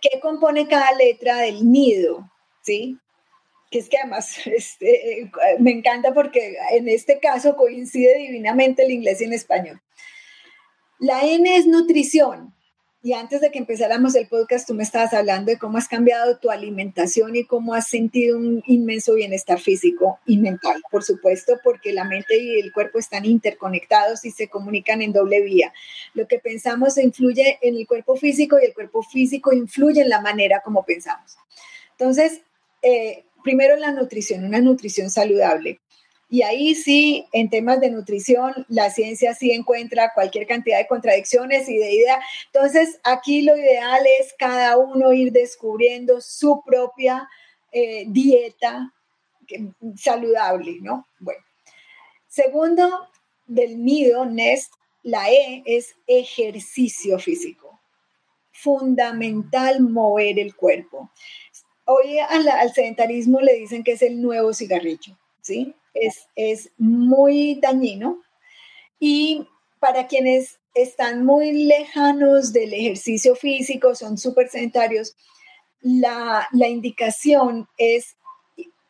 ¿Qué 0.00 0.20
compone 0.20 0.66
cada 0.66 0.92
letra 0.92 1.38
del 1.38 1.70
nido? 1.70 2.30
¿Sí? 2.62 2.98
Que 3.70 3.78
es 3.78 3.88
que 3.88 3.98
además 3.98 4.36
este, 4.46 5.22
eh, 5.22 5.30
me 5.58 5.70
encanta 5.70 6.12
porque 6.12 6.56
en 6.72 6.88
este 6.88 7.20
caso 7.20 7.56
coincide 7.56 8.16
divinamente 8.18 8.84
el 8.84 8.90
inglés 8.90 9.20
y 9.20 9.24
el 9.24 9.32
español. 9.32 9.80
La 11.00 11.24
N 11.24 11.56
es 11.56 11.66
nutrición. 11.66 12.54
Y 13.02 13.14
antes 13.14 13.40
de 13.40 13.50
que 13.50 13.58
empezáramos 13.58 14.14
el 14.14 14.28
podcast, 14.28 14.68
tú 14.68 14.74
me 14.74 14.82
estabas 14.82 15.14
hablando 15.14 15.50
de 15.50 15.58
cómo 15.58 15.78
has 15.78 15.88
cambiado 15.88 16.36
tu 16.36 16.50
alimentación 16.50 17.34
y 17.34 17.46
cómo 17.46 17.72
has 17.72 17.88
sentido 17.88 18.36
un 18.36 18.62
inmenso 18.66 19.14
bienestar 19.14 19.58
físico 19.58 20.18
y 20.26 20.36
mental, 20.36 20.82
por 20.90 21.02
supuesto, 21.02 21.54
porque 21.64 21.94
la 21.94 22.04
mente 22.04 22.38
y 22.38 22.60
el 22.60 22.70
cuerpo 22.70 22.98
están 22.98 23.24
interconectados 23.24 24.26
y 24.26 24.30
se 24.30 24.48
comunican 24.48 25.00
en 25.00 25.14
doble 25.14 25.40
vía. 25.40 25.72
Lo 26.12 26.28
que 26.28 26.38
pensamos 26.38 26.98
influye 26.98 27.58
en 27.62 27.76
el 27.76 27.86
cuerpo 27.86 28.16
físico 28.16 28.58
y 28.60 28.66
el 28.66 28.74
cuerpo 28.74 29.02
físico 29.02 29.54
influye 29.54 30.02
en 30.02 30.10
la 30.10 30.20
manera 30.20 30.60
como 30.62 30.84
pensamos. 30.84 31.38
Entonces, 31.92 32.42
eh, 32.82 33.24
primero 33.42 33.76
la 33.76 33.92
nutrición, 33.92 34.44
una 34.44 34.60
nutrición 34.60 35.08
saludable. 35.08 35.80
Y 36.32 36.42
ahí 36.42 36.76
sí, 36.76 37.26
en 37.32 37.50
temas 37.50 37.80
de 37.80 37.90
nutrición, 37.90 38.64
la 38.68 38.88
ciencia 38.90 39.34
sí 39.34 39.50
encuentra 39.50 40.12
cualquier 40.14 40.46
cantidad 40.46 40.78
de 40.78 40.86
contradicciones 40.86 41.68
y 41.68 41.76
de 41.76 41.92
ideas. 41.92 42.24
Entonces, 42.52 43.00
aquí 43.02 43.42
lo 43.42 43.56
ideal 43.56 44.00
es 44.20 44.32
cada 44.38 44.78
uno 44.78 45.12
ir 45.12 45.32
descubriendo 45.32 46.20
su 46.20 46.62
propia 46.64 47.28
eh, 47.72 48.04
dieta 48.06 48.94
saludable, 49.96 50.78
¿no? 50.80 51.04
Bueno. 51.18 51.42
Segundo, 52.28 53.08
del 53.48 53.84
nido, 53.84 54.24
NEST, 54.24 54.72
la 55.02 55.28
E 55.32 55.64
es 55.66 55.96
ejercicio 56.06 57.18
físico. 57.18 57.80
Fundamental 58.52 59.80
mover 59.80 60.38
el 60.38 60.54
cuerpo. 60.54 61.10
Hoy 61.86 62.20
al, 62.20 62.46
al 62.48 62.72
sedentarismo 62.72 63.40
le 63.40 63.54
dicen 63.54 63.82
que 63.82 63.92
es 63.92 64.02
el 64.02 64.22
nuevo 64.22 64.54
cigarrillo, 64.54 65.18
¿sí? 65.40 65.74
Es, 65.94 66.70
muy 66.78 67.56
dañino. 67.60 68.22
Y 68.98 69.46
para 69.78 70.06
quienes 70.06 70.58
están 70.74 71.24
muy 71.24 71.52
lejanos 71.64 72.52
del 72.52 72.74
ejercicio 72.74 73.34
físico, 73.34 73.94
son 73.94 74.18
súper 74.18 74.48
sedentarios, 74.48 75.16
la, 75.80 76.46
la, 76.52 76.68
indicación 76.68 77.66
es, 77.78 78.16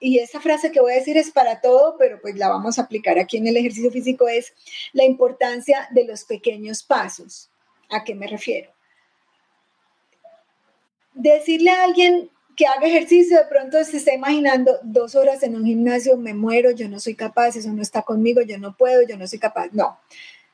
y 0.01 0.18
esa 0.18 0.40
frase 0.40 0.72
que 0.72 0.80
voy 0.80 0.92
a 0.92 0.96
decir 0.96 1.16
es 1.16 1.30
para 1.30 1.61
todo, 1.61 1.96
pero 1.98 2.20
pues 2.20 2.36
la 2.36 2.48
vamos 2.48 2.78
a 2.78 2.82
aplicar 2.82 3.18
aquí 3.18 3.36
en 3.36 3.46
el 3.46 3.57
ejercicio 3.57 3.90
físico, 3.90 4.28
es 4.28 4.53
la 4.92 5.05
importancia 5.05 5.88
de 5.92 6.05
los 6.05 6.24
pequeños 6.24 6.82
pasos. 6.82 7.51
¿A 7.90 8.05
qué 8.05 8.14
me 8.14 8.26
refiero? 8.26 8.72
Decirle 11.14 11.70
a 11.70 11.84
alguien, 11.84 12.30
que 12.61 12.66
haga 12.66 12.88
ejercicio, 12.88 13.38
de 13.38 13.46
pronto 13.46 13.82
se 13.84 13.96
está 13.96 14.12
imaginando 14.12 14.80
dos 14.82 15.14
horas 15.14 15.42
en 15.42 15.56
un 15.56 15.64
gimnasio, 15.64 16.18
me 16.18 16.34
muero, 16.34 16.72
yo 16.72 16.90
no 16.90 17.00
soy 17.00 17.14
capaz, 17.14 17.56
eso 17.56 17.72
no 17.72 17.80
está 17.80 18.02
conmigo, 18.02 18.42
yo 18.42 18.58
no 18.58 18.76
puedo, 18.76 19.00
yo 19.00 19.16
no 19.16 19.26
soy 19.26 19.38
capaz. 19.38 19.68
No, 19.72 19.98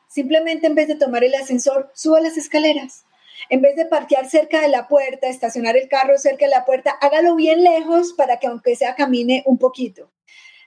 simplemente 0.07 0.69
en 0.69 0.77
vez 0.77 0.87
de 0.87 0.95
tomar 0.95 1.25
el 1.25 1.35
ascensor, 1.35 1.91
suba 1.95 2.21
las 2.21 2.37
escaleras. 2.37 3.05
En 3.51 3.61
vez 3.61 3.75
de 3.75 3.87
parquear 3.87 4.31
cerca 4.31 4.61
de 4.61 4.69
la 4.69 4.87
puerta, 4.87 5.27
estacionar 5.27 5.77
el 5.77 5.89
carro 5.89 6.17
cerca 6.17 6.45
de 6.45 6.53
la 6.53 6.65
puerta, 6.65 6.93
hágalo 7.01 7.35
bien 7.35 7.65
lejos 7.65 8.13
para 8.13 8.39
que 8.39 8.47
aunque 8.47 8.77
sea 8.77 8.95
camine 8.95 9.43
un 9.45 9.59
poquito. 9.59 10.09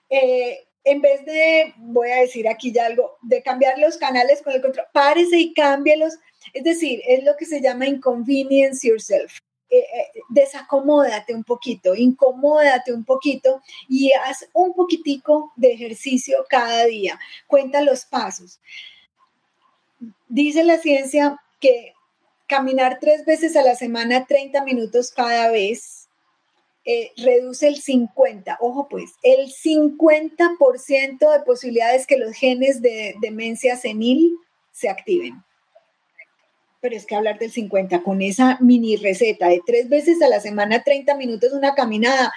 Eh, 0.09 0.67
en 0.83 1.01
vez 1.01 1.23
de, 1.23 1.73
voy 1.77 2.09
a 2.09 2.19
decir 2.19 2.49
aquí 2.49 2.73
ya 2.73 2.85
algo, 2.87 3.17
de 3.21 3.41
cambiar 3.43 3.79
los 3.79 3.95
canales 3.95 4.41
con 4.41 4.51
el 4.51 4.61
control, 4.61 4.87
párese 4.91 5.37
y 5.37 5.53
cámbielos. 5.53 6.15
Es 6.51 6.65
decir, 6.65 7.01
es 7.07 7.23
lo 7.23 7.37
que 7.37 7.45
se 7.45 7.61
llama 7.61 7.87
inconvenience 7.87 8.85
yourself. 8.85 9.39
Eh, 9.71 9.77
eh, 9.77 10.21
desacomódate 10.29 11.35
un 11.35 11.43
poquito, 11.43 11.93
incomódate 11.93 12.91
un 12.91 13.05
poquito 13.05 13.61
y 13.87 14.11
haz 14.13 14.49
un 14.53 14.73
poquitico 14.73 15.53
de 15.55 15.73
ejercicio 15.73 16.37
cada 16.49 16.85
día. 16.85 17.19
Cuenta 17.45 17.81
los 17.81 18.05
pasos. 18.05 18.59
Dice 20.27 20.63
la 20.63 20.79
ciencia 20.79 21.39
que 21.59 21.93
caminar 22.47 22.97
tres 22.99 23.25
veces 23.25 23.55
a 23.55 23.61
la 23.61 23.75
semana, 23.75 24.25
30 24.25 24.63
minutos 24.63 25.11
cada 25.11 25.51
vez, 25.51 26.09
eh, 26.83 27.11
reduce 27.17 27.67
el 27.67 27.75
50, 27.75 28.57
ojo 28.59 28.87
pues, 28.89 29.11
el 29.21 29.51
50% 29.51 31.31
de 31.31 31.39
posibilidades 31.45 32.07
que 32.07 32.17
los 32.17 32.31
genes 32.31 32.81
de 32.81 33.13
demencia 33.21 33.77
senil 33.77 34.33
se 34.71 34.89
activen. 34.89 35.43
Pero 36.81 36.95
es 36.95 37.05
que 37.05 37.15
hablar 37.15 37.39
del 37.39 37.51
50 37.51 38.03
con 38.03 38.21
esa 38.21 38.57
mini 38.61 38.95
receta 38.95 39.47
de 39.49 39.61
tres 39.65 39.89
veces 39.89 40.21
a 40.21 40.29
la 40.29 40.39
semana, 40.39 40.83
30 40.83 41.15
minutos, 41.15 41.51
una 41.53 41.75
caminada, 41.75 42.31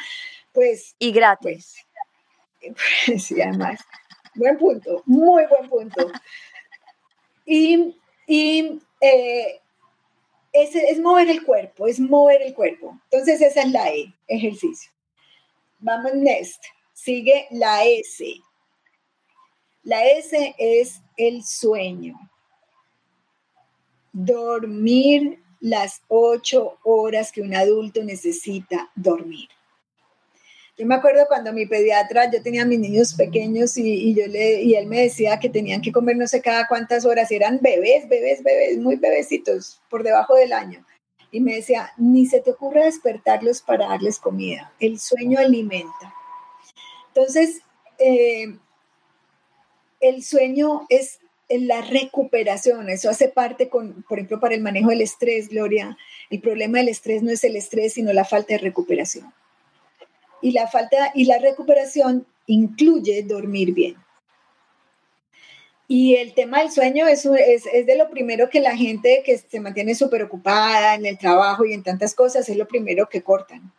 pues... 0.53 0.95
Y 0.99 1.13
gratis. 1.13 1.77
Pues, 2.61 3.25
sí, 3.25 3.41
además. 3.41 3.81
Buen 4.35 4.59
punto, 4.59 5.03
muy 5.07 5.45
buen 5.47 5.69
punto. 5.69 6.11
Y, 7.45 7.97
y 8.27 8.81
eh, 9.01 9.61
es, 10.53 11.01
mover 11.01 11.29
el 11.29 11.45
cuerpo, 11.45 11.87
es 11.87 11.99
mover 11.99 12.43
el 12.43 12.55
cuerpo. 12.55 12.99
Entonces 13.11 13.41
esa 13.41 13.63
es 13.63 13.71
la 13.71 13.91
E, 13.91 14.15
ejercicio. 14.29 14.91
Vamos 15.79 16.15
next. 16.15 16.63
Sigue 16.93 17.47
la 17.51 17.85
S. 17.85 18.25
La 19.83 20.05
S 20.05 20.55
es 20.59 21.01
el 21.17 21.43
sueño. 21.43 22.15
Dormir 24.13 25.43
las 25.61 26.03
ocho 26.09 26.79
horas 26.83 27.31
que 27.31 27.41
un 27.41 27.55
adulto 27.55 28.03
necesita 28.03 28.91
dormir. 28.95 29.49
Yo 30.77 30.87
me 30.87 30.95
acuerdo 30.95 31.27
cuando 31.29 31.53
mi 31.53 31.67
pediatra, 31.67 32.31
yo 32.31 32.43
tenía 32.43 32.65
mis 32.65 32.81
niños 32.81 33.15
pequeños 33.15 33.77
y, 33.77 34.15
yo 34.15 34.27
le, 34.27 34.63
y 34.63 34.75
él 34.75 34.87
me 34.87 35.03
decía 35.03 35.39
que 35.39 35.51
tenían 35.51 35.83
que 35.83 35.93
comer 35.93 36.17
no 36.17 36.27
sé 36.27 36.41
cada 36.41 36.67
cuántas 36.67 37.05
horas, 37.05 37.31
eran 37.31 37.61
bebés, 37.61 38.09
bebés, 38.09 38.43
bebés, 38.43 38.79
muy 38.79 38.97
bebecitos, 38.97 39.81
por 39.91 40.03
debajo 40.03 40.35
del 40.35 40.53
año. 40.53 40.85
Y 41.31 41.41
me 41.41 41.55
decía, 41.55 41.93
ni 41.97 42.27
se 42.27 42.41
te 42.41 42.51
ocurra 42.51 42.85
despertarlos 42.85 43.63
para 43.63 43.89
darles 43.89 44.19
comida, 44.19 44.73
el 44.81 44.99
sueño 44.99 45.39
alimenta. 45.39 46.15
Entonces, 47.09 47.61
eh, 47.99 48.59
el 50.01 50.23
sueño 50.25 50.87
es 50.89 51.21
la 51.61 51.83
recuperación, 51.83 52.89
eso 52.89 53.11
hace 53.11 53.29
parte 53.29 53.69
con, 53.69 54.03
por 54.09 54.19
ejemplo, 54.19 54.41
para 54.41 54.55
el 54.55 54.63
manejo 54.63 54.91
del 54.91 55.03
estrés, 55.03 55.49
Gloria, 55.49 55.97
el 56.31 56.41
problema 56.41 56.79
del 56.79 56.89
estrés 56.89 57.23
no 57.23 57.31
es 57.31 57.45
el 57.45 57.57
estrés, 57.57 57.95
sino 57.95 58.13
la 58.13 58.25
falta 58.25 58.55
de 58.55 58.59
recuperación 58.59 59.33
y 60.43 60.51
la 60.51 60.67
falta 60.67 61.13
y 61.15 61.25
la 61.25 61.39
recuperación 61.39 62.27
incluye 62.47 63.23
dormir 63.23 63.73
bien. 63.73 63.97
Y 65.89 66.17
el 66.17 66.35
tema 66.35 66.61
del 66.61 66.71
sueño 66.71 67.07
es, 67.07 67.25
es, 67.25 67.87
de 67.87 67.97
lo 67.97 68.11
primero 68.11 68.51
que 68.51 68.61
la 68.61 68.77
gente 68.77 69.23
que 69.25 69.39
se 69.39 69.61
mantiene 69.61 69.95
súper 69.95 70.23
ocupada 70.23 70.95
en 70.95 71.07
el 71.07 71.19
trabajo 71.19 71.65
y 71.65 71.73
en 71.73 71.83
tantas 71.83 72.15
cosas 72.15 72.49
es 72.49 72.57
lo 72.57 72.67
primero 72.67 73.09
que 73.09 73.23
cortan. 73.23 73.73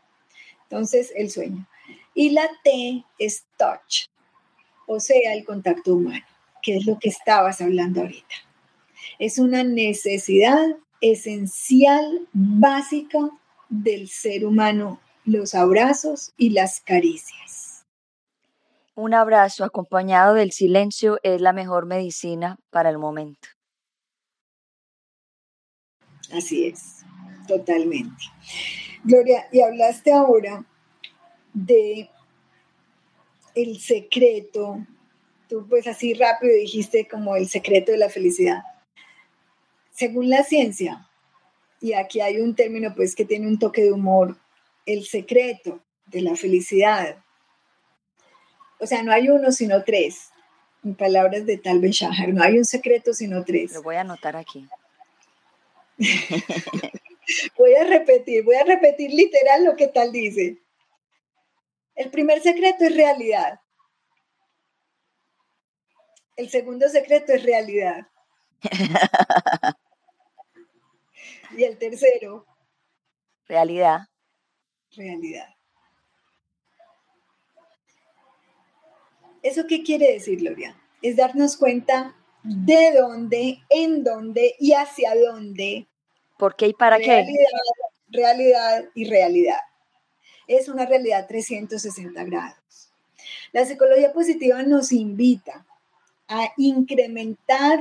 Entonces, 0.64 1.12
el 1.16 1.30
sueño. 1.30 1.68
Y 2.14 2.30
la 2.30 2.48
T 2.64 3.04
es 3.18 3.46
touch, 3.58 4.10
o 4.86 5.00
sea, 5.00 5.34
el 5.34 5.44
contacto 5.44 5.96
humano, 5.96 6.26
que 6.64 6.78
es 6.78 6.86
lo 6.88 6.98
que 6.98 7.10
estabas 7.10 7.62
hablando 7.62 8.02
ahorita. 8.02 8.36
Es 9.20 9.38
una 9.38 9.64
necesidad 9.64 10.78
esencial, 11.02 12.28
básica 12.34 13.20
del 13.70 14.08
ser 14.08 14.46
humano 14.46 15.00
los 15.26 15.56
abrazos 15.56 16.34
y 16.38 16.50
las 16.50 16.82
caricias. 16.82 17.86
Un 18.96 19.14
abrazo 19.14 19.64
acompañado 19.64 20.34
del 20.36 20.52
silencio 20.52 21.20
es 21.24 21.42
la 21.42 21.54
mejor 21.54 21.86
medicina 21.86 22.58
para 22.70 22.90
el 22.90 23.00
momento. 23.00 23.48
Así 26.32 26.68
es, 26.68 27.04
totalmente. 27.48 28.24
Gloria, 29.04 29.48
y 29.52 29.62
hablaste 29.62 30.14
ahora 30.14 30.66
de 31.54 32.10
el 33.56 33.80
secreto, 33.80 34.86
tú 35.54 35.68
pues 35.70 35.86
así 35.86 36.16
rápido 36.16 36.56
dijiste 36.56 37.08
como 37.08 37.36
el 37.36 37.48
secreto 37.48 37.92
de 37.92 38.00
la 38.00 38.10
felicidad. 38.10 38.64
Según 39.92 40.28
la 40.28 40.44
ciencia, 40.44 41.08
y 41.80 41.94
aquí 41.94 42.22
hay 42.22 42.38
un 42.38 42.56
término 42.56 42.96
pues 42.96 43.16
que 43.16 43.24
tiene 43.24 43.46
un 43.46 43.60
toque 43.60 43.84
de 43.84 43.92
humor, 43.92 44.36
el 44.88 45.06
secreto 45.06 45.80
de 46.08 46.22
la 46.22 46.36
felicidad. 46.36 47.24
O 48.80 48.88
sea, 48.88 49.04
no 49.04 49.12
hay 49.12 49.30
uno, 49.30 49.52
sino 49.52 49.84
tres. 49.84 50.32
En 50.84 50.96
palabras 50.96 51.46
de 51.46 51.60
Tal 51.60 51.80
Ben 51.80 51.92
Shahar, 51.92 52.30
no 52.30 52.42
hay 52.42 52.58
un 52.58 52.66
secreto, 52.66 53.14
sino 53.14 53.44
tres. 53.44 53.74
Lo 53.74 53.84
voy 53.84 53.98
a 53.98 54.02
anotar 54.02 54.36
aquí. 54.36 54.68
voy 57.60 57.76
a 57.76 57.84
repetir, 57.84 58.44
voy 58.44 58.56
a 58.56 58.64
repetir 58.64 59.12
literal 59.12 59.66
lo 59.66 59.76
que 59.76 59.88
Tal 59.88 60.12
dice. 60.12 60.58
El 61.94 62.10
primer 62.10 62.42
secreto 62.42 62.86
es 62.86 62.96
realidad. 62.96 63.60
El 66.36 66.50
segundo 66.50 66.90
secreto 66.90 67.34
es 67.34 67.44
realidad. 67.44 68.08
y 71.58 71.64
el 71.64 71.78
tercero. 71.78 72.46
Realidad 73.48 74.08
realidad. 74.96 75.48
¿Eso 79.42 79.66
qué 79.68 79.84
quiere 79.84 80.14
decir, 80.14 80.40
Gloria? 80.40 80.76
Es 81.02 81.18
darnos 81.18 81.58
cuenta 81.58 82.16
de 82.44 82.94
dónde, 82.94 83.60
en 83.70 84.04
dónde 84.04 84.56
y 84.60 84.74
hacia 84.74 85.16
dónde. 85.16 85.88
¿Por 86.38 86.56
qué 86.56 86.68
y 86.68 86.74
para 86.74 86.98
realidad, 86.98 87.26
qué? 87.26 88.18
Realidad 88.18 88.86
y 88.96 89.10
realidad. 89.10 89.60
Es 90.48 90.70
una 90.70 90.86
realidad 90.86 91.28
360 91.28 92.24
grados. 92.24 92.92
La 93.52 93.66
psicología 93.66 94.14
positiva 94.14 94.62
nos 94.64 94.92
invita 94.92 95.66
a 96.28 96.54
incrementar 96.58 97.80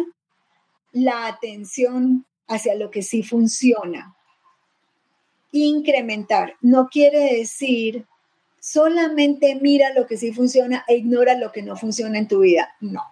la 0.92 1.26
atención 1.26 2.26
hacia 2.46 2.74
lo 2.74 2.90
que 2.90 3.02
sí 3.02 3.22
funciona, 3.22 4.14
incrementar. 5.52 6.56
No 6.60 6.88
quiere 6.88 7.36
decir 7.36 8.06
solamente 8.60 9.56
mira 9.56 9.92
lo 9.92 10.06
que 10.06 10.16
sí 10.16 10.32
funciona 10.32 10.84
e 10.86 10.96
ignora 10.96 11.34
lo 11.34 11.50
que 11.50 11.62
no 11.62 11.76
funciona 11.76 12.18
en 12.18 12.28
tu 12.28 12.40
vida. 12.40 12.74
No. 12.80 13.02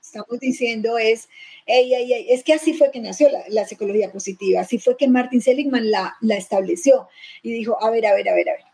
Estamos 0.00 0.40
diciendo 0.40 0.98
es, 0.98 1.28
es 1.66 2.42
que 2.42 2.54
así 2.54 2.74
fue 2.74 2.90
que 2.90 3.00
nació 3.00 3.28
la, 3.48 3.64
psicología 3.64 4.10
positiva, 4.10 4.60
así 4.62 4.78
fue 4.78 4.96
que 4.96 5.08
Martin 5.08 5.40
Seligman 5.40 5.90
la, 5.90 6.16
la 6.20 6.36
estableció 6.36 7.08
y 7.42 7.52
dijo, 7.52 7.82
a 7.82 7.90
ver, 7.90 8.06
a 8.06 8.14
ver, 8.14 8.28
a 8.28 8.34
ver, 8.34 8.48
a 8.48 8.52
ver. 8.52 8.69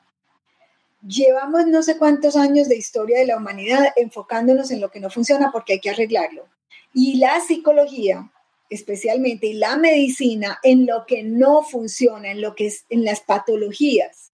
Llevamos 1.07 1.67
no 1.67 1.83
sé 1.83 1.99
cuántos 1.99 2.37
años 2.37 2.69
de 2.69 2.77
historia 2.77 3.19
de 3.19 3.27
la 3.27 3.37
humanidad 3.37 3.93
enfocándonos 3.97 4.71
en 4.71 4.81
lo 4.81 4.91
que 4.91 5.01
no 5.01 5.11
funciona 5.11 5.51
porque 5.53 5.75
hay 5.75 5.81
que 5.81 5.91
arreglarlo. 5.91 6.49
Y 6.93 7.19
la 7.19 7.41
psicología 7.41 8.31
especialmente, 8.69 9.47
y 9.49 9.53
la 9.55 9.77
medicina 9.77 10.59
en 10.63 10.87
lo 10.87 11.07
que 11.07 11.23
no 11.23 11.63
funciona, 11.63 12.31
en 12.31 12.41
lo 12.41 12.55
que 12.55 12.67
es 12.67 12.85
en 12.89 13.05
las 13.05 13.21
patologías. 13.21 14.33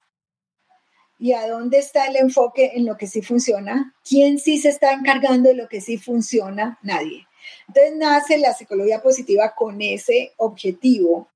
¿Y 1.19 1.35
a 1.35 1.47
dónde 1.47 1.79
está 1.79 2.07
el 2.07 2.17
enfoque 2.17 2.73
en 2.75 2.85
lo 2.85 2.97
que 2.97 3.07
sí 3.07 3.23
funciona? 3.23 3.95
¿Quién 4.05 4.39
sí 4.39 4.59
se 4.59 4.71
está 4.71 4.93
encargando 4.93 5.51
de 5.51 5.55
lo 5.55 5.69
que 5.69 5.81
sí 5.81 5.99
funciona? 5.99 6.79
Nadie. 6.83 7.27
Entonces 7.69 7.97
nace 7.97 8.39
la 8.39 8.55
psicología 8.55 9.03
positiva 9.03 9.55
con 9.55 9.81
ese 9.81 10.33
objetivo. 10.39 11.29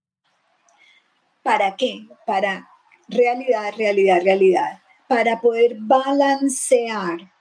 ¿Para 1.42 1.76
qué? 1.76 2.08
Para 2.26 2.68
realidad, 3.08 3.72
realidad, 3.76 4.20
realidad. 4.24 4.80
Para 5.08 5.40
poder 5.40 5.76
balancear. 5.78 7.32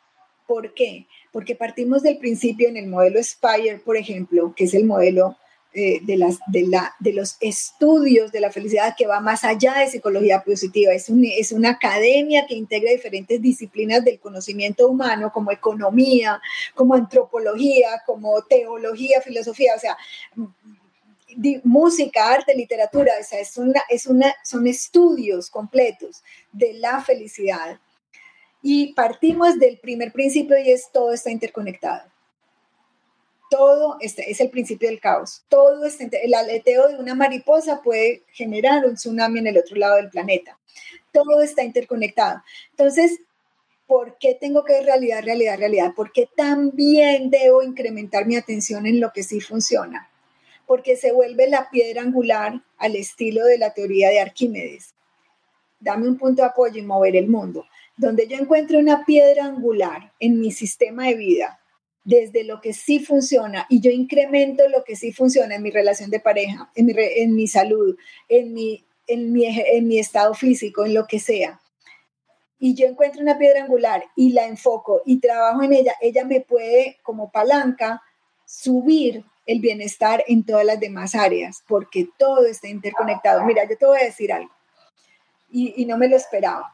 ¿Por 0.47 0.73
qué? 0.73 1.07
Porque 1.31 1.55
partimos 1.55 2.03
del 2.03 2.17
principio 2.17 2.69
en 2.69 2.77
el 2.77 2.87
modelo 2.87 3.21
Spire, 3.23 3.79
por 3.83 3.97
ejemplo, 3.97 4.53
que 4.55 4.65
es 4.65 4.73
el 4.73 4.85
modelo 4.85 5.35
eh, 5.77 5.99
de, 6.03 7.11
los 7.11 7.35
estudios 7.41 8.31
de 8.31 8.39
la 8.39 8.49
felicidad 8.49 8.95
que 8.97 9.07
va 9.07 9.19
más 9.19 9.43
allá 9.43 9.79
de 9.79 9.89
psicología 9.89 10.41
positiva. 10.41 10.93
Es, 10.93 11.09
es 11.09 11.51
una 11.51 11.71
academia 11.71 12.45
que 12.47 12.55
integra 12.55 12.91
diferentes 12.91 13.41
disciplinas 13.41 14.05
del 14.05 14.17
conocimiento 14.21 14.87
humano, 14.87 15.33
como 15.33 15.51
economía, 15.51 16.39
como 16.75 16.93
antropología, 16.93 17.89
como 18.05 18.41
teología, 18.43 19.19
filosofía, 19.19 19.73
o 19.75 19.79
sea, 19.79 19.97
música, 21.63 22.33
arte, 22.33 22.55
literatura, 22.55 23.13
o 23.19 23.23
sea, 23.23 23.39
es 23.39 23.57
una, 23.57 23.81
es 23.89 24.05
una, 24.05 24.33
son 24.43 24.67
estudios 24.67 25.49
completos 25.49 26.23
de 26.51 26.73
la 26.73 27.01
felicidad. 27.01 27.79
Y 28.61 28.93
partimos 28.93 29.59
del 29.59 29.77
primer 29.77 30.11
principio 30.11 30.57
y 30.57 30.71
es 30.71 30.91
todo 30.91 31.13
está 31.13 31.29
interconectado. 31.29 32.09
Todo 33.49 33.97
este 33.99 34.31
es 34.31 34.41
el 34.41 34.49
principio 34.49 34.89
del 34.89 34.99
caos. 34.99 35.43
Todo 35.49 35.85
está, 35.85 36.05
el 36.17 36.33
aleteo 36.33 36.87
de 36.87 36.97
una 36.97 37.13
mariposa 37.13 37.81
puede 37.83 38.23
generar 38.31 38.85
un 38.85 38.95
tsunami 38.95 39.39
en 39.39 39.47
el 39.47 39.57
otro 39.57 39.77
lado 39.77 39.97
del 39.97 40.09
planeta. 40.09 40.57
Todo 41.11 41.41
está 41.41 41.63
interconectado. 41.63 42.41
Entonces, 42.71 43.19
¿por 43.87 44.17
qué 44.17 44.35
tengo 44.35 44.63
que 44.65 44.81
realidad, 44.81 45.23
realidad, 45.23 45.57
realidad? 45.57 45.93
¿Por 45.95 46.11
qué 46.11 46.27
también 46.35 47.29
debo 47.29 47.61
incrementar 47.61 48.25
mi 48.25 48.35
atención 48.35 48.85
en 48.87 48.99
lo 48.99 49.11
que 49.13 49.23
sí 49.23 49.39
funciona? 49.39 50.09
Porque 50.67 50.95
se 50.97 51.11
vuelve 51.11 51.47
la 51.47 51.69
piedra 51.69 52.01
angular 52.01 52.61
al 52.77 52.95
estilo 52.95 53.45
de 53.45 53.57
la 53.57 53.73
teoría 53.73 54.09
de 54.09 54.19
Arquímedes. 54.19 54.93
Dame 55.79 56.07
un 56.07 56.17
punto 56.17 56.41
de 56.41 56.47
apoyo 56.47 56.79
y 56.79 56.85
mover 56.85 57.15
el 57.15 57.27
mundo 57.27 57.65
donde 57.97 58.27
yo 58.27 58.37
encuentre 58.37 58.77
una 58.77 59.05
piedra 59.05 59.45
angular 59.45 60.11
en 60.19 60.39
mi 60.39 60.51
sistema 60.51 61.07
de 61.07 61.15
vida, 61.15 61.59
desde 62.03 62.43
lo 62.43 62.61
que 62.61 62.73
sí 62.73 62.99
funciona 62.99 63.65
y 63.69 63.79
yo 63.79 63.89
incremento 63.89 64.67
lo 64.69 64.83
que 64.83 64.95
sí 64.95 65.11
funciona 65.11 65.55
en 65.55 65.63
mi 65.63 65.71
relación 65.71 66.09
de 66.09 66.19
pareja, 66.19 66.69
en 66.75 67.35
mi, 67.35 67.47
salud, 67.47 67.95
en, 68.27 68.53
mi, 68.53 68.85
en 69.07 69.87
mi 69.87 69.99
estado 69.99 70.33
físico, 70.33 70.85
en 70.85 70.93
lo 70.93 71.07
que 71.07 71.19
sea, 71.19 71.61
y 72.59 72.73
yo 72.73 72.87
encuentro 72.87 73.21
una 73.21 73.37
piedra 73.37 73.63
angular 73.63 74.05
y 74.15 74.31
la 74.31 74.45
enfoco 74.45 75.01
y 75.05 75.19
trabajo 75.19 75.63
en 75.63 75.73
ella, 75.73 75.95
ella 76.01 76.25
me 76.25 76.41
puede 76.41 76.97
como 77.03 77.31
palanca 77.31 78.01
subir 78.45 79.23
el 79.45 79.59
bienestar 79.59 80.23
en 80.27 80.43
todas 80.43 80.65
las 80.65 80.79
demás 80.79 81.15
áreas, 81.15 81.63
porque 81.67 82.09
todo 82.17 82.45
está 82.45 82.67
interconectado. 82.67 83.43
Mira, 83.45 83.63
yo 83.69 83.77
te 83.77 83.85
voy 83.85 83.99
a 83.99 84.05
decir 84.05 84.33
algo 84.33 84.51
y, 85.49 85.85
no 85.85 85.97
me 85.97 86.09
lo 86.09 86.17
esperaba. 86.17 86.73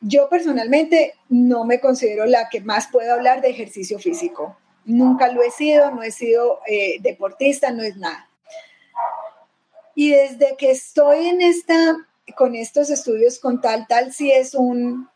Yo 0.00 0.28
personalmente 0.28 1.14
no 1.28 1.64
me 1.64 1.80
considero 1.80 2.26
la 2.26 2.48
que 2.48 2.60
más 2.60 2.88
puedo 2.88 3.12
hablar 3.12 3.40
de 3.40 3.50
ejercicio 3.50 3.98
físico. 3.98 4.56
Nunca 4.84 5.28
lo 5.32 5.42
he 5.42 5.50
sido, 5.50 5.90
no 5.90 6.02
he 6.02 6.12
sido 6.12 6.60
eh, 6.66 6.98
deportista, 7.00 7.72
no 7.72 7.82
es 7.82 7.96
nada. 7.96 8.28
Y 9.94 10.10
desde 10.10 10.56
que 10.56 10.70
estoy 10.70 11.26
en 11.26 11.42
esta, 11.42 11.96
con 12.36 12.54
estos 12.54 12.88
estudios 12.90 13.40
con 13.40 13.60
tal, 13.60 13.86
tal, 13.88 14.12
si 14.12 14.30
es 14.30 14.54
un, 14.54 15.08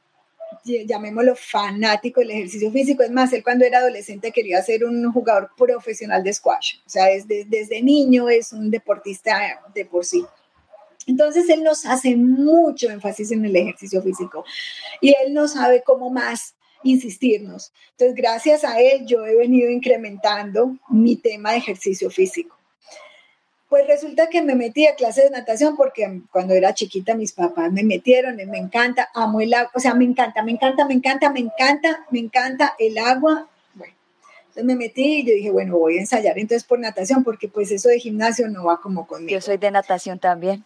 llamémoslo 0.64 1.34
fanático 1.36 2.20
del 2.20 2.30
ejercicio 2.30 2.70
físico. 2.70 3.02
Es 3.02 3.10
más, 3.10 3.32
él 3.32 3.42
cuando 3.42 3.64
era 3.64 3.78
adolescente 3.78 4.32
quería 4.32 4.62
ser 4.62 4.84
un 4.84 5.12
jugador 5.12 5.50
profesional 5.56 6.22
de 6.22 6.32
squash. 6.32 6.76
O 6.86 6.90
sea, 6.90 7.06
desde, 7.06 7.44
desde 7.44 7.82
niño 7.82 8.28
es 8.28 8.52
un 8.52 8.70
deportista 8.70 9.60
de 9.74 9.84
por 9.84 10.04
sí. 10.04 10.24
Entonces 11.06 11.48
Él 11.48 11.62
nos 11.62 11.84
hace 11.86 12.16
mucho 12.16 12.90
énfasis 12.90 13.32
en 13.32 13.44
el 13.44 13.56
ejercicio 13.56 14.02
físico 14.02 14.44
y 15.00 15.14
Él 15.24 15.34
no 15.34 15.48
sabe 15.48 15.82
cómo 15.82 16.10
más 16.10 16.54
insistirnos. 16.82 17.72
Entonces, 17.92 18.16
gracias 18.16 18.64
a 18.64 18.80
Él, 18.80 19.06
yo 19.06 19.24
he 19.26 19.36
venido 19.36 19.70
incrementando 19.70 20.76
mi 20.88 21.16
tema 21.16 21.52
de 21.52 21.58
ejercicio 21.58 22.10
físico. 22.10 22.56
Pues 23.72 23.86
resulta 23.86 24.28
que 24.28 24.42
me 24.42 24.54
metí 24.54 24.86
a 24.86 24.96
clases 24.96 25.24
de 25.24 25.30
natación 25.30 25.76
porque 25.76 26.20
cuando 26.30 26.52
era 26.52 26.74
chiquita 26.74 27.14
mis 27.14 27.32
papás 27.32 27.72
me 27.72 27.82
metieron, 27.82 28.36
me 28.36 28.58
encanta, 28.58 29.08
amo 29.14 29.40
el 29.40 29.54
agua, 29.54 29.70
o 29.74 29.80
sea, 29.80 29.94
me 29.94 30.04
encanta, 30.04 30.42
me 30.42 30.52
encanta, 30.52 30.84
me 30.84 30.92
encanta, 30.92 31.30
me 31.30 31.40
encanta, 31.40 32.04
me 32.10 32.18
encanta 32.18 32.74
el 32.78 32.98
agua. 32.98 33.48
Bueno, 33.72 33.94
entonces 34.40 34.64
me 34.64 34.76
metí 34.76 35.20
y 35.20 35.24
yo 35.24 35.32
dije, 35.32 35.50
bueno, 35.50 35.78
voy 35.78 35.96
a 35.96 36.00
ensayar 36.00 36.38
entonces 36.38 36.64
por 36.64 36.80
natación 36.80 37.24
porque 37.24 37.48
pues 37.48 37.70
eso 37.70 37.88
de 37.88 37.98
gimnasio 37.98 38.46
no 38.48 38.64
va 38.64 38.78
como 38.78 39.06
conmigo. 39.06 39.30
Yo 39.30 39.40
soy 39.40 39.56
de 39.56 39.70
natación 39.70 40.18
también. 40.18 40.62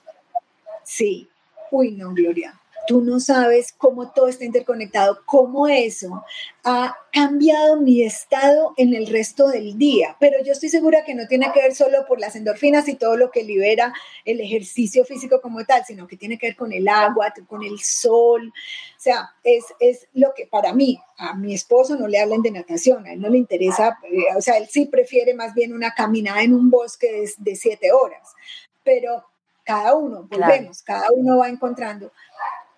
Sí, 0.82 1.28
uy, 1.70 1.92
no, 1.92 2.12
Gloria. 2.12 2.58
Tú 2.86 3.00
no 3.00 3.20
sabes 3.20 3.72
cómo 3.72 4.12
todo 4.12 4.28
está 4.28 4.44
interconectado, 4.44 5.20
cómo 5.26 5.68
eso 5.68 6.24
ha 6.64 6.96
cambiado 7.12 7.80
mi 7.80 8.02
estado 8.02 8.74
en 8.76 8.94
el 8.94 9.06
resto 9.06 9.48
del 9.48 9.78
día. 9.78 10.16
Pero 10.20 10.42
yo 10.44 10.52
estoy 10.52 10.68
segura 10.68 11.04
que 11.04 11.14
no 11.14 11.26
tiene 11.26 11.50
que 11.52 11.62
ver 11.62 11.74
solo 11.74 12.06
por 12.06 12.20
las 12.20 12.36
endorfinas 12.36 12.88
y 12.88 12.94
todo 12.94 13.16
lo 13.16 13.30
que 13.30 13.44
libera 13.44 13.92
el 14.24 14.40
ejercicio 14.40 15.04
físico 15.04 15.40
como 15.40 15.64
tal, 15.64 15.84
sino 15.84 16.06
que 16.06 16.16
tiene 16.16 16.38
que 16.38 16.48
ver 16.48 16.56
con 16.56 16.72
el 16.72 16.88
agua, 16.88 17.32
con 17.46 17.62
el 17.62 17.78
sol. 17.80 18.52
O 18.96 19.00
sea, 19.00 19.30
es, 19.44 19.64
es 19.80 20.08
lo 20.14 20.32
que 20.34 20.46
para 20.46 20.72
mí, 20.72 20.98
a 21.18 21.34
mi 21.34 21.54
esposo 21.54 21.96
no 21.96 22.08
le 22.08 22.20
hablan 22.20 22.42
de 22.42 22.50
natación, 22.50 23.06
a 23.06 23.12
él 23.12 23.20
no 23.20 23.28
le 23.28 23.38
interesa, 23.38 23.98
eh, 24.04 24.36
o 24.36 24.40
sea, 24.40 24.58
él 24.58 24.66
sí 24.70 24.86
prefiere 24.86 25.34
más 25.34 25.54
bien 25.54 25.72
una 25.72 25.94
caminada 25.94 26.42
en 26.42 26.54
un 26.54 26.70
bosque 26.70 27.10
de, 27.12 27.30
de 27.38 27.56
siete 27.56 27.92
horas. 27.92 28.34
Pero 28.82 29.24
cada 29.66 29.94
uno, 29.96 30.22
volvemos, 30.30 30.82
cada 30.82 31.08
uno 31.12 31.38
va 31.38 31.48
encontrando. 31.48 32.12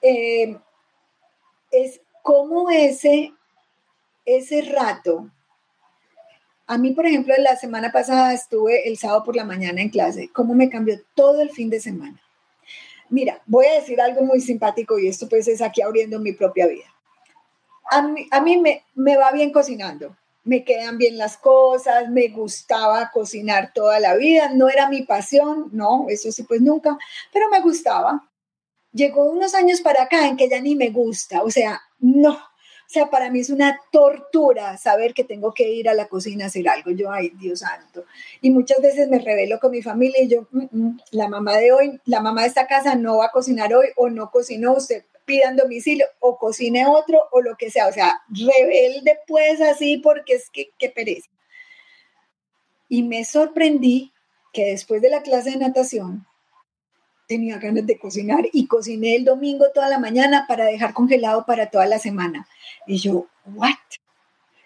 Eh, 0.02 0.56
es 1.70 2.00
como 2.22 2.70
ese, 2.70 3.32
ese 4.24 4.62
rato. 4.62 5.30
A 6.66 6.76
mí, 6.76 6.92
por 6.92 7.06
ejemplo, 7.06 7.34
la 7.38 7.56
semana 7.56 7.90
pasada 7.90 8.34
estuve 8.34 8.88
el 8.88 8.98
sábado 8.98 9.24
por 9.24 9.36
la 9.36 9.44
mañana 9.44 9.80
en 9.80 9.88
clase, 9.88 10.30
cómo 10.32 10.54
me 10.54 10.68
cambió 10.68 11.00
todo 11.14 11.40
el 11.40 11.50
fin 11.50 11.70
de 11.70 11.80
semana. 11.80 12.20
Mira, 13.08 13.40
voy 13.46 13.66
a 13.66 13.74
decir 13.74 14.00
algo 14.00 14.22
muy 14.22 14.40
simpático 14.40 14.98
y 14.98 15.08
esto 15.08 15.28
pues 15.28 15.48
es 15.48 15.62
aquí 15.62 15.80
abriendo 15.80 16.20
mi 16.20 16.32
propia 16.32 16.66
vida. 16.66 16.84
A 17.90 18.02
mí, 18.02 18.28
a 18.30 18.40
mí 18.42 18.58
me, 18.58 18.84
me 18.94 19.16
va 19.16 19.32
bien 19.32 19.50
cocinando 19.50 20.14
me 20.48 20.64
quedan 20.64 20.96
bien 20.96 21.18
las 21.18 21.36
cosas, 21.36 22.08
me 22.08 22.28
gustaba 22.28 23.10
cocinar 23.12 23.70
toda 23.74 24.00
la 24.00 24.14
vida, 24.14 24.50
no 24.54 24.70
era 24.70 24.88
mi 24.88 25.02
pasión, 25.02 25.68
no, 25.72 26.06
eso 26.08 26.32
sí, 26.32 26.42
pues 26.44 26.62
nunca, 26.62 26.96
pero 27.30 27.50
me 27.50 27.60
gustaba. 27.60 28.26
Llegó 28.92 29.24
unos 29.30 29.54
años 29.54 29.80
para 29.80 30.04
acá 30.04 30.26
en 30.26 30.36
que 30.36 30.48
ya 30.48 30.60
ni 30.60 30.74
me 30.74 30.90
gusta, 30.90 31.42
o 31.42 31.50
sea, 31.50 31.80
no, 31.98 32.38
o 32.88 32.90
sea, 32.90 33.10
para 33.10 33.30
mí 33.30 33.40
es 33.40 33.50
una 33.50 33.78
tortura 33.92 34.78
saber 34.78 35.12
que 35.12 35.22
tengo 35.22 35.52
que 35.52 35.70
ir 35.70 35.90
a 35.90 35.94
la 35.94 36.08
cocina 36.08 36.44
a 36.44 36.46
hacer 36.46 36.66
algo. 36.70 36.90
Yo, 36.90 37.12
ay, 37.12 37.32
Dios 37.38 37.58
santo. 37.58 38.06
Y 38.40 38.50
muchas 38.50 38.80
veces 38.80 39.10
me 39.10 39.18
revelo 39.18 39.60
con 39.60 39.72
mi 39.72 39.82
familia 39.82 40.22
y 40.22 40.28
yo, 40.28 40.48
mm, 40.50 40.68
mm, 40.70 41.00
la 41.10 41.28
mamá 41.28 41.58
de 41.58 41.70
hoy, 41.70 42.00
la 42.06 42.22
mamá 42.22 42.42
de 42.42 42.48
esta 42.48 42.66
casa 42.66 42.94
no 42.94 43.18
va 43.18 43.26
a 43.26 43.30
cocinar 43.30 43.74
hoy 43.74 43.88
o 43.96 44.08
no 44.08 44.30
cocinó, 44.30 44.72
usted 44.72 45.04
pidan 45.26 45.56
domicilio 45.56 46.06
o 46.20 46.38
cocine 46.38 46.86
otro 46.86 47.20
o 47.32 47.42
lo 47.42 47.56
que 47.58 47.70
sea. 47.70 47.88
O 47.88 47.92
sea, 47.92 48.22
rebelde 48.30 49.18
pues 49.26 49.60
así 49.60 49.98
porque 49.98 50.36
es 50.36 50.48
que, 50.48 50.70
qué 50.78 50.88
pereza. 50.88 51.28
Y 52.88 53.02
me 53.02 53.26
sorprendí 53.26 54.14
que 54.54 54.64
después 54.64 55.02
de 55.02 55.10
la 55.10 55.20
clase 55.20 55.50
de 55.50 55.58
natación 55.58 56.26
tenía 57.28 57.58
ganas 57.58 57.86
de 57.86 57.98
cocinar 57.98 58.48
y 58.52 58.66
cociné 58.66 59.14
el 59.14 59.24
domingo 59.24 59.66
toda 59.72 59.88
la 59.88 59.98
mañana 59.98 60.46
para 60.48 60.64
dejar 60.64 60.94
congelado 60.94 61.44
para 61.46 61.70
toda 61.70 61.86
la 61.86 61.98
semana. 61.98 62.48
Y 62.86 62.96
yo, 62.96 63.26
¿what? 63.44 63.76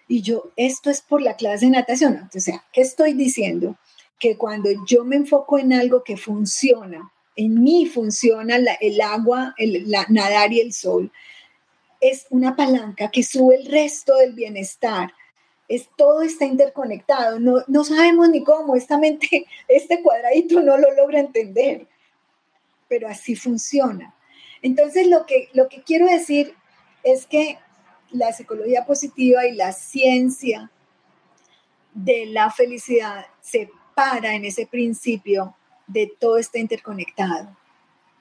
Y 0.07 0.21
yo, 0.21 0.51
esto 0.55 0.89
es 0.89 1.01
por 1.01 1.21
la 1.21 1.35
clase 1.35 1.65
de 1.65 1.71
natación. 1.71 2.29
O 2.33 2.39
sea, 2.39 2.63
¿qué 2.71 2.81
estoy 2.81 3.13
diciendo? 3.13 3.75
Que 4.17 4.37
cuando 4.37 4.69
yo 4.87 5.03
me 5.03 5.17
enfoco 5.17 5.59
en 5.59 5.73
algo 5.73 6.03
que 6.03 6.15
funciona, 6.15 7.11
en 7.35 7.61
mí 7.61 7.85
funciona 7.85 8.57
el 8.79 9.01
agua, 9.01 9.53
el, 9.57 9.89
la, 9.91 10.05
nadar 10.09 10.53
y 10.53 10.61
el 10.61 10.71
sol. 10.73 11.11
Es 11.99 12.27
una 12.29 12.55
palanca 12.55 13.11
que 13.11 13.23
sube 13.23 13.55
el 13.55 13.65
resto 13.65 14.15
del 14.17 14.33
bienestar. 14.33 15.13
Es, 15.67 15.89
todo 15.97 16.21
está 16.21 16.45
interconectado. 16.45 17.39
No, 17.39 17.63
no 17.67 17.83
sabemos 17.83 18.29
ni 18.29 18.43
cómo. 18.43 18.75
Esta 18.75 18.97
mente, 18.97 19.45
este 19.67 20.01
cuadradito 20.01 20.61
no 20.61 20.77
lo 20.77 20.91
logra 20.93 21.19
entender. 21.19 21.87
Pero 22.93 23.07
así 23.07 23.35
funciona. 23.35 24.13
Entonces, 24.61 25.07
lo 25.07 25.25
que, 25.25 25.49
lo 25.53 25.67
que 25.67 25.81
quiero 25.81 26.05
decir 26.05 26.53
es 27.01 27.25
que 27.25 27.57
la 28.11 28.31
psicología 28.33 28.85
positiva 28.85 29.47
y 29.47 29.55
la 29.55 29.71
ciencia 29.71 30.69
de 31.95 32.27
la 32.27 32.51
felicidad 32.51 33.25
se 33.41 33.71
para 33.95 34.35
en 34.35 34.45
ese 34.45 34.67
principio 34.67 35.55
de 35.87 36.13
todo 36.19 36.37
está 36.37 36.59
interconectado, 36.59 37.57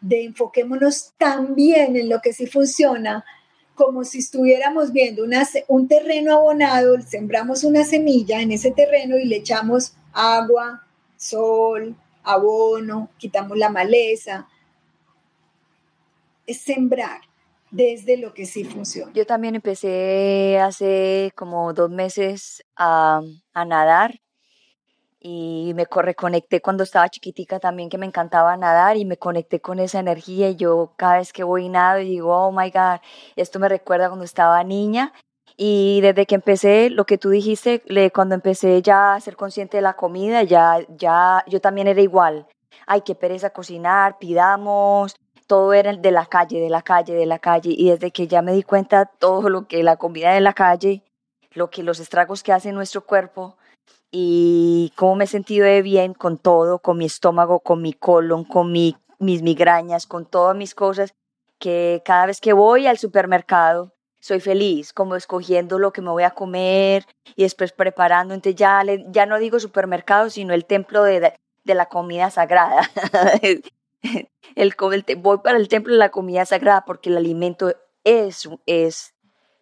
de 0.01 0.25
enfoquémonos 0.25 1.13
también 1.19 1.95
en 1.95 2.09
lo 2.09 2.23
que 2.23 2.33
sí 2.33 2.47
funciona, 2.47 3.27
como 3.75 4.05
si 4.05 4.21
estuviéramos 4.21 4.91
viendo 4.91 5.25
un 5.69 5.87
terreno 5.87 6.33
abonado, 6.33 6.99
sembramos 7.03 7.63
una 7.63 7.85
semilla 7.85 8.41
en 8.41 8.53
ese 8.53 8.71
terreno 8.71 9.19
y 9.19 9.27
le 9.27 9.37
echamos 9.37 9.93
agua, 10.15 10.87
sol, 11.19 11.95
abono, 12.23 13.11
quitamos 13.19 13.59
la 13.59 13.69
maleza. 13.69 14.49
Es 16.47 16.61
sembrar 16.61 17.21
desde 17.71 18.17
lo 18.17 18.35
que 18.35 18.47
sí 18.47 18.65
funciona. 18.65 19.13
Yo 19.15 19.27
también 19.27 19.55
empecé 19.55 20.59
hace 20.61 21.33
como 21.35 21.73
dos 21.73 21.91
meses 21.91 22.65
a, 22.77 23.23
a 23.55 23.65
nadar 23.65 24.21
y 25.19 25.73
me 25.75 25.87
reconecté 25.91 26.61
cuando 26.61 26.83
estaba 26.83 27.09
chiquitica 27.09 27.61
también 27.61 27.89
que 27.89 27.97
me 27.97 28.07
encantaba 28.07 28.57
nadar 28.57 28.97
y 28.97 29.05
me 29.05 29.17
conecté 29.17 29.61
con 29.61 29.79
esa 29.79 30.01
energía 30.01 30.51
y 30.51 30.57
yo 30.57 30.95
cada 30.97 31.19
vez 31.19 31.33
que 31.33 31.45
voy 31.45 31.69
nado 31.69 32.01
y 32.01 32.09
digo, 32.09 32.37
oh 32.37 32.51
my 32.51 32.71
God, 32.71 33.01
esto 33.37 33.59
me 33.61 33.69
recuerda 33.69 34.09
cuando 34.09 34.25
estaba 34.25 34.63
niña 34.65 35.13
y 35.57 36.01
desde 36.01 36.27
que 36.27 36.35
empecé, 36.35 36.91
lo 36.91 37.05
que 37.05 37.19
tú 37.19 37.31
dijiste, 37.31 37.83
cuando 38.13 38.35
empecé 38.35 38.83
ya 38.83 39.15
a 39.15 39.21
ser 39.21 39.37
consciente 39.37 39.77
de 39.77 39.83
la 39.83 39.95
comida, 39.95 40.43
ya, 40.43 40.79
ya 40.89 41.45
yo 41.47 41.61
también 41.61 41.87
era 41.87 42.01
igual. 42.01 42.47
Ay, 42.87 43.03
qué 43.03 43.15
pereza 43.15 43.51
cocinar, 43.51 44.19
pidamos, 44.19 45.15
todo 45.53 45.75
era 45.75 45.93
de 45.93 46.11
la 46.13 46.25
calle, 46.25 46.61
de 46.61 46.71
la 46.71 46.81
calle, 46.81 47.13
de 47.13 47.27
la 47.27 47.39
calle. 47.39 47.75
Y 47.77 47.91
desde 47.91 48.11
que 48.11 48.27
ya 48.27 48.41
me 48.41 48.55
di 48.55 48.63
cuenta 48.63 49.05
todo 49.05 49.51
lo 49.51 49.69
que 49.69 49.83
la 49.83 49.99
comida 49.99 50.33
de 50.33 50.41
la 50.41 50.55
calle, 50.55 51.03
lo 51.53 51.69
que 51.69 51.83
los 51.83 52.01
estragos 52.01 52.43
que 52.43 52.55
hace 52.55 52.73
nuestro 52.73 53.05
cuerpo 53.05 53.59
y 54.11 54.95
cómo 54.97 55.15
me 55.15 55.25
he 55.25 55.27
sentido 55.27 55.67
de 55.67 55.83
bien 55.83 56.15
con 56.15 56.39
todo, 56.39 56.79
con 56.79 56.97
mi 56.97 57.05
estómago, 57.05 57.61
con 57.61 57.83
mi 57.83 57.93
colon, 57.93 58.45
con 58.45 58.73
mi, 58.73 58.97
mis 59.19 59.43
migrañas, 59.43 60.07
con 60.07 60.25
todas 60.25 60.57
mis 60.57 60.75
cosas, 60.75 61.13
que 61.59 62.01
cada 62.03 62.25
vez 62.25 62.41
que 62.41 62.55
voy 62.55 62.87
al 62.87 62.97
supermercado 62.97 63.93
soy 64.21 64.41
feliz, 64.41 64.95
como 64.95 65.17
escogiendo 65.17 65.79
lo 65.79 65.93
que 65.93 66.01
me 66.01 66.09
voy 66.09 66.23
a 66.23 66.31
comer 66.31 67.05
y 67.37 67.43
después 67.43 67.73
preparando. 67.73 68.33
Entonces 68.33 68.59
ya, 68.59 68.83
ya 69.09 69.27
no 69.27 69.39
digo 69.39 69.61
supermercado, 69.61 70.31
sino 70.31 70.55
el 70.55 70.65
templo 70.65 71.03
de, 71.03 71.35
de 71.63 71.75
la 71.75 71.91
comida 71.91 72.31
sagrada. 72.31 72.89
el, 74.55 74.75
voy 75.19 75.39
para 75.39 75.59
el 75.59 75.69
templo 75.69 75.93
de 75.93 75.99
la 75.99 76.11
comida 76.11 76.45
sagrada 76.45 76.85
porque 76.85 77.11
el 77.11 77.17
alimento 77.17 77.75
es, 78.05 78.49
es 78.67 79.15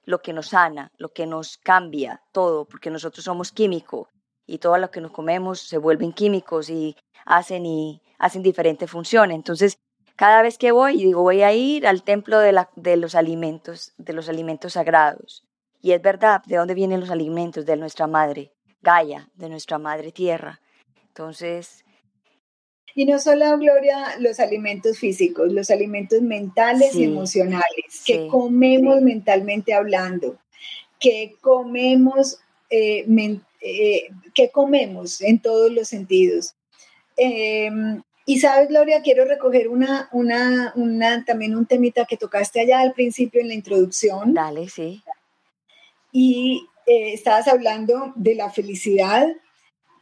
lo 0.04 0.20
que 0.22 0.32
nos 0.32 0.48
sana, 0.48 0.90
lo 0.96 1.10
que 1.10 1.26
nos 1.26 1.58
cambia 1.58 2.22
todo, 2.32 2.64
porque 2.64 2.90
nosotros 2.90 3.24
somos 3.24 3.52
químicos 3.52 4.08
y 4.46 4.58
todo 4.58 4.78
lo 4.78 4.90
que 4.90 5.00
nos 5.00 5.12
comemos 5.12 5.60
se 5.60 5.78
vuelven 5.78 6.12
químicos 6.12 6.70
y 6.70 6.96
hacen 7.24 7.66
y 7.66 8.02
hacen 8.18 8.42
diferentes 8.42 8.90
funciones. 8.90 9.36
Entonces, 9.36 9.78
cada 10.16 10.42
vez 10.42 10.58
que 10.58 10.72
voy, 10.72 10.96
digo, 10.96 11.22
voy 11.22 11.42
a 11.42 11.52
ir 11.52 11.86
al 11.86 12.02
templo 12.02 12.38
de, 12.40 12.52
la, 12.52 12.68
de 12.76 12.96
los 12.96 13.14
alimentos, 13.14 13.92
de 13.96 14.12
los 14.12 14.28
alimentos 14.28 14.74
sagrados. 14.74 15.44
Y 15.80 15.92
es 15.92 16.02
verdad, 16.02 16.42
¿de 16.44 16.56
dónde 16.56 16.74
vienen 16.74 17.00
los 17.00 17.10
alimentos? 17.10 17.64
De 17.64 17.76
nuestra 17.76 18.06
madre, 18.06 18.52
Gaia, 18.82 19.30
de 19.34 19.48
nuestra 19.48 19.78
madre 19.78 20.12
tierra. 20.12 20.60
Entonces... 21.08 21.84
Y 22.94 23.04
no 23.06 23.18
solo, 23.18 23.56
Gloria, 23.58 24.16
los 24.18 24.40
alimentos 24.40 24.98
físicos, 24.98 25.52
los 25.52 25.70
alimentos 25.70 26.20
mentales 26.22 26.94
y 26.94 27.04
emocionales, 27.04 28.02
que 28.04 28.26
comemos 28.26 29.00
mentalmente 29.00 29.72
hablando, 29.72 30.38
que 30.98 31.36
comemos, 31.40 32.38
eh, 32.68 33.06
eh, 33.60 34.08
que 34.34 34.50
comemos 34.50 35.20
en 35.20 35.40
todos 35.40 35.72
los 35.72 35.88
sentidos. 35.88 36.54
Em, 37.16 38.02
y 38.26 38.38
sabes, 38.38 38.68
Gloria, 38.68 39.02
quiero 39.02 39.24
recoger 39.24 39.68
una, 39.68 40.08
una, 40.12 40.72
una, 40.76 41.24
también 41.24 41.56
un 41.56 41.66
temita 41.66 42.04
que 42.04 42.16
tocaste 42.16 42.60
allá 42.60 42.80
al 42.80 42.92
principio 42.92 43.40
en 43.40 43.48
la 43.48 43.54
introducción. 43.54 44.34
Dale, 44.34 44.68
sí. 44.68 45.02
Y 46.12 46.66
eh, 46.86 47.12
estabas 47.12 47.48
hablando 47.48 48.12
de 48.16 48.34
la 48.34 48.50
felicidad. 48.50 49.26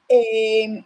Eh, 0.09 0.85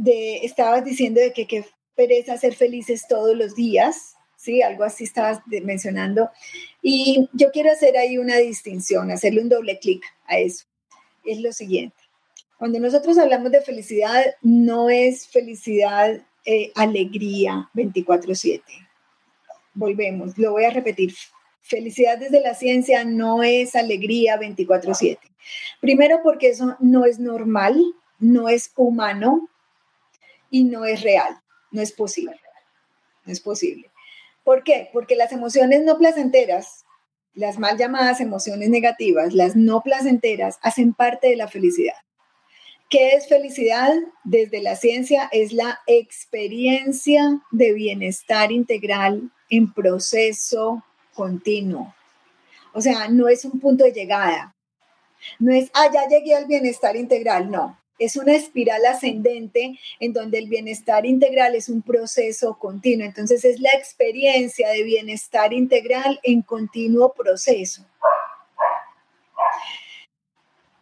de, 0.00 0.38
estabas 0.38 0.84
diciendo 0.84 1.20
de 1.20 1.32
que 1.32 1.46
qué 1.46 1.64
pereza 1.94 2.38
ser 2.38 2.54
felices 2.54 3.06
todos 3.06 3.36
los 3.36 3.54
días, 3.54 4.14
¿sí? 4.36 4.62
Algo 4.62 4.84
así 4.84 5.04
estabas 5.04 5.40
mencionando. 5.46 6.30
Y 6.80 7.28
yo 7.34 7.50
quiero 7.50 7.70
hacer 7.70 7.98
ahí 7.98 8.16
una 8.16 8.36
distinción, 8.36 9.10
hacerle 9.10 9.42
un 9.42 9.50
doble 9.50 9.78
clic 9.78 10.02
a 10.26 10.38
eso. 10.38 10.64
Es 11.24 11.40
lo 11.40 11.52
siguiente. 11.52 11.96
Cuando 12.58 12.80
nosotros 12.80 13.18
hablamos 13.18 13.52
de 13.52 13.60
felicidad, 13.60 14.24
no 14.40 14.88
es 14.88 15.28
felicidad 15.28 16.22
eh, 16.46 16.72
alegría 16.74 17.68
24/7. 17.74 18.62
Volvemos, 19.74 20.38
lo 20.38 20.52
voy 20.52 20.64
a 20.64 20.70
repetir. 20.70 21.14
Felicidad 21.60 22.18
desde 22.18 22.40
la 22.40 22.54
ciencia 22.54 23.04
no 23.04 23.42
es 23.42 23.76
alegría 23.76 24.38
24/7. 24.38 25.18
Primero 25.80 26.20
porque 26.22 26.48
eso 26.48 26.76
no 26.80 27.04
es 27.04 27.18
normal, 27.18 27.78
no 28.18 28.48
es 28.48 28.72
humano 28.76 29.50
y 30.50 30.64
no 30.64 30.84
es 30.84 31.02
real, 31.02 31.40
no 31.70 31.80
es 31.80 31.92
posible. 31.92 32.38
No 33.24 33.32
es 33.32 33.40
posible. 33.40 33.90
¿Por 34.44 34.64
qué? 34.64 34.88
Porque 34.92 35.16
las 35.16 35.32
emociones 35.32 35.82
no 35.84 35.98
placenteras, 35.98 36.84
las 37.34 37.58
mal 37.58 37.76
llamadas 37.76 38.20
emociones 38.20 38.70
negativas, 38.70 39.32
las 39.34 39.56
no 39.56 39.82
placenteras, 39.82 40.58
hacen 40.62 40.94
parte 40.94 41.28
de 41.28 41.36
la 41.36 41.48
felicidad. 41.48 41.94
¿Qué 42.88 43.12
es 43.12 43.28
felicidad? 43.28 43.94
Desde 44.24 44.60
la 44.60 44.74
ciencia 44.74 45.28
es 45.30 45.52
la 45.52 45.78
experiencia 45.86 47.40
de 47.52 47.72
bienestar 47.72 48.50
integral 48.50 49.30
en 49.48 49.72
proceso 49.72 50.84
continuo. 51.14 51.94
O 52.72 52.80
sea, 52.80 53.08
no 53.08 53.28
es 53.28 53.44
un 53.44 53.60
punto 53.60 53.84
de 53.84 53.92
llegada. 53.92 54.56
No 55.38 55.52
es, 55.52 55.70
ah, 55.74 55.88
ya 55.92 56.08
llegué 56.08 56.34
al 56.34 56.46
bienestar 56.46 56.96
integral. 56.96 57.50
No, 57.50 57.78
es 58.00 58.16
una 58.16 58.34
espiral 58.34 58.84
ascendente 58.86 59.78
en 60.00 60.12
donde 60.14 60.38
el 60.38 60.48
bienestar 60.48 61.04
integral 61.04 61.54
es 61.54 61.68
un 61.68 61.82
proceso 61.82 62.58
continuo. 62.58 63.06
Entonces 63.06 63.44
es 63.44 63.60
la 63.60 63.70
experiencia 63.74 64.70
de 64.70 64.82
bienestar 64.82 65.52
integral 65.52 66.18
en 66.22 66.40
continuo 66.40 67.12
proceso. 67.12 67.84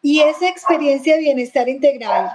Y 0.00 0.20
esa 0.20 0.48
experiencia 0.48 1.16
de 1.16 1.20
bienestar 1.20 1.68
integral, 1.68 2.30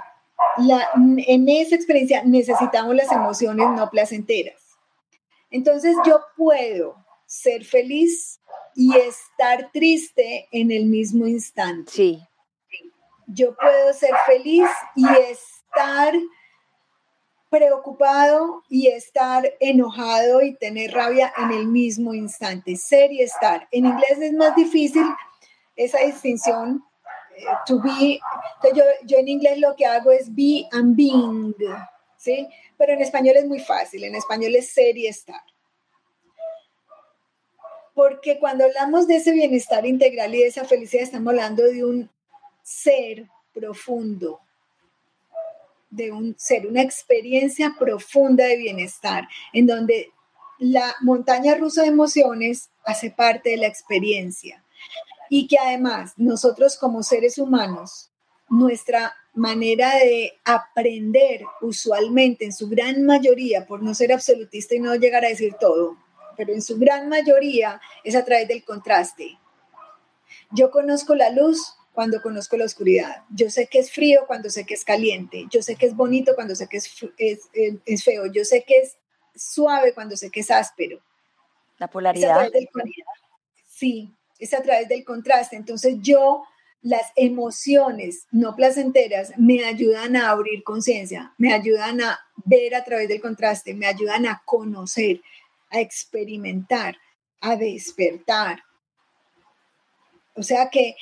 en 0.57 1.49
esa 1.49 1.75
experiencia 1.75 2.21
necesitamos 2.23 2.93
las 2.93 3.11
emociones 3.11 3.65
no 3.69 3.89
placenteras. 3.89 4.61
Entonces 5.49 5.95
yo 6.05 6.19
puedo 6.35 6.97
ser 7.25 7.63
feliz 7.63 8.41
y 8.75 8.97
estar 8.97 9.71
triste 9.71 10.49
en 10.51 10.71
el 10.71 10.85
mismo 10.87 11.25
instante. 11.25 11.89
Sí. 11.89 12.19
Yo 13.27 13.55
puedo 13.55 13.93
ser 13.93 14.11
feliz 14.25 14.67
y 14.95 15.05
estar 15.07 16.13
preocupado 17.49 18.63
y 18.67 18.87
estar 18.87 19.53
enojado 19.59 20.41
y 20.41 20.55
tener 20.55 20.91
rabia 20.91 21.31
en 21.37 21.51
el 21.51 21.67
mismo 21.67 22.13
instante. 22.13 22.75
Ser 22.75 23.11
y 23.11 23.21
estar. 23.21 23.67
En 23.71 23.85
inglés 23.85 24.19
es 24.19 24.33
más 24.33 24.55
difícil 24.55 25.05
esa 25.75 25.99
distinción 25.99 26.83
to 27.65 27.79
be, 27.79 28.19
yo, 28.75 28.83
yo 29.05 29.17
en 29.17 29.27
inglés 29.27 29.59
lo 29.59 29.75
que 29.75 29.85
hago 29.85 30.11
es 30.11 30.33
be 30.33 30.67
and 30.71 30.95
being, 30.95 31.55
¿sí? 32.17 32.47
Pero 32.77 32.93
en 32.93 33.01
español 33.01 33.37
es 33.37 33.45
muy 33.45 33.59
fácil, 33.59 34.03
en 34.03 34.15
español 34.15 34.55
es 34.55 34.71
ser 34.71 34.97
y 34.97 35.07
estar. 35.07 35.41
Porque 37.93 38.39
cuando 38.39 38.65
hablamos 38.65 39.07
de 39.07 39.17
ese 39.17 39.31
bienestar 39.31 39.85
integral 39.85 40.33
y 40.33 40.39
de 40.39 40.47
esa 40.47 40.65
felicidad, 40.65 41.03
estamos 41.03 41.29
hablando 41.29 41.63
de 41.63 41.83
un 41.83 42.09
ser 42.63 43.27
profundo, 43.53 44.39
de 45.89 46.11
un 46.11 46.35
ser, 46.39 46.65
una 46.65 46.81
experiencia 46.81 47.75
profunda 47.77 48.45
de 48.45 48.57
bienestar, 48.57 49.27
en 49.53 49.67
donde 49.67 50.11
la 50.57 50.95
montaña 51.01 51.55
rusa 51.55 51.83
de 51.83 51.89
emociones 51.89 52.69
hace 52.83 53.11
parte 53.11 53.51
de 53.51 53.57
la 53.57 53.67
experiencia 53.67 54.63
y 55.29 55.47
que 55.47 55.57
además 55.57 56.13
nosotros 56.17 56.77
como 56.77 57.03
seres 57.03 57.37
humanos, 57.37 58.11
nuestra 58.49 59.13
manera 59.33 59.95
de 59.95 60.33
aprender 60.43 61.43
usualmente 61.61 62.45
en 62.45 62.53
su 62.53 62.69
gran 62.69 63.03
mayoría, 63.03 63.65
por 63.65 63.81
no 63.81 63.93
ser 63.95 64.13
absolutista 64.13 64.75
y 64.75 64.79
no 64.79 64.95
llegar 64.95 65.25
a 65.25 65.29
decir 65.29 65.55
todo, 65.59 65.97
pero 66.37 66.53
en 66.53 66.61
su 66.61 66.77
gran 66.77 67.09
mayoría 67.09 67.81
es 68.03 68.15
a 68.15 68.25
través 68.25 68.47
del 68.47 68.63
contraste. 68.63 69.39
Yo 70.51 70.71
conozco 70.71 71.15
la 71.15 71.29
luz 71.29 71.75
cuando 71.93 72.21
conozco 72.21 72.57
la 72.57 72.65
oscuridad. 72.65 73.23
Yo 73.29 73.49
sé 73.49 73.67
que 73.67 73.79
es 73.79 73.91
frío 73.91 74.25
cuando 74.27 74.49
sé 74.49 74.65
que 74.65 74.73
es 74.73 74.83
caliente. 74.83 75.45
Yo 75.51 75.61
sé 75.61 75.75
que 75.75 75.85
es 75.85 75.95
bonito 75.95 76.33
cuando 76.35 76.55
sé 76.55 76.67
que 76.67 76.77
es, 76.77 76.91
es, 77.17 78.03
feo. 78.03 78.25
Yo 78.25 78.43
sé 78.43 78.63
que 78.67 78.79
es 78.79 78.97
suave 79.35 79.93
cuando 79.93 80.17
sé 80.17 80.31
que 80.31 80.39
es 80.39 80.51
áspero. 80.51 80.99
La 81.77 81.87
polaridad. 81.87 82.49
Sí, 83.67 84.11
es 84.39 84.53
a 84.53 84.61
través 84.61 84.89
del 84.89 85.05
contraste. 85.05 85.55
Entonces 85.55 85.97
yo, 86.01 86.43
las 86.81 87.11
emociones 87.15 88.25
no 88.31 88.55
placenteras 88.55 89.31
me 89.37 89.63
ayudan 89.63 90.15
a 90.15 90.31
abrir 90.31 90.63
conciencia, 90.63 91.33
me 91.37 91.53
ayudan 91.53 92.01
a 92.01 92.19
ver 92.43 92.75
a 92.75 92.83
través 92.83 93.07
del 93.07 93.21
contraste, 93.21 93.73
me 93.73 93.85
ayudan 93.85 94.25
a 94.25 94.41
conocer, 94.45 95.21
a 95.69 95.79
experimentar, 95.79 96.97
a 97.39 97.55
despertar. 97.55 98.63
O 100.35 100.41
sea 100.41 100.69
que, 100.69 100.95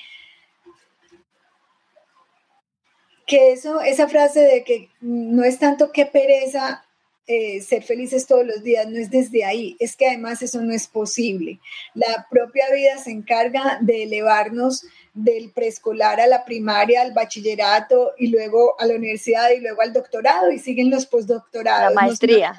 que 3.31 3.53
eso, 3.53 3.79
esa 3.79 4.09
frase 4.09 4.41
de 4.41 4.65
que 4.65 4.89
no 4.99 5.45
es 5.45 5.57
tanto 5.57 5.93
que 5.93 6.05
pereza 6.05 6.83
eh, 7.27 7.61
ser 7.61 7.81
felices 7.81 8.27
todos 8.27 8.45
los 8.45 8.61
días, 8.61 8.89
no 8.89 8.97
es 8.99 9.09
desde 9.09 9.45
ahí, 9.45 9.77
es 9.79 9.95
que 9.95 10.05
además 10.05 10.41
eso 10.41 10.59
no 10.59 10.73
es 10.73 10.85
posible. 10.85 11.61
La 11.93 12.27
propia 12.29 12.65
vida 12.73 12.97
se 12.97 13.11
encarga 13.11 13.77
de 13.79 14.03
elevarnos 14.03 14.83
del 15.13 15.53
preescolar 15.53 16.19
a 16.19 16.27
la 16.27 16.43
primaria, 16.43 17.03
al 17.03 17.13
bachillerato 17.13 18.11
y 18.17 18.27
luego 18.27 18.75
a 18.77 18.85
la 18.85 18.95
universidad 18.95 19.49
y 19.51 19.61
luego 19.61 19.81
al 19.81 19.93
doctorado 19.93 20.51
y 20.51 20.59
siguen 20.59 20.89
los 20.89 21.05
postdoctorados. 21.05 21.95
La 21.95 22.01
maestría. 22.01 22.53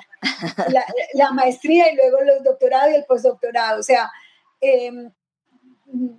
La, 1.12 1.32
maestría 1.32 1.92
y 1.92 1.96
luego 1.96 2.22
los 2.22 2.42
doctorados 2.42 2.92
y 2.92 2.94
el 2.94 3.04
postdoctorado. 3.04 3.78
O 3.78 3.82
sea, 3.82 4.10
em, 4.62 5.12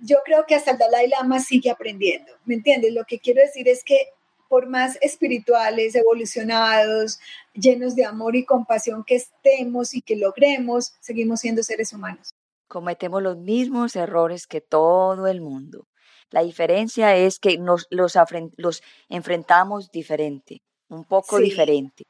yo 0.02 0.18
creo 0.24 0.46
que 0.46 0.54
hasta 0.54 0.70
el 0.70 0.78
Dalai 0.78 1.08
Lama 1.08 1.40
sigue 1.40 1.70
aprendiendo, 1.70 2.32
¿me 2.44 2.54
entiendes? 2.54 2.92
Lo 2.92 3.04
que 3.04 3.18
quiero 3.18 3.42
decir 3.42 3.66
es 3.66 3.82
que 3.82 4.10
por 4.54 4.68
más 4.68 4.96
espirituales, 5.00 5.96
evolucionados, 5.96 7.18
llenos 7.54 7.96
de 7.96 8.04
amor 8.04 8.36
y 8.36 8.44
compasión 8.44 9.02
que 9.02 9.16
estemos 9.16 9.94
y 9.94 10.00
que 10.00 10.14
logremos, 10.14 10.92
seguimos 11.00 11.40
siendo 11.40 11.64
seres 11.64 11.92
humanos. 11.92 12.32
Cometemos 12.68 13.20
los 13.20 13.36
mismos 13.36 13.96
errores 13.96 14.46
que 14.46 14.60
todo 14.60 15.26
el 15.26 15.40
mundo. 15.40 15.88
La 16.30 16.44
diferencia 16.44 17.16
es 17.16 17.40
que 17.40 17.58
nos 17.58 17.88
los, 17.90 18.16
los 18.56 18.82
enfrentamos 19.08 19.90
diferente, 19.90 20.62
un 20.88 21.04
poco 21.04 21.38
diferente. 21.38 22.04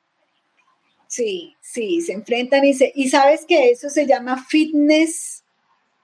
Sí, 1.07 1.57
sí, 1.63 2.03
se 2.03 2.13
enfrentan 2.13 2.63
y, 2.67 2.75
se, 2.75 2.93
y 2.95 3.09
sabes 3.09 3.47
que 3.47 3.71
eso 3.71 3.89
se 3.89 4.07
llama 4.07 4.45
fitness 4.45 5.45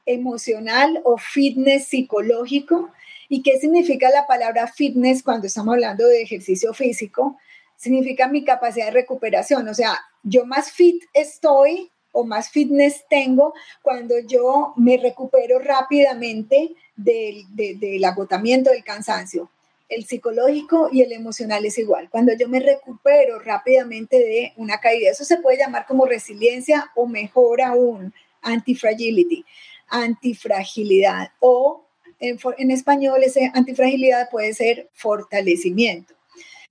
emocional 0.06 1.02
o 1.04 1.18
fitness 1.18 1.88
psicológico. 1.88 2.90
¿Y 3.32 3.42
qué 3.42 3.60
significa 3.60 4.10
la 4.10 4.26
palabra 4.26 4.66
fitness 4.66 5.22
cuando 5.22 5.46
estamos 5.46 5.74
hablando 5.74 6.04
de 6.08 6.20
ejercicio 6.20 6.74
físico? 6.74 7.38
Significa 7.76 8.26
mi 8.26 8.44
capacidad 8.44 8.86
de 8.86 8.90
recuperación. 8.90 9.68
O 9.68 9.72
sea, 9.72 10.00
yo 10.24 10.44
más 10.46 10.72
fit 10.72 11.04
estoy 11.14 11.92
o 12.10 12.24
más 12.24 12.50
fitness 12.50 13.04
tengo 13.08 13.54
cuando 13.82 14.18
yo 14.18 14.74
me 14.76 14.96
recupero 14.96 15.60
rápidamente 15.60 16.74
del, 16.96 17.44
del 17.54 18.04
agotamiento, 18.04 18.72
del 18.72 18.82
cansancio. 18.82 19.48
El 19.88 20.06
psicológico 20.06 20.88
y 20.90 21.02
el 21.02 21.12
emocional 21.12 21.64
es 21.64 21.78
igual. 21.78 22.10
Cuando 22.10 22.32
yo 22.36 22.48
me 22.48 22.58
recupero 22.58 23.38
rápidamente 23.38 24.18
de 24.18 24.52
una 24.56 24.80
caída, 24.80 25.12
eso 25.12 25.24
se 25.24 25.36
puede 25.36 25.58
llamar 25.58 25.86
como 25.86 26.04
resiliencia 26.04 26.90
o 26.96 27.06
mejor 27.06 27.62
aún, 27.62 28.12
antifragility, 28.42 29.44
antifragilidad 29.86 31.30
o 31.38 31.86
en, 32.20 32.70
español 32.70 33.22
ese 33.22 33.50
antifragilidad 33.54 34.30
puede 34.30 34.54
ser 34.54 34.90
fortalecimiento. 34.92 36.14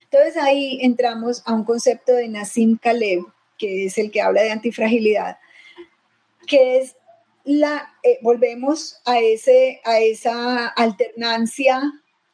Entonces 0.02 0.36
ahí 0.36 0.78
entramos 0.82 1.42
a 1.44 1.54
un 1.54 1.64
concepto 1.64 2.12
de 2.12 2.28
Nassim 2.28 2.78
Kalev, 2.78 3.24
que 3.58 3.86
es 3.86 3.98
el 3.98 4.10
que 4.10 4.22
habla 4.22 4.42
de 4.42 4.50
antifragilidad, 4.50 5.38
que 6.46 6.78
es 6.78 6.96
la, 7.44 7.94
eh, 8.02 8.18
volvemos 8.22 9.00
a, 9.04 9.18
ese, 9.18 9.80
a 9.84 9.98
esa 10.00 10.68
alternancia, 10.68 11.80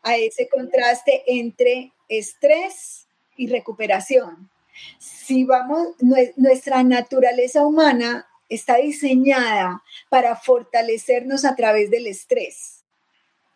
a 0.03 0.17
ese 0.17 0.49
contraste 0.49 1.23
entre 1.27 1.93
estrés 2.09 3.09
y 3.37 3.49
recuperación. 3.49 4.51
Si 4.99 5.45
vamos, 5.45 5.89
nuestra 6.37 6.83
naturaleza 6.83 7.67
humana 7.67 8.27
está 8.49 8.77
diseñada 8.77 9.83
para 10.11 10.37
fortalecernos 10.37 11.45
a 11.45 11.57
través 11.57 11.91
del 11.91 12.07
estrés 12.07 12.77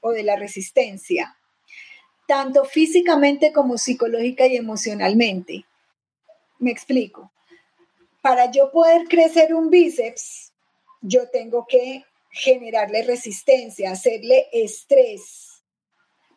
o 0.00 0.12
de 0.12 0.22
la 0.22 0.36
resistencia, 0.36 1.36
tanto 2.26 2.64
físicamente 2.64 3.52
como 3.52 3.78
psicológica 3.78 4.46
y 4.46 4.56
emocionalmente. 4.56 5.64
Me 6.58 6.70
explico. 6.70 7.32
Para 8.22 8.50
yo 8.50 8.70
poder 8.70 9.08
crecer 9.08 9.54
un 9.54 9.70
bíceps, 9.70 10.52
yo 11.00 11.28
tengo 11.30 11.66
que 11.66 12.04
generarle 12.30 13.02
resistencia, 13.02 13.90
hacerle 13.90 14.46
estrés. 14.52 15.62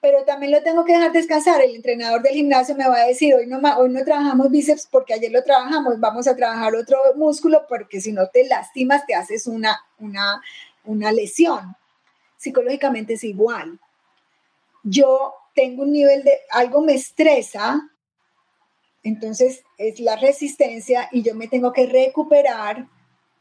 Pero 0.02 0.24
también 0.26 0.52
lo 0.52 0.64
tengo 0.64 0.84
que 0.84 0.94
dejar 0.94 1.12
descansar. 1.12 1.62
El 1.62 1.76
entrenador 1.76 2.22
del 2.22 2.34
gimnasio 2.34 2.76
me 2.76 2.88
va 2.88 3.02
a 3.02 3.08
decir, 3.08 3.36
hoy 3.36 3.48
no, 3.48 3.60
hoy 3.78 3.90
no 3.90 4.04
trabajamos 4.04 4.50
bíceps 4.50 4.88
porque 4.92 5.14
ayer 5.14 5.32
lo 5.32 5.44
trabajamos, 5.44 6.00
vamos 6.00 6.28
a 6.28 6.36
trabajar 6.36 6.76
otro 6.76 6.98
músculo 7.16 7.66
porque 7.68 8.02
si 8.02 8.12
no 8.12 8.28
te 8.28 8.46
lastimas, 8.46 9.06
te 9.06 9.16
haces 9.16 9.48
una, 9.48 9.80
una, 10.00 10.42
una 10.86 11.12
lesión 11.12 11.76
psicológicamente 12.44 13.14
es 13.14 13.24
igual. 13.24 13.80
Yo 14.84 15.34
tengo 15.56 15.84
un 15.84 15.94
nivel 15.94 16.24
de, 16.24 16.34
algo 16.52 16.82
me 16.82 16.94
estresa, 16.94 17.90
entonces 19.02 19.64
es 19.78 20.00
la 20.02 20.18
resistencia 20.18 21.08
y 21.12 21.24
yo 21.24 21.36
me 21.36 21.48
tengo 21.48 21.72
que 21.72 21.86
recuperar, 21.86 22.88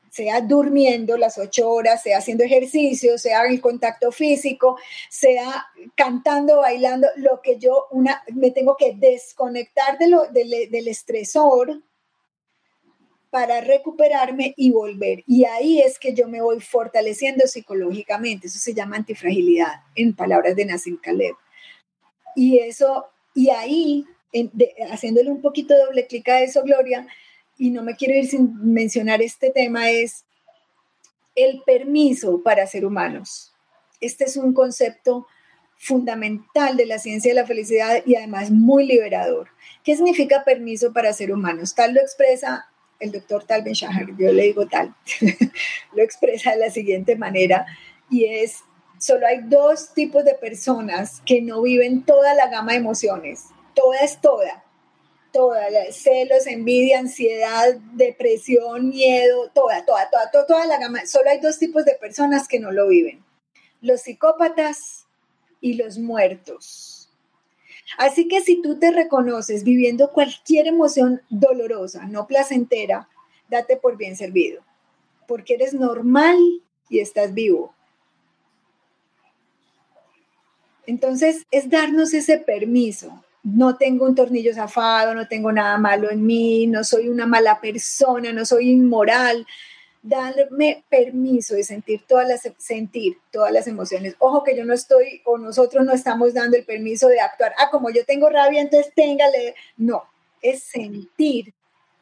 sea 0.08 0.40
durmiendo 0.40 1.16
las 1.16 1.36
ocho 1.36 1.68
horas, 1.68 2.02
sea 2.02 2.18
haciendo 2.18 2.44
ejercicio, 2.44 3.18
sea 3.18 3.44
el 3.46 3.60
contacto 3.60 4.12
físico, 4.12 4.78
sea 5.10 5.66
cantando, 5.96 6.58
bailando, 6.58 7.08
lo 7.16 7.40
que 7.42 7.58
yo 7.58 7.86
una, 7.90 8.22
me 8.32 8.52
tengo 8.52 8.76
que 8.76 8.94
desconectar 8.94 9.98
de 9.98 10.08
lo, 10.08 10.26
del 10.28 10.86
estresor 10.86 11.82
para 13.32 13.62
recuperarme 13.62 14.52
y 14.58 14.72
volver. 14.72 15.24
Y 15.26 15.46
ahí 15.46 15.80
es 15.80 15.98
que 15.98 16.12
yo 16.12 16.28
me 16.28 16.42
voy 16.42 16.60
fortaleciendo 16.60 17.46
psicológicamente. 17.46 18.46
Eso 18.46 18.58
se 18.58 18.74
llama 18.74 18.96
antifragilidad, 18.96 19.72
en 19.94 20.14
palabras 20.14 20.54
de 20.54 20.66
Nassim 20.66 20.98
Khaleb. 20.98 21.34
Y 22.36 22.58
eso, 22.58 23.06
y 23.34 23.48
ahí, 23.48 24.04
haciéndole 24.90 25.30
un 25.30 25.40
poquito 25.40 25.74
doble 25.78 26.06
clic 26.06 26.28
a 26.28 26.42
eso, 26.42 26.62
Gloria, 26.62 27.06
y 27.56 27.70
no 27.70 27.82
me 27.82 27.96
quiero 27.96 28.12
ir 28.12 28.28
sin 28.28 28.54
mencionar 28.70 29.22
este 29.22 29.48
tema, 29.48 29.90
es 29.90 30.26
el 31.34 31.62
permiso 31.64 32.42
para 32.42 32.66
ser 32.66 32.84
humanos. 32.84 33.54
Este 34.02 34.24
es 34.24 34.36
un 34.36 34.52
concepto 34.52 35.26
fundamental 35.78 36.76
de 36.76 36.84
la 36.84 36.98
ciencia 36.98 37.30
de 37.30 37.40
la 37.40 37.46
felicidad 37.46 38.02
y 38.04 38.14
además 38.14 38.50
muy 38.50 38.84
liberador. 38.84 39.48
¿Qué 39.82 39.96
significa 39.96 40.44
permiso 40.44 40.92
para 40.92 41.14
ser 41.14 41.32
humanos? 41.32 41.74
Tal 41.74 41.94
lo 41.94 42.00
expresa 42.02 42.66
el 43.02 43.12
doctor 43.12 43.44
Tal 43.44 43.62
Ben 43.62 43.74
Shahar, 43.74 44.06
yo 44.16 44.32
le 44.32 44.44
digo 44.44 44.66
tal, 44.66 44.94
lo 45.94 46.02
expresa 46.02 46.52
de 46.52 46.58
la 46.58 46.70
siguiente 46.70 47.16
manera 47.16 47.66
y 48.08 48.24
es, 48.26 48.60
solo 48.98 49.26
hay 49.26 49.40
dos 49.42 49.92
tipos 49.92 50.24
de 50.24 50.34
personas 50.34 51.20
que 51.26 51.42
no 51.42 51.62
viven 51.62 52.04
toda 52.04 52.34
la 52.34 52.48
gama 52.48 52.72
de 52.72 52.78
emociones, 52.78 53.46
toda 53.74 54.00
es 54.00 54.20
toda, 54.20 54.64
toda, 55.32 55.66
celos, 55.90 56.46
envidia, 56.46 57.00
ansiedad, 57.00 57.74
depresión, 57.94 58.90
miedo, 58.90 59.50
toda, 59.52 59.84
toda, 59.84 60.08
toda, 60.08 60.30
toda, 60.30 60.46
toda 60.46 60.66
la 60.66 60.78
gama, 60.78 61.04
solo 61.06 61.30
hay 61.30 61.40
dos 61.40 61.58
tipos 61.58 61.84
de 61.84 61.94
personas 61.94 62.46
que 62.46 62.60
no 62.60 62.70
lo 62.70 62.86
viven, 62.86 63.24
los 63.80 64.02
psicópatas 64.02 65.06
y 65.60 65.74
los 65.74 65.98
muertos. 65.98 67.01
Así 67.98 68.28
que 68.28 68.40
si 68.40 68.62
tú 68.62 68.78
te 68.78 68.90
reconoces 68.90 69.64
viviendo 69.64 70.10
cualquier 70.10 70.66
emoción 70.66 71.20
dolorosa, 71.28 72.06
no 72.06 72.26
placentera, 72.26 73.08
date 73.48 73.76
por 73.76 73.96
bien 73.96 74.16
servido, 74.16 74.62
porque 75.26 75.54
eres 75.54 75.74
normal 75.74 76.38
y 76.88 77.00
estás 77.00 77.34
vivo. 77.34 77.74
Entonces 80.86 81.46
es 81.50 81.70
darnos 81.70 82.12
ese 82.14 82.38
permiso. 82.38 83.24
No 83.42 83.76
tengo 83.76 84.06
un 84.06 84.14
tornillo 84.14 84.54
zafado, 84.54 85.14
no 85.14 85.26
tengo 85.26 85.52
nada 85.52 85.76
malo 85.78 86.10
en 86.10 86.24
mí, 86.24 86.66
no 86.66 86.84
soy 86.84 87.08
una 87.08 87.26
mala 87.26 87.60
persona, 87.60 88.32
no 88.32 88.44
soy 88.44 88.70
inmoral, 88.70 89.46
darme 90.02 90.84
permiso 90.88 91.54
de 91.54 91.62
sentir 91.62 92.04
todas 92.06 92.26
las, 92.26 92.42
sentir 92.58 93.18
todas 93.30 93.52
las 93.52 93.68
emociones. 93.68 94.16
Ojo 94.18 94.42
que 94.42 94.56
yo 94.56 94.64
no 94.64 94.74
estoy 94.74 95.22
o 95.24 95.38
nosotros 95.38 95.84
no 95.84 95.92
estamos 95.92 96.34
dando 96.34 96.56
el 96.56 96.64
permiso 96.64 97.08
de 97.08 97.20
actuar. 97.20 97.54
Ah, 97.58 97.70
como 97.70 97.90
yo 97.90 98.04
tengo 98.04 98.28
rabia, 98.28 98.60
entonces 98.60 98.92
téngale. 98.94 99.54
No, 99.76 100.04
es 100.40 100.64
sentir. 100.64 101.54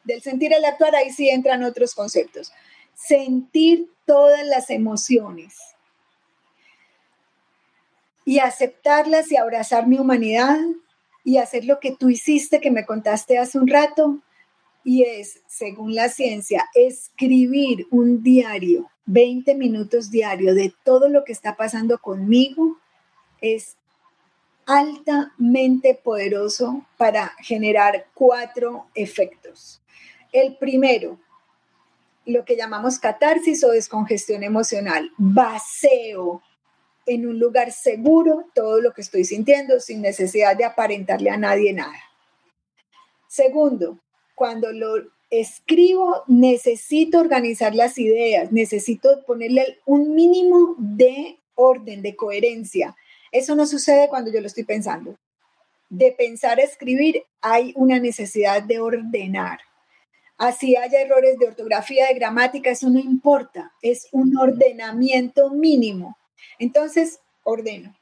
Del 0.03 0.21
sentir 0.21 0.53
al 0.53 0.65
actuar, 0.65 0.95
ahí 0.95 1.11
sí 1.11 1.29
entran 1.29 1.63
otros 1.63 1.93
conceptos. 1.93 2.51
Sentir 2.95 3.87
todas 4.05 4.45
las 4.47 4.71
emociones 4.71 5.59
y 8.25 8.39
aceptarlas 8.39 9.31
y 9.31 9.37
abrazar 9.37 9.87
mi 9.87 9.99
humanidad 9.99 10.57
y 11.23 11.37
hacer 11.37 11.65
lo 11.65 11.79
que 11.79 11.91
tú 11.91 12.09
hiciste, 12.09 12.59
que 12.59 12.71
me 12.71 12.85
contaste 12.85 13.37
hace 13.37 13.59
un 13.59 13.67
rato, 13.67 14.19
y 14.83 15.03
es, 15.03 15.41
según 15.47 15.95
la 15.95 16.09
ciencia, 16.09 16.69
escribir 16.73 17.87
un 17.91 18.23
diario, 18.23 18.89
20 19.05 19.55
minutos 19.55 20.09
diario 20.11 20.55
de 20.55 20.73
todo 20.83 21.09
lo 21.09 21.23
que 21.23 21.33
está 21.33 21.55
pasando 21.55 21.99
conmigo, 21.99 22.77
es 23.41 23.75
altamente 24.65 25.95
poderoso 25.95 26.85
para 26.97 27.33
generar 27.39 28.07
cuatro 28.13 28.87
efectos. 28.95 29.81
El 30.31 30.55
primero, 30.57 31.19
lo 32.25 32.45
que 32.45 32.55
llamamos 32.55 32.99
catarsis 32.99 33.63
o 33.63 33.71
descongestión 33.71 34.43
emocional, 34.43 35.11
vaceo 35.17 36.41
en 37.05 37.25
un 37.25 37.39
lugar 37.39 37.71
seguro 37.71 38.45
todo 38.53 38.79
lo 38.79 38.93
que 38.93 39.01
estoy 39.01 39.25
sintiendo 39.25 39.79
sin 39.79 40.01
necesidad 40.01 40.55
de 40.55 40.65
aparentarle 40.65 41.29
a 41.31 41.37
nadie 41.37 41.73
nada. 41.73 41.99
Segundo, 43.27 43.97
cuando 44.41 44.71
lo 44.71 44.95
escribo, 45.29 46.23
necesito 46.25 47.19
organizar 47.19 47.75
las 47.75 47.99
ideas, 47.99 48.51
necesito 48.51 49.23
ponerle 49.27 49.77
un 49.85 50.15
mínimo 50.15 50.73
de 50.79 51.37
orden, 51.53 52.01
de 52.01 52.15
coherencia. 52.15 52.95
Eso 53.31 53.55
no 53.55 53.67
sucede 53.67 54.09
cuando 54.09 54.31
yo 54.31 54.41
lo 54.41 54.47
estoy 54.47 54.63
pensando. 54.63 55.15
De 55.91 56.11
pensar 56.11 56.57
a 56.57 56.63
escribir 56.63 57.23
hay 57.39 57.71
una 57.75 57.99
necesidad 57.99 58.63
de 58.63 58.79
ordenar. 58.79 59.59
Así 60.39 60.75
haya 60.75 61.01
errores 61.01 61.37
de 61.37 61.45
ortografía, 61.45 62.07
de 62.07 62.15
gramática, 62.15 62.71
eso 62.71 62.89
no 62.89 62.97
importa, 62.97 63.71
es 63.83 64.07
un 64.11 64.35
ordenamiento 64.37 65.51
mínimo. 65.51 66.17
Entonces, 66.57 67.19
ordeno. 67.43 67.95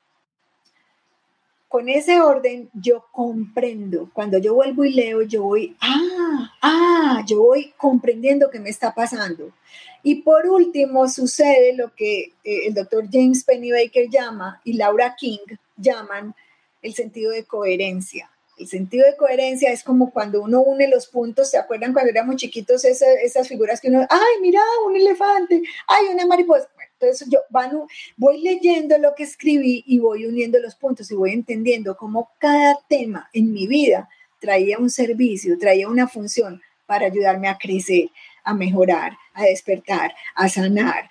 Con 1.69 1.87
ese 1.87 2.19
orden 2.19 2.69
yo 2.73 3.05
comprendo. 3.11 4.09
Cuando 4.11 4.39
yo 4.39 4.55
vuelvo 4.55 4.83
y 4.83 4.91
leo, 4.91 5.21
yo 5.21 5.43
voy, 5.43 5.77
ah, 5.79 6.51
ah, 6.61 7.23
yo 7.27 7.43
voy 7.43 7.73
comprendiendo 7.77 8.49
qué 8.49 8.59
me 8.59 8.71
está 8.71 8.93
pasando. 8.93 9.53
Y 10.01 10.15
por 10.23 10.47
último, 10.47 11.07
sucede 11.07 11.73
lo 11.75 11.93
que 11.93 12.33
eh, 12.43 12.67
el 12.67 12.73
doctor 12.73 13.05
James 13.11 13.43
Pennybaker 13.43 14.09
llama 14.09 14.59
y 14.63 14.73
Laura 14.73 15.15
King 15.15 15.45
llaman 15.77 16.33
el 16.81 16.95
sentido 16.95 17.31
de 17.31 17.45
coherencia. 17.45 18.31
El 18.57 18.67
sentido 18.67 19.05
de 19.05 19.15
coherencia 19.15 19.71
es 19.71 19.83
como 19.83 20.11
cuando 20.11 20.41
uno 20.41 20.61
une 20.61 20.87
los 20.87 21.07
puntos, 21.07 21.51
¿se 21.51 21.57
acuerdan 21.57 21.93
cuando 21.93 22.09
éramos 22.09 22.35
chiquitos 22.37 22.83
esas, 22.83 23.47
figuras 23.47 23.79
que 23.79 23.89
uno, 23.89 24.05
ay, 24.09 24.41
mira, 24.41 24.59
un 24.85 24.95
elefante, 24.95 25.61
ay, 25.87 26.07
una 26.13 26.25
mariposa? 26.25 26.67
Entonces 26.99 27.29
yo 27.29 27.39
van, 27.49 27.71
voy 28.17 28.41
leyendo 28.41 28.97
lo 28.97 29.15
que 29.15 29.23
escribí 29.23 29.83
y 29.87 29.99
voy 29.99 30.25
uniendo 30.25 30.59
los 30.59 30.75
puntos 30.75 31.09
y 31.09 31.15
voy 31.15 31.31
entendiendo 31.31 31.95
cómo 31.95 32.31
cada 32.39 32.77
tema 32.89 33.29
en 33.31 33.53
mi 33.53 33.67
vida 33.67 34.09
traía 34.39 34.77
un 34.77 34.89
servicio, 34.89 35.57
traía 35.57 35.87
una 35.87 36.09
función 36.09 36.61
para 36.85 37.05
ayudarme 37.05 37.47
a 37.47 37.57
crecer, 37.57 38.09
a 38.43 38.53
mejorar, 38.53 39.17
a 39.33 39.43
despertar, 39.43 40.13
a 40.35 40.49
sanar, 40.49 41.09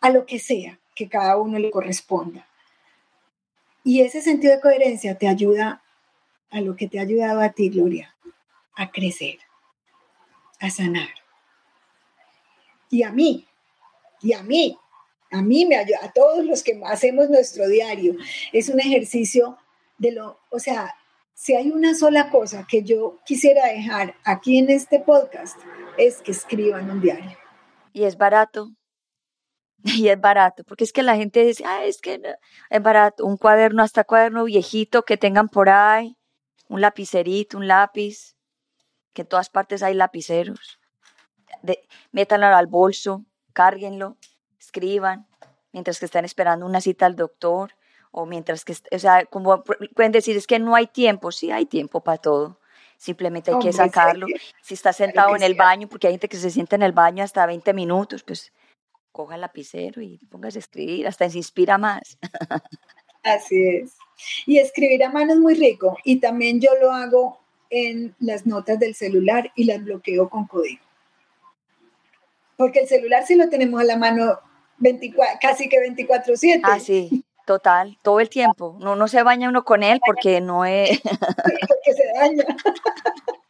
a 0.00 0.10
lo 0.10 0.26
que 0.26 0.40
sea 0.40 0.78
que 0.96 1.08
cada 1.08 1.36
uno 1.36 1.58
le 1.58 1.70
corresponda. 1.70 2.44
Y 3.84 4.00
ese 4.00 4.20
sentido 4.20 4.56
de 4.56 4.60
coherencia 4.60 5.16
te 5.16 5.28
ayuda 5.28 5.82
a 6.50 6.60
lo 6.60 6.74
que 6.74 6.88
te 6.88 6.98
ha 6.98 7.02
ayudado 7.02 7.40
a 7.40 7.50
ti, 7.50 7.68
Gloria, 7.68 8.12
a 8.74 8.90
crecer, 8.90 9.38
a 10.58 10.68
sanar. 10.70 11.10
Y 12.90 13.04
a 13.04 13.12
mí, 13.12 13.46
y 14.20 14.32
a 14.32 14.42
mí, 14.42 14.76
a 15.30 15.42
mí 15.42 15.66
me 15.66 15.76
ayuda, 15.76 15.98
a 16.02 16.12
todos 16.12 16.44
los 16.44 16.62
que 16.62 16.80
hacemos 16.86 17.28
nuestro 17.28 17.68
diario. 17.68 18.14
Es 18.52 18.68
un 18.68 18.80
ejercicio 18.80 19.58
de 19.98 20.12
lo, 20.12 20.40
o 20.50 20.58
sea, 20.58 20.94
si 21.34 21.54
hay 21.54 21.70
una 21.70 21.94
sola 21.94 22.30
cosa 22.30 22.66
que 22.68 22.82
yo 22.82 23.18
quisiera 23.24 23.66
dejar 23.66 24.16
aquí 24.24 24.58
en 24.58 24.70
este 24.70 24.98
podcast, 24.98 25.56
es 25.96 26.20
que 26.20 26.32
escriban 26.32 26.90
un 26.90 27.00
diario. 27.00 27.36
Y 27.92 28.04
es 28.04 28.16
barato. 28.16 28.70
Y 29.84 30.08
es 30.08 30.20
barato, 30.20 30.64
porque 30.64 30.82
es 30.82 30.92
que 30.92 31.04
la 31.04 31.14
gente 31.14 31.44
dice, 31.44 31.62
ah, 31.64 31.84
es 31.84 32.00
que 32.00 32.20
es 32.70 32.82
barato, 32.82 33.24
un 33.24 33.36
cuaderno, 33.36 33.84
hasta 33.84 34.02
cuaderno 34.02 34.44
viejito 34.44 35.04
que 35.04 35.16
tengan 35.16 35.48
por 35.48 35.68
ahí, 35.68 36.16
un 36.68 36.80
lapicerito, 36.80 37.56
un 37.56 37.68
lápiz, 37.68 38.34
que 39.12 39.22
en 39.22 39.28
todas 39.28 39.50
partes 39.50 39.84
hay 39.84 39.94
lapiceros. 39.94 40.80
De, 41.62 41.86
métanlo 42.10 42.46
al 42.46 42.66
bolso, 42.66 43.24
cárguenlo, 43.52 44.16
escriban, 44.68 45.26
mientras 45.72 45.98
que 45.98 46.04
están 46.04 46.24
esperando 46.24 46.66
una 46.66 46.80
cita 46.80 47.06
al 47.06 47.16
doctor, 47.16 47.74
o 48.10 48.26
mientras 48.26 48.64
que, 48.64 48.74
o 48.90 48.98
sea, 48.98 49.26
como 49.26 49.62
pueden 49.94 50.12
decir, 50.12 50.36
es 50.36 50.46
que 50.46 50.58
no 50.58 50.74
hay 50.74 50.86
tiempo, 50.86 51.30
sí 51.32 51.50
hay 51.50 51.66
tiempo 51.66 52.02
para 52.02 52.18
todo. 52.18 52.58
Simplemente 52.96 53.52
hay 53.52 53.58
que 53.60 53.72
sacarlo. 53.72 54.26
Si 54.60 54.74
está 54.74 54.92
sentado 54.92 55.36
en 55.36 55.42
el 55.42 55.54
baño, 55.54 55.88
porque 55.88 56.08
hay 56.08 56.14
gente 56.14 56.28
que 56.28 56.36
se 56.36 56.50
sienta 56.50 56.74
en 56.76 56.82
el 56.82 56.92
baño 56.92 57.22
hasta 57.22 57.46
20 57.46 57.72
minutos, 57.72 58.22
pues 58.24 58.52
coja 59.12 59.36
el 59.36 59.40
lapicero 59.40 60.02
y 60.02 60.18
póngase 60.30 60.58
a 60.58 60.60
escribir, 60.60 61.06
hasta 61.06 61.30
se 61.30 61.38
inspira 61.38 61.78
más. 61.78 62.18
Así 63.22 63.68
es. 63.68 63.96
Y 64.46 64.58
escribir 64.58 65.04
a 65.04 65.10
mano 65.10 65.32
es 65.32 65.38
muy 65.38 65.54
rico 65.54 65.96
y 66.04 66.18
también 66.18 66.60
yo 66.60 66.70
lo 66.80 66.92
hago 66.92 67.40
en 67.70 68.16
las 68.18 68.46
notas 68.46 68.78
del 68.78 68.94
celular 68.94 69.52
y 69.54 69.64
las 69.64 69.84
bloqueo 69.84 70.28
con 70.28 70.46
código. 70.46 70.82
Porque 72.56 72.80
el 72.80 72.88
celular 72.88 73.24
sí 73.26 73.36
lo 73.36 73.48
tenemos 73.48 73.80
a 73.80 73.84
la 73.84 73.96
mano 73.96 74.40
24, 74.78 75.38
casi 75.40 75.68
que 75.68 75.78
24/7. 75.78 76.60
Ah, 76.62 76.80
sí, 76.80 77.24
total, 77.46 77.98
todo 78.02 78.20
el 78.20 78.28
tiempo. 78.28 78.76
No, 78.80 78.96
no 78.96 79.08
se 79.08 79.22
baña 79.22 79.48
uno 79.48 79.64
con 79.64 79.82
él 79.82 80.00
porque 80.04 80.40
no 80.40 80.64
es... 80.64 81.00
porque 81.00 81.92
se 81.94 82.12
daña. 82.14 82.44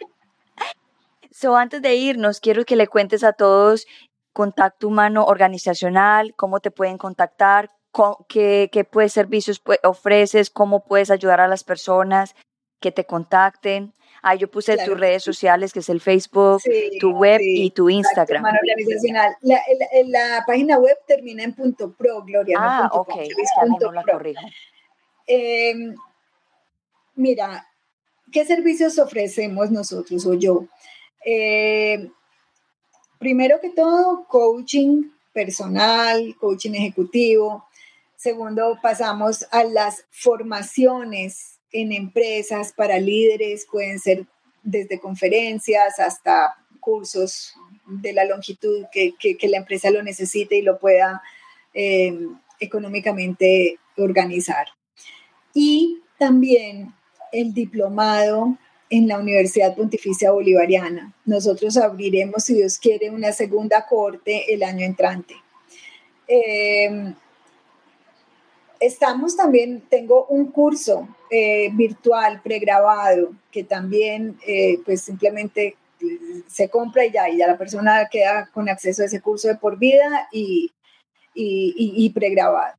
So, 1.41 1.57
antes 1.57 1.81
de 1.83 1.95
irnos, 1.95 2.41
quiero 2.41 2.65
que 2.65 2.75
le 2.75 2.89
cuentes 2.89 3.23
a 3.23 3.33
todos 3.33 3.87
contacto 4.33 4.89
humano 4.89 5.25
organizacional, 5.25 6.35
cómo 6.35 6.59
te 6.59 6.73
pueden 6.73 6.99
contactar, 6.99 7.71
qué, 8.29 8.69
qué 8.73 8.83
pues, 8.83 9.13
servicios 9.13 9.63
ofreces, 9.85 10.51
cómo 10.51 10.85
puedes 10.85 11.13
ayudar 11.13 11.41
a 11.41 11.47
las 11.47 11.63
personas 11.63 12.35
que 12.81 12.91
te 12.91 13.05
contacten. 13.05 13.93
Ah, 14.29 14.35
yo 14.35 14.51
puse 14.51 14.77
tus 14.77 14.99
redes 14.99 15.23
sociales, 15.23 15.73
que 15.73 15.79
es 15.79 15.89
el 15.89 16.01
Facebook, 16.01 16.63
tu 17.01 17.11
web 17.13 17.41
y 17.41 17.71
tu 17.71 17.89
Instagram. 17.89 18.45
Organizacional. 18.45 19.37
La, 19.41 19.61
la, 20.07 20.45
página 20.47 20.79
web 20.79 20.97
termina 21.07 21.45
en 21.45 21.55
punto 21.55 21.93
pro, 21.93 22.23
Gloria. 22.23 22.57
Ah, 22.61 22.91
ok, 22.93 23.15
no 23.81 23.93
la 23.93 24.03
corrijo. 24.03 24.41
Em, 25.27 25.95
mira, 27.15 27.67
¿qué 28.31 28.45
servicios 28.45 28.99
ofrecemos 28.99 29.71
nosotros 29.71 30.27
o 30.27 30.35
yo? 30.35 30.67
Eh, 31.25 32.11
primero 33.19 33.61
que 33.61 33.71
todo, 33.71 34.27
coaching 34.29 35.05
personal, 35.33 36.37
coaching 36.39 36.75
ejecutivo, 36.75 37.65
Segundo, 38.19 38.77
pasamos 38.83 39.47
a 39.53 39.63
las 39.63 40.05
formaciones 40.11 41.58
en 41.73 41.93
empresas 41.93 42.73
para 42.73 42.99
líderes, 42.99 43.67
pueden 43.71 43.99
ser 43.99 44.27
desde 44.63 45.01
conferencias 45.01 45.99
hasta 45.99 46.57
cursos 46.81 47.55
de 47.87 48.13
la 48.13 48.25
longitud 48.25 48.87
que, 48.93 49.15
la 49.49 49.59
empresa 49.59 49.91
lo 49.91 50.03
necesite 50.03 50.57
y 50.57 50.63
lo 50.63 50.79
pueda 50.79 51.23
eh, 51.75 52.19
económicamente 52.61 53.79
organizar. 53.97 54.67
Y 55.55 56.01
también 56.19 56.93
el 57.33 57.55
diplomado 57.55 58.57
en 58.91 59.07
la 59.07 59.19
Universidad 59.19 59.77
Pontificia 59.77 60.31
Bolivariana. 60.31 61.13
Nosotros 61.25 61.77
abriremos, 61.77 62.45
si 62.45 62.55
Dios 62.55 62.79
quiere, 62.79 63.11
una 63.11 63.33
segunda 63.33 63.87
corte 63.87 64.53
el 64.53 64.63
año 64.63 64.85
entrante. 64.85 65.35
Eh, 66.27 67.15
Estamos 68.81 69.37
también, 69.37 69.83
tengo 69.89 70.27
un 70.27 70.53
curso 70.53 71.09
eh, 71.31 71.71
virtual 71.73 72.41
pregrabado 72.43 73.35
que 73.51 73.65
también 73.65 74.39
eh, 74.47 74.79
pues 74.85 75.03
simplemente 75.03 75.77
eh, 76.01 76.43
se 76.47 76.69
compra 76.69 77.05
y 77.05 77.11
ya, 77.11 77.29
y 77.29 77.39
ya 77.39 77.49
la 77.49 77.59
persona 77.59 78.09
queda 78.09 78.49
con 78.53 78.69
acceso 78.69 79.03
a 79.03 79.07
ese 79.07 79.21
curso 79.21 79.49
de 79.49 79.57
por 79.57 79.79
vida 79.79 80.29
y, 80.31 80.71
y, 81.35 82.11
pregrabado. 82.11 82.77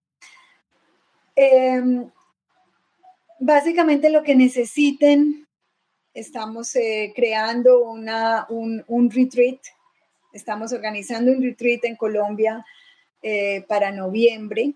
Em, 1.35 2.09
básicamente 3.39 4.09
lo 4.09 4.23
que 4.23 4.35
necesiten, 4.35 5.47
estamos 6.13 6.73
creando 7.15 7.83
una, 7.83 8.45
un, 8.49 8.83
un, 8.87 9.11
retreat, 9.11 9.59
estamos 10.33 10.71
organizando 10.73 11.31
un 11.31 11.41
retreat 11.41 11.85
en 11.85 11.95
Colombia 11.95 12.65
para 13.67 13.91
noviembre 13.91 14.75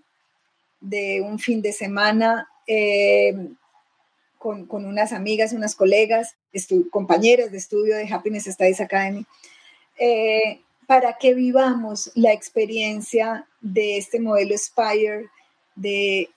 de 0.84 1.22
un 1.22 1.40
fin 1.40 1.62
de 1.62 1.72
semana 1.72 2.48
eh, 2.68 3.34
con, 4.38 4.68
unas 4.70 5.14
amigas, 5.14 5.54
unas 5.54 5.76
colegas, 5.76 6.36
compañeras 6.92 7.52
de 7.52 7.58
estudio 7.58 7.96
de 7.96 8.14
Happiness 8.14 8.46
Studies 8.46 8.82
Academy, 8.82 9.26
eh, 9.98 10.60
para 10.86 11.18
que 11.18 11.34
vivamos 11.34 12.12
la 12.16 12.34
experiencia 12.34 13.48
de 13.62 13.98
este 13.98 14.20
modelo 14.20 14.58
Spire, 14.58 15.30
de, 15.76 16.30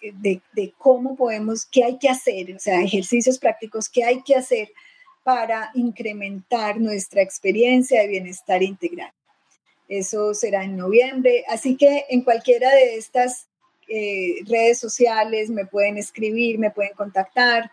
de, 0.55 0.73
cómo 0.79 1.17
podemos, 1.17 1.67
qué 1.67 1.85
hay 1.85 1.99
que 1.99 2.09
hacer, 2.09 2.55
o 2.55 2.59
sea, 2.59 2.81
ejercicios 2.81 3.39
prácticos, 3.39 3.89
qué 3.89 4.05
hay 4.05 4.23
que 4.23 4.37
hacer 4.37 4.71
para 5.25 5.73
incrementar 5.75 6.81
nuestra 6.81 7.21
experiencia 7.21 8.01
de 8.01 8.09
bienestar 8.09 8.63
integral. 8.63 9.13
Eso 9.89 10.33
será 10.33 10.65
en 10.65 10.77
noviembre, 10.77 11.45
así 11.49 11.77
que 11.77 12.07
en 12.09 12.23
cualquiera 12.23 12.71
de 12.71 12.97
estas 12.97 13.47
eh, 13.89 14.37
redes 14.47 14.79
sociales, 14.79 15.51
me 15.51 15.67
pueden 15.67 15.99
escribir, 15.99 16.59
me 16.59 16.71
pueden 16.71 16.95
contactar 16.95 17.71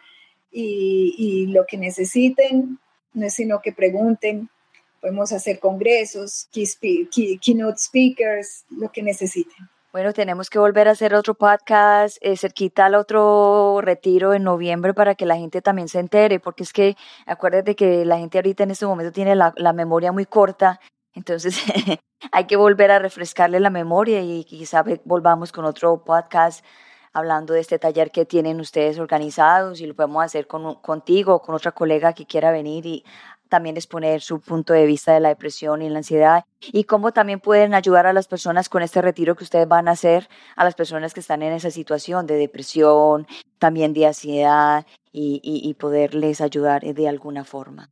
y, 0.51 1.47
lo 1.47 1.65
que 1.65 1.77
necesiten, 1.77 2.77
no 3.13 3.25
es 3.25 3.33
sino 3.33 3.61
que 3.61 3.71
pregunten. 3.71 4.49
Podemos 5.01 5.31
hacer 5.31 5.59
congresos, 5.59 6.47
keynote 6.51 7.77
speakers, 7.77 8.63
lo 8.69 8.91
que 8.91 9.03
necesiten. 9.03 9.69
Bueno, 9.91 10.11
tenemos 10.11 10.49
que 10.49 10.57
volver 10.57 10.87
a 10.87 10.91
hacer 10.91 11.13
otro 11.13 11.35
podcast 11.35 12.17
eh, 12.21 12.35
cerquita 12.35 12.85
al 12.85 12.95
otro 12.95 13.79
retiro 13.81 14.33
en 14.33 14.43
noviembre 14.43 14.93
para 14.93 15.13
que 15.13 15.27
la 15.27 15.35
gente 15.35 15.61
también 15.61 15.87
se 15.87 15.99
entere, 15.99 16.39
porque 16.39 16.63
es 16.63 16.73
que 16.73 16.95
acuérdate 17.27 17.75
que 17.75 18.03
la 18.03 18.17
gente 18.17 18.39
ahorita 18.39 18.63
en 18.63 18.71
este 18.71 18.87
momento 18.87 19.11
tiene 19.11 19.35
la, 19.35 19.53
la 19.55 19.71
memoria 19.71 20.11
muy 20.11 20.25
corta 20.25 20.79
entonces 21.13 21.57
hay 22.31 22.45
que 22.45 22.55
volver 22.55 22.91
a 22.91 22.99
refrescarle 22.99 23.59
la 23.59 23.69
memoria 23.69 24.21
y 24.21 24.43
quizá 24.43 24.83
volvamos 25.05 25.51
con 25.51 25.65
otro 25.65 26.03
podcast 26.03 26.63
hablando 27.13 27.53
de 27.53 27.61
este 27.61 27.79
taller 27.79 28.11
que 28.11 28.25
tienen 28.25 28.59
ustedes 28.59 28.97
organizados 28.97 29.79
y 29.79 29.85
lo 29.85 29.95
podemos 29.95 30.23
hacer 30.23 30.47
con, 30.47 30.75
contigo 30.75 31.35
o 31.35 31.41
con 31.41 31.55
otra 31.55 31.71
colega 31.71 32.13
que 32.13 32.25
quiera 32.25 32.51
venir 32.51 32.85
y 32.85 33.05
también 33.49 33.77
exponer 33.77 34.21
su 34.21 34.41
punto 34.41 34.73
de 34.73 34.87
vista 34.87 35.13
de 35.13 35.19
la 35.19 35.29
depresión 35.29 35.83
y 35.83 35.89
la 35.89 35.99
ansiedad 35.99 36.43
y 36.59 36.85
cómo 36.85 37.11
también 37.11 37.39
pueden 37.39 37.75
ayudar 37.75 38.07
a 38.07 38.13
las 38.13 38.27
personas 38.27 38.67
con 38.67 38.81
este 38.81 38.99
retiro 38.99 39.35
que 39.35 39.43
ustedes 39.43 39.67
van 39.67 39.87
a 39.87 39.91
hacer, 39.91 40.27
a 40.55 40.63
las 40.63 40.73
personas 40.73 41.13
que 41.13 41.19
están 41.19 41.43
en 41.43 41.53
esa 41.53 41.69
situación 41.69 42.25
de 42.25 42.35
depresión, 42.35 43.27
también 43.59 43.93
de 43.93 44.07
ansiedad 44.07 44.87
y, 45.11 45.39
y 45.43 45.73
poderles 45.75 46.41
ayudar 46.41 46.81
de 46.81 47.07
alguna 47.07 47.43
forma. 47.43 47.91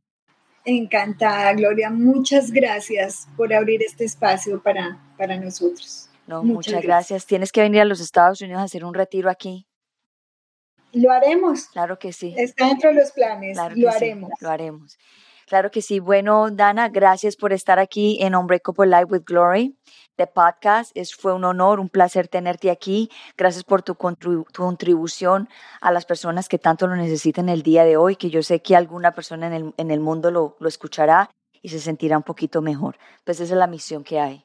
Encantada, 0.64 1.52
Gloria. 1.54 1.90
Muchas 1.90 2.50
gracias 2.50 3.28
por 3.36 3.52
abrir 3.52 3.82
este 3.82 4.04
espacio 4.04 4.62
para, 4.62 4.98
para 5.18 5.36
nosotros. 5.36 6.08
No, 6.26 6.42
muchas, 6.42 6.82
gracias. 6.82 7.26
Tienes 7.26 7.50
que 7.50 7.62
venir 7.62 7.80
a 7.80 7.84
los 7.84 8.00
Estados 8.00 8.40
Unidos 8.40 8.60
a 8.60 8.64
hacer 8.64 8.84
un 8.84 8.94
retiro 8.94 9.28
aquí. 9.28 9.66
Lo 10.92 11.10
haremos. 11.10 11.66
Claro 11.66 11.98
que 11.98 12.12
sí. 12.12 12.34
Está 12.36 12.66
dentro 12.66 12.90
de 12.90 12.96
los 12.96 13.10
planes. 13.12 13.56
lo 13.56 13.90
haremos. 13.90 14.30
lo 14.40 14.50
haremos. 14.50 14.98
Claro 15.46 15.70
que 15.70 15.82
sí. 15.82 16.00
Bueno, 16.00 16.50
Dana, 16.50 16.88
gracias 16.88 17.36
por 17.36 17.52
estar 17.52 17.78
aquí 17.78 18.18
en 18.20 18.34
Unbreakable 18.34 18.86
Life 18.86 19.06
with 19.10 19.22
Glory, 19.24 19.76
de 20.16 20.26
podcast. 20.26 20.90
Es, 20.94 21.14
fue 21.14 21.32
un 21.32 21.44
honor, 21.44 21.80
un 21.80 21.88
placer 21.88 22.28
tenerte 22.28 22.70
aquí. 22.70 23.10
Gracias 23.36 23.64
por 23.64 23.82
tu, 23.82 23.94
contribución 23.94 25.48
a 25.80 25.90
las 25.92 26.06
personas 26.06 26.48
que 26.48 26.58
tanto 26.58 26.86
lo 26.86 26.96
necesitan 26.96 27.48
el 27.48 27.62
día 27.62 27.84
de 27.84 27.96
hoy, 27.96 28.16
que 28.16 28.30
yo 28.30 28.42
sé 28.42 28.60
que 28.60 28.76
alguna 28.76 29.12
persona 29.12 29.46
en 29.46 29.52
el, 29.52 29.74
en 29.76 29.90
el 29.90 30.00
mundo 30.00 30.30
lo, 30.30 30.56
lo 30.60 30.68
escuchará 30.68 31.30
y 31.62 31.68
se 31.68 31.80
sentirá 31.80 32.16
un 32.16 32.24
poquito 32.24 32.60
mejor. 32.62 32.96
Pues 33.24 33.40
esa 33.40 33.54
es 33.54 33.58
la 33.58 33.66
misión 33.66 34.04
que 34.04 34.20
hay. 34.20 34.44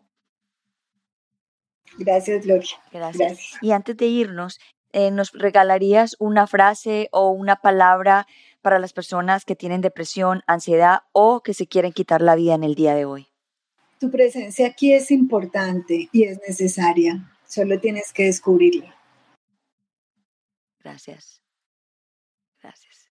Gracias, 1.98 2.46
Gloria. 2.46 2.78
Gracias. 2.92 3.58
Y 3.62 3.72
antes 3.72 3.98
de 3.98 4.06
irnos, 4.06 4.60
eh, 4.98 5.12
¿nos 5.12 5.32
regalarías 5.32 6.16
una 6.18 6.48
frase 6.48 7.08
o 7.12 7.30
una 7.30 7.58
palabra 7.58 8.26
para 8.64 8.80
las 8.80 8.94
personas 8.94 9.46
que 9.46 9.56
tienen 9.56 9.80
depresión, 9.82 10.42
ansiedad 10.48 11.02
o 11.12 11.42
que 11.44 11.54
se 11.54 11.68
quieren 11.68 11.92
quitar 11.92 12.24
la 12.24 12.34
vida 12.34 12.56
en 12.56 12.64
el 12.64 12.74
día 12.74 12.96
de 12.96 13.06
hoy? 13.06 13.28
Tu 14.00 14.10
presencia 14.10 14.66
aquí 14.66 14.94
es 14.94 15.12
importante 15.12 16.10
y 16.12 16.24
es 16.24 16.40
necesaria. 16.48 17.32
Solo 17.46 17.80
tienes 17.80 18.12
que 18.12 18.24
descubrirla. 18.24 18.96
Gracias. 20.80 21.44
Gracias. 22.60 23.12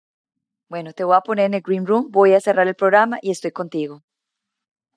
Bueno, 0.68 0.92
te 0.94 1.04
voy 1.04 1.16
a 1.16 1.22
poner 1.22 1.46
en 1.46 1.54
el 1.54 1.62
Green 1.62 1.86
Room, 1.86 2.10
voy 2.10 2.34
a 2.34 2.42
cerrar 2.42 2.68
el 2.68 2.76
programa 2.76 3.20
y 3.22 3.30
estoy 3.30 3.52
contigo. 3.52 4.04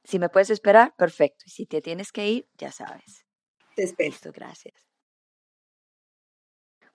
Si 0.04 0.18
me 0.18 0.30
puedes 0.30 0.48
esperar, 0.48 0.94
perfecto. 0.96 1.44
Y 1.46 1.50
si 1.50 1.66
te 1.66 1.82
tienes 1.82 2.12
que 2.12 2.30
ir, 2.30 2.48
ya 2.56 2.72
sabes. 2.72 3.26
Te 3.76 3.82
espero. 3.82 4.32
gracias. 4.32 4.87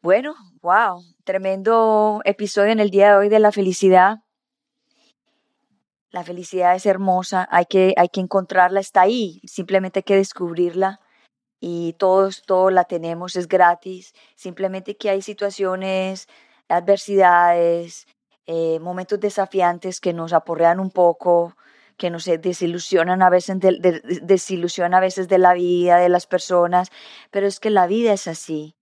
Bueno, 0.04 0.36
wow, 0.62 1.01
tremendo 1.24 2.20
episodio 2.26 2.74
en 2.74 2.82
el 2.82 2.89
día 2.89 3.12
de 3.12 3.16
hoy 3.20 3.30
de 3.30 3.39
la 3.39 3.54
felicidad. 3.54 4.18
La 6.12 6.26
felicidad 6.26 6.76
es 6.76 6.86
hermosa, 6.86 7.47
hay 7.49 7.64
que, 7.68 7.93
hay 7.95 8.10
que 8.10 8.20
encontrarla, 8.20 8.82
está 8.82 8.99
ahí, 8.99 9.39
simplemente 9.45 9.99
hay 9.99 10.04
que 10.04 10.18
descubrirla 10.18 10.99
y 11.62 11.93
todos, 11.93 12.41
todos 12.41 12.74
la 12.74 12.84
tenemos, 12.84 13.38
es 13.38 13.47
gratis, 13.47 14.14
simplemente 14.36 14.97
que 14.97 15.10
hay 15.10 15.22
situaciones, 15.22 16.28
adversidades, 16.68 18.06
eh, 18.45 18.80
momentos 18.82 19.22
desafiantes 19.22 20.01
que 20.01 20.12
nos 20.12 20.34
aporrean 20.34 20.82
un 20.82 20.91
poco, 20.91 21.56
que 21.95 22.10
nos 22.10 22.26
desilusionan 22.26 23.22
a 23.22 23.30
veces 23.30 23.58
desilusionan 24.22 24.95
a 24.95 24.99
veces 24.99 25.30
de 25.30 25.38
la 25.38 25.54
vida, 25.54 25.97
de 25.99 26.10
las 26.10 26.28
personas, 26.28 26.89
pero 27.32 27.47
es 27.47 27.62
que 27.62 27.70
la 27.70 27.88
vida 27.88 28.12
es 28.12 28.28
así. 28.28 28.76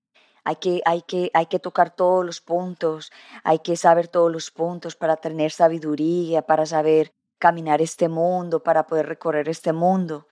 Hay 0.44 0.56
que, 0.56 0.82
hay, 0.86 1.02
que, 1.04 1.30
hay 1.34 1.46
que 1.46 1.60
tocar 1.60 1.96
todos 1.96 2.26
los 2.26 2.42
puntos, 2.42 3.12
hay 3.44 3.60
que 3.60 3.76
saber 3.76 4.08
todos 4.08 4.32
los 4.32 4.50
puntos 4.52 4.96
para 4.96 5.18
tener 5.18 5.52
sabiduría, 5.52 6.42
para 6.42 6.66
saber 6.66 7.14
caminar 7.38 7.82
este 7.82 8.10
mundo, 8.10 8.64
para 8.64 8.88
poder 8.88 9.08
recorrer 9.08 9.50
este 9.50 9.74
mundo. 9.74 10.28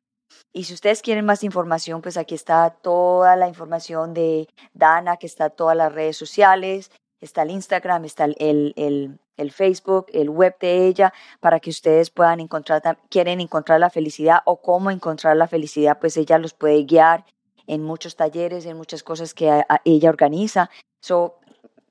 Y 0.53 0.63
si 0.63 0.73
ustedes 0.73 1.01
quieren 1.01 1.25
más 1.25 1.43
información, 1.43 2.01
pues 2.01 2.17
aquí 2.17 2.35
está 2.35 2.69
toda 2.69 3.35
la 3.35 3.47
información 3.47 4.13
de 4.13 4.47
Dana, 4.73 5.17
que 5.17 5.27
está 5.27 5.49
todas 5.49 5.75
las 5.75 5.91
redes 5.91 6.17
sociales, 6.17 6.91
está 7.19 7.43
el 7.43 7.51
Instagram, 7.51 8.05
está 8.05 8.25
el, 8.25 8.35
el, 8.75 9.19
el, 9.37 9.51
Facebook, 9.51 10.07
el 10.13 10.29
web 10.29 10.55
de 10.59 10.87
ella, 10.87 11.13
para 11.39 11.59
que 11.59 11.69
ustedes 11.69 12.09
puedan 12.09 12.39
encontrar, 12.39 12.99
quieren 13.09 13.41
encontrar 13.41 13.79
la 13.79 13.89
felicidad 13.89 14.39
o 14.45 14.61
cómo 14.61 14.91
encontrar 14.91 15.35
la 15.35 15.47
felicidad, 15.47 15.99
pues 15.99 16.17
ella 16.17 16.37
los 16.37 16.53
puede 16.53 16.83
guiar 16.83 17.25
en 17.69 17.83
muchos 17.83 18.15
talleres, 18.15 18.65
en 18.65 18.75
muchas 18.75 19.03
cosas 19.03 19.33
que 19.33 19.63
ella 19.85 20.09
organiza. 20.09 20.71
So, 21.01 21.39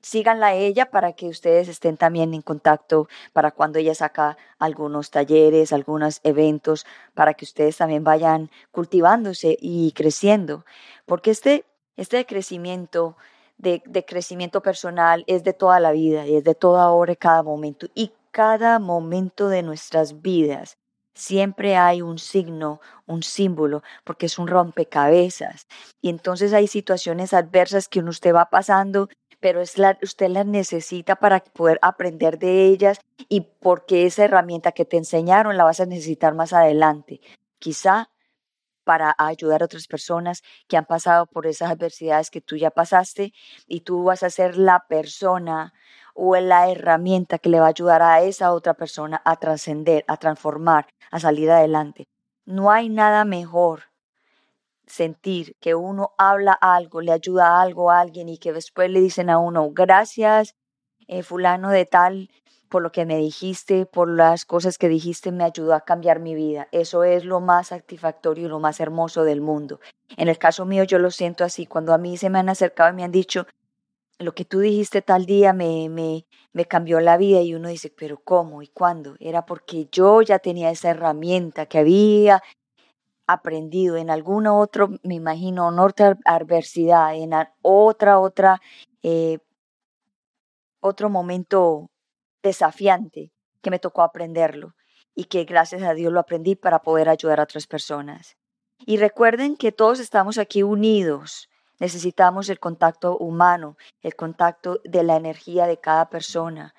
síganla 0.01 0.47
a 0.47 0.53
ella 0.53 0.91
para 0.91 1.13
que 1.13 1.27
ustedes 1.27 1.69
estén 1.69 1.95
también 1.95 2.33
en 2.33 2.41
contacto 2.41 3.07
para 3.31 3.51
cuando 3.51 3.79
ella 3.79 3.95
saca 3.95 4.37
algunos 4.59 5.09
talleres, 5.09 5.71
algunos 5.71 6.19
eventos, 6.23 6.85
para 7.13 7.33
que 7.33 7.45
ustedes 7.45 7.77
también 7.77 8.03
vayan 8.03 8.51
cultivándose 8.71 9.57
y 9.59 9.93
creciendo. 9.93 10.65
Porque 11.05 11.31
este, 11.31 11.65
este 11.95 12.25
crecimiento, 12.25 13.15
de, 13.57 13.81
de 13.85 14.03
crecimiento 14.03 14.61
personal 14.61 15.23
es 15.27 15.45
de 15.45 15.53
toda 15.53 15.79
la 15.79 15.91
vida 15.91 16.27
y 16.27 16.35
es 16.35 16.43
de 16.43 16.55
toda 16.55 16.91
hora 16.91 17.13
y 17.13 17.15
cada 17.17 17.41
momento. 17.41 17.87
Y 17.95 18.11
cada 18.31 18.79
momento 18.79 19.47
de 19.47 19.63
nuestras 19.63 20.21
vidas 20.21 20.77
siempre 21.13 21.75
hay 21.75 22.01
un 22.01 22.17
signo, 22.19 22.81
un 23.05 23.23
símbolo, 23.23 23.83
porque 24.03 24.27
es 24.27 24.39
un 24.39 24.47
rompecabezas. 24.47 25.67
Y 26.01 26.09
entonces 26.09 26.53
hay 26.53 26.67
situaciones 26.67 27.33
adversas 27.33 27.87
que 27.87 27.99
usted 27.99 28.33
va 28.33 28.49
pasando, 28.49 29.09
pero 29.39 29.61
es 29.61 29.77
la, 29.77 29.97
usted 30.01 30.29
las 30.29 30.45
necesita 30.45 31.15
para 31.15 31.39
poder 31.39 31.79
aprender 31.81 32.39
de 32.39 32.65
ellas 32.65 32.99
y 33.29 33.41
porque 33.41 34.05
esa 34.05 34.25
herramienta 34.25 34.71
que 34.71 34.85
te 34.85 34.97
enseñaron 34.97 35.57
la 35.57 35.63
vas 35.63 35.79
a 35.79 35.85
necesitar 35.85 36.35
más 36.35 36.53
adelante. 36.53 37.21
Quizá 37.59 38.09
para 38.83 39.13
ayudar 39.19 39.61
a 39.61 39.65
otras 39.65 39.87
personas 39.87 40.41
que 40.67 40.75
han 40.75 40.85
pasado 40.85 41.27
por 41.27 41.45
esas 41.45 41.69
adversidades 41.69 42.31
que 42.31 42.41
tú 42.41 42.57
ya 42.57 42.71
pasaste 42.71 43.33
y 43.67 43.81
tú 43.81 44.03
vas 44.05 44.23
a 44.23 44.31
ser 44.31 44.57
la 44.57 44.85
persona 44.87 45.73
o 46.21 46.35
la 46.35 46.69
herramienta 46.69 47.39
que 47.39 47.47
le 47.47 47.61
va 47.61 47.67
a 47.67 47.69
ayudar 47.69 48.01
a 48.01 48.21
esa 48.21 48.51
otra 48.51 48.73
persona 48.73 49.21
a 49.23 49.37
trascender, 49.37 50.03
a 50.07 50.17
transformar, 50.17 50.87
a 51.11 51.19
salir 51.19 51.49
adelante. 51.49 52.07
No 52.45 52.71
hay 52.71 52.89
nada 52.89 53.23
mejor 53.23 53.83
sentir 54.85 55.55
que 55.61 55.75
uno 55.75 56.11
habla 56.17 56.51
algo, 56.51 56.99
le 56.99 57.13
ayuda 57.13 57.61
algo 57.61 57.89
a 57.89 58.01
alguien 58.01 58.27
y 58.27 58.37
que 58.37 58.51
después 58.51 58.89
le 58.89 58.99
dicen 58.99 59.29
a 59.29 59.37
uno, 59.37 59.69
gracias, 59.71 60.55
eh, 61.07 61.23
fulano 61.23 61.69
de 61.69 61.85
tal, 61.85 62.29
por 62.67 62.81
lo 62.81 62.91
que 62.91 63.05
me 63.05 63.17
dijiste, 63.17 63.85
por 63.85 64.09
las 64.09 64.43
cosas 64.43 64.77
que 64.77 64.89
dijiste, 64.89 65.31
me 65.31 65.45
ayudó 65.45 65.73
a 65.73 65.81
cambiar 65.81 66.19
mi 66.19 66.35
vida. 66.35 66.67
Eso 66.73 67.05
es 67.05 67.23
lo 67.23 67.39
más 67.39 67.67
satisfactorio 67.67 68.47
y 68.47 68.49
lo 68.49 68.59
más 68.59 68.81
hermoso 68.81 69.23
del 69.23 69.39
mundo. 69.39 69.79
En 70.17 70.27
el 70.27 70.37
caso 70.37 70.65
mío 70.65 70.83
yo 70.83 70.99
lo 70.99 71.11
siento 71.11 71.45
así, 71.45 71.65
cuando 71.65 71.93
a 71.93 71.97
mí 71.97 72.17
se 72.17 72.29
me 72.29 72.39
han 72.39 72.49
acercado 72.49 72.91
y 72.91 72.95
me 72.95 73.05
han 73.05 73.11
dicho, 73.11 73.47
lo 74.19 74.33
que 74.33 74.45
tú 74.45 74.59
dijiste 74.59 75.01
tal 75.01 75.25
día 75.25 75.53
me, 75.53 75.89
me, 75.89 76.25
me 76.51 76.65
cambió 76.65 76.99
la 76.99 77.17
vida 77.17 77.41
y 77.41 77.55
uno 77.55 77.69
dice, 77.69 77.91
pero 77.95 78.17
¿cómo 78.21 78.61
y 78.61 78.67
cuándo? 78.67 79.15
Era 79.19 79.45
porque 79.45 79.87
yo 79.91 80.21
ya 80.21 80.39
tenía 80.39 80.69
esa 80.69 80.89
herramienta 80.89 81.65
que 81.65 81.79
había 81.79 82.43
aprendido 83.27 83.95
en 83.95 84.09
alguna 84.09 84.53
otro, 84.53 84.89
me 85.03 85.15
imagino, 85.15 85.69
en 85.69 85.79
otra 85.79 86.17
adversidad, 86.25 87.15
en 87.15 87.31
otra, 87.61 88.19
otra, 88.19 88.61
eh, 89.03 89.39
otro 90.81 91.09
momento 91.09 91.89
desafiante 92.43 93.31
que 93.61 93.69
me 93.69 93.79
tocó 93.79 94.01
aprenderlo 94.01 94.75
y 95.15 95.25
que 95.25 95.43
gracias 95.45 95.83
a 95.83 95.93
Dios 95.93 96.11
lo 96.11 96.19
aprendí 96.19 96.55
para 96.55 96.81
poder 96.81 97.07
ayudar 97.07 97.39
a 97.39 97.43
otras 97.43 97.67
personas. 97.67 98.35
Y 98.85 98.97
recuerden 98.97 99.55
que 99.57 99.71
todos 99.71 99.99
estamos 99.99 100.37
aquí 100.37 100.63
unidos 100.63 101.49
Necesitamos 101.79 102.49
el 102.49 102.59
contacto 102.59 103.17
humano, 103.17 103.77
el 104.01 104.15
contacto 104.15 104.81
de 104.83 105.03
la 105.03 105.15
energía 105.15 105.65
de 105.65 105.79
cada 105.79 106.09
persona. 106.09 106.75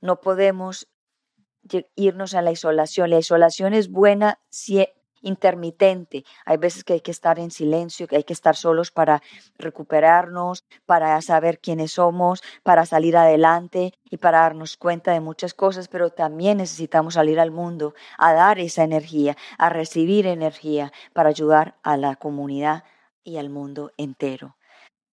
No 0.00 0.20
podemos 0.20 0.88
irnos 1.94 2.34
a 2.34 2.42
la 2.42 2.50
isolación. 2.50 3.10
La 3.10 3.18
isolación 3.18 3.74
es 3.74 3.90
buena 3.90 4.38
si 4.48 4.86
intermitente. 5.22 6.24
Hay 6.44 6.56
veces 6.56 6.84
que 6.84 6.94
hay 6.94 7.00
que 7.00 7.10
estar 7.10 7.38
en 7.38 7.50
silencio, 7.50 8.06
que 8.06 8.16
hay 8.16 8.24
que 8.24 8.32
estar 8.32 8.56
solos 8.56 8.90
para 8.90 9.22
recuperarnos, 9.58 10.64
para 10.86 11.20
saber 11.22 11.60
quiénes 11.60 11.92
somos, 11.92 12.42
para 12.62 12.86
salir 12.86 13.16
adelante 13.16 13.92
y 14.10 14.16
para 14.16 14.40
darnos 14.40 14.76
cuenta 14.76 15.12
de 15.12 15.20
muchas 15.20 15.54
cosas, 15.54 15.88
pero 15.88 16.10
también 16.10 16.58
necesitamos 16.58 17.14
salir 17.14 17.38
al 17.38 17.50
mundo 17.50 17.94
a 18.18 18.32
dar 18.32 18.58
esa 18.58 18.82
energía, 18.82 19.36
a 19.58 19.68
recibir 19.68 20.26
energía 20.26 20.92
para 21.12 21.28
ayudar 21.28 21.76
a 21.82 21.96
la 21.96 22.16
comunidad 22.16 22.84
y 23.24 23.36
al 23.38 23.50
mundo 23.50 23.92
entero. 23.96 24.56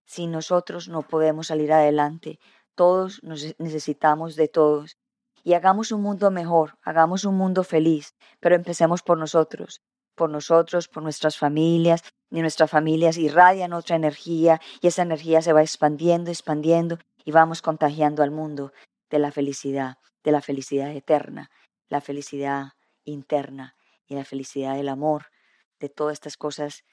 Sin 0.05 0.31
nosotros 0.31 0.87
no 0.87 1.01
podemos 1.01 1.47
salir 1.47 1.73
adelante. 1.73 2.39
Todos 2.75 3.21
nos 3.23 3.55
necesitamos 3.59 4.35
de 4.35 4.47
todos. 4.47 4.97
Y 5.43 5.53
hagamos 5.53 5.91
un 5.91 6.01
mundo 6.01 6.31
mejor, 6.31 6.77
hagamos 6.81 7.23
un 7.23 7.35
mundo 7.35 7.63
feliz, 7.63 8.15
pero 8.39 8.55
empecemos 8.55 9.01
por 9.01 9.17
nosotros, 9.17 9.81
por 10.15 10.29
nosotros, 10.29 10.87
por 10.87 11.03
nuestras 11.03 11.37
familias, 11.37 12.03
y 12.29 12.41
nuestras 12.41 12.69
familias 12.69 13.17
irradian 13.17 13.73
otra 13.73 13.95
energía 13.95 14.59
y 14.81 14.87
esa 14.87 15.01
energía 15.01 15.41
se 15.41 15.53
va 15.53 15.61
expandiendo, 15.61 16.29
expandiendo 16.29 16.99
y 17.23 17.31
vamos 17.31 17.61
contagiando 17.61 18.23
al 18.23 18.31
mundo 18.31 18.73
de 19.09 19.19
la 19.19 19.31
felicidad, 19.31 19.97
de 20.23 20.31
la 20.31 20.41
felicidad 20.41 20.91
eterna. 20.91 21.49
la 21.89 22.01
felicidad 22.01 22.73
interna 23.05 23.77
y 24.07 24.15
la 24.15 24.25
felicidad 24.25 24.75
del 24.75 24.89
amor, 24.89 25.27
de 25.79 25.87
todas 25.87 26.13
estas 26.13 26.35
cosas 26.35 26.83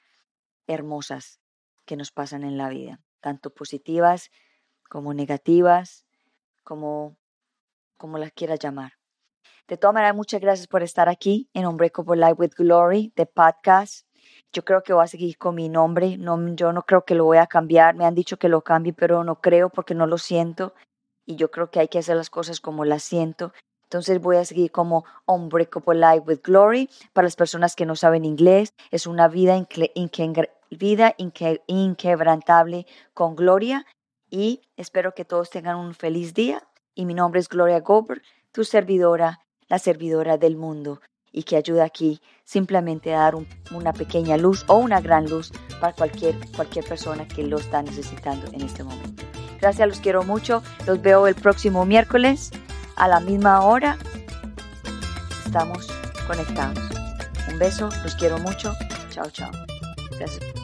hermosas 0.66 1.40
que 1.84 1.96
nos 1.96 2.10
pasan 2.12 2.44
en 2.44 2.56
la 2.56 2.68
vida, 2.68 3.00
tanto 3.20 3.50
positivas 3.50 4.30
como 4.88 5.14
negativas, 5.14 6.06
como, 6.62 7.16
como 7.96 8.18
las 8.18 8.32
quieras 8.32 8.58
llamar. 8.58 8.92
De 9.66 9.78
todas 9.78 9.94
maneras, 9.94 10.14
muchas 10.14 10.40
gracias 10.40 10.66
por 10.66 10.82
estar 10.82 11.08
aquí 11.08 11.48
en 11.54 11.66
Unbreakable 11.66 12.16
Life 12.16 12.34
with 12.38 12.52
Glory, 12.56 13.12
de 13.16 13.24
podcast. 13.24 14.06
Yo 14.52 14.64
creo 14.64 14.82
que 14.82 14.92
voy 14.92 15.04
a 15.04 15.06
seguir 15.06 15.38
con 15.38 15.54
mi 15.54 15.68
nombre. 15.68 16.18
No, 16.18 16.54
yo 16.54 16.72
no 16.72 16.82
creo 16.82 17.04
que 17.04 17.14
lo 17.14 17.24
voy 17.24 17.38
a 17.38 17.46
cambiar. 17.46 17.94
Me 17.94 18.04
han 18.04 18.14
dicho 18.14 18.36
que 18.36 18.50
lo 18.50 18.62
cambie, 18.62 18.92
pero 18.92 19.24
no 19.24 19.40
creo 19.40 19.70
porque 19.70 19.94
no 19.94 20.06
lo 20.06 20.18
siento. 20.18 20.74
Y 21.24 21.36
yo 21.36 21.50
creo 21.50 21.70
que 21.70 21.80
hay 21.80 21.88
que 21.88 21.98
hacer 21.98 22.16
las 22.16 22.28
cosas 22.28 22.60
como 22.60 22.84
las 22.84 23.02
siento. 23.02 23.52
Entonces 23.94 24.20
voy 24.20 24.38
a 24.38 24.44
seguir 24.44 24.72
como 24.72 25.04
Unbreakable 25.24 26.00
Life 26.00 26.24
with 26.26 26.40
Glory. 26.42 26.90
Para 27.12 27.26
las 27.26 27.36
personas 27.36 27.76
que 27.76 27.86
no 27.86 27.94
saben 27.94 28.24
inglés, 28.24 28.74
es 28.90 29.06
una 29.06 29.28
vida, 29.28 29.68
vida 30.68 31.14
inquebrantable 31.68 32.86
con 33.12 33.36
gloria. 33.36 33.86
Y 34.28 34.62
espero 34.76 35.14
que 35.14 35.24
todos 35.24 35.48
tengan 35.50 35.76
un 35.76 35.94
feliz 35.94 36.34
día. 36.34 36.66
Y 36.96 37.04
mi 37.04 37.14
nombre 37.14 37.38
es 37.38 37.48
Gloria 37.48 37.78
Gober, 37.78 38.22
tu 38.50 38.64
servidora, 38.64 39.38
la 39.68 39.78
servidora 39.78 40.38
del 40.38 40.56
mundo 40.56 41.00
y 41.30 41.44
que 41.44 41.56
ayuda 41.56 41.84
aquí 41.84 42.20
simplemente 42.42 43.14
a 43.14 43.20
dar 43.20 43.36
una 43.70 43.92
pequeña 43.92 44.36
luz 44.36 44.64
o 44.66 44.76
una 44.76 45.00
gran 45.00 45.30
luz 45.30 45.52
para 45.80 45.92
cualquier, 45.92 46.34
cualquier 46.56 46.84
persona 46.84 47.28
que 47.28 47.44
lo 47.44 47.58
está 47.58 47.80
necesitando 47.80 48.48
en 48.52 48.62
este 48.62 48.82
momento. 48.82 49.22
Gracias, 49.60 49.88
los 49.88 50.00
quiero 50.00 50.24
mucho. 50.24 50.64
Los 50.84 51.00
veo 51.00 51.28
el 51.28 51.36
próximo 51.36 51.86
miércoles 51.86 52.50
a 52.96 53.08
la 53.08 53.20
misma 53.20 53.60
hora. 53.62 53.96
Estamos 55.44 55.86
conectados. 56.26 56.78
Un 57.50 57.58
beso, 57.58 57.88
los 58.02 58.14
quiero 58.16 58.38
mucho. 58.38 58.74
Chao, 59.10 59.30
chao. 59.30 59.50
Gracias. 60.18 60.63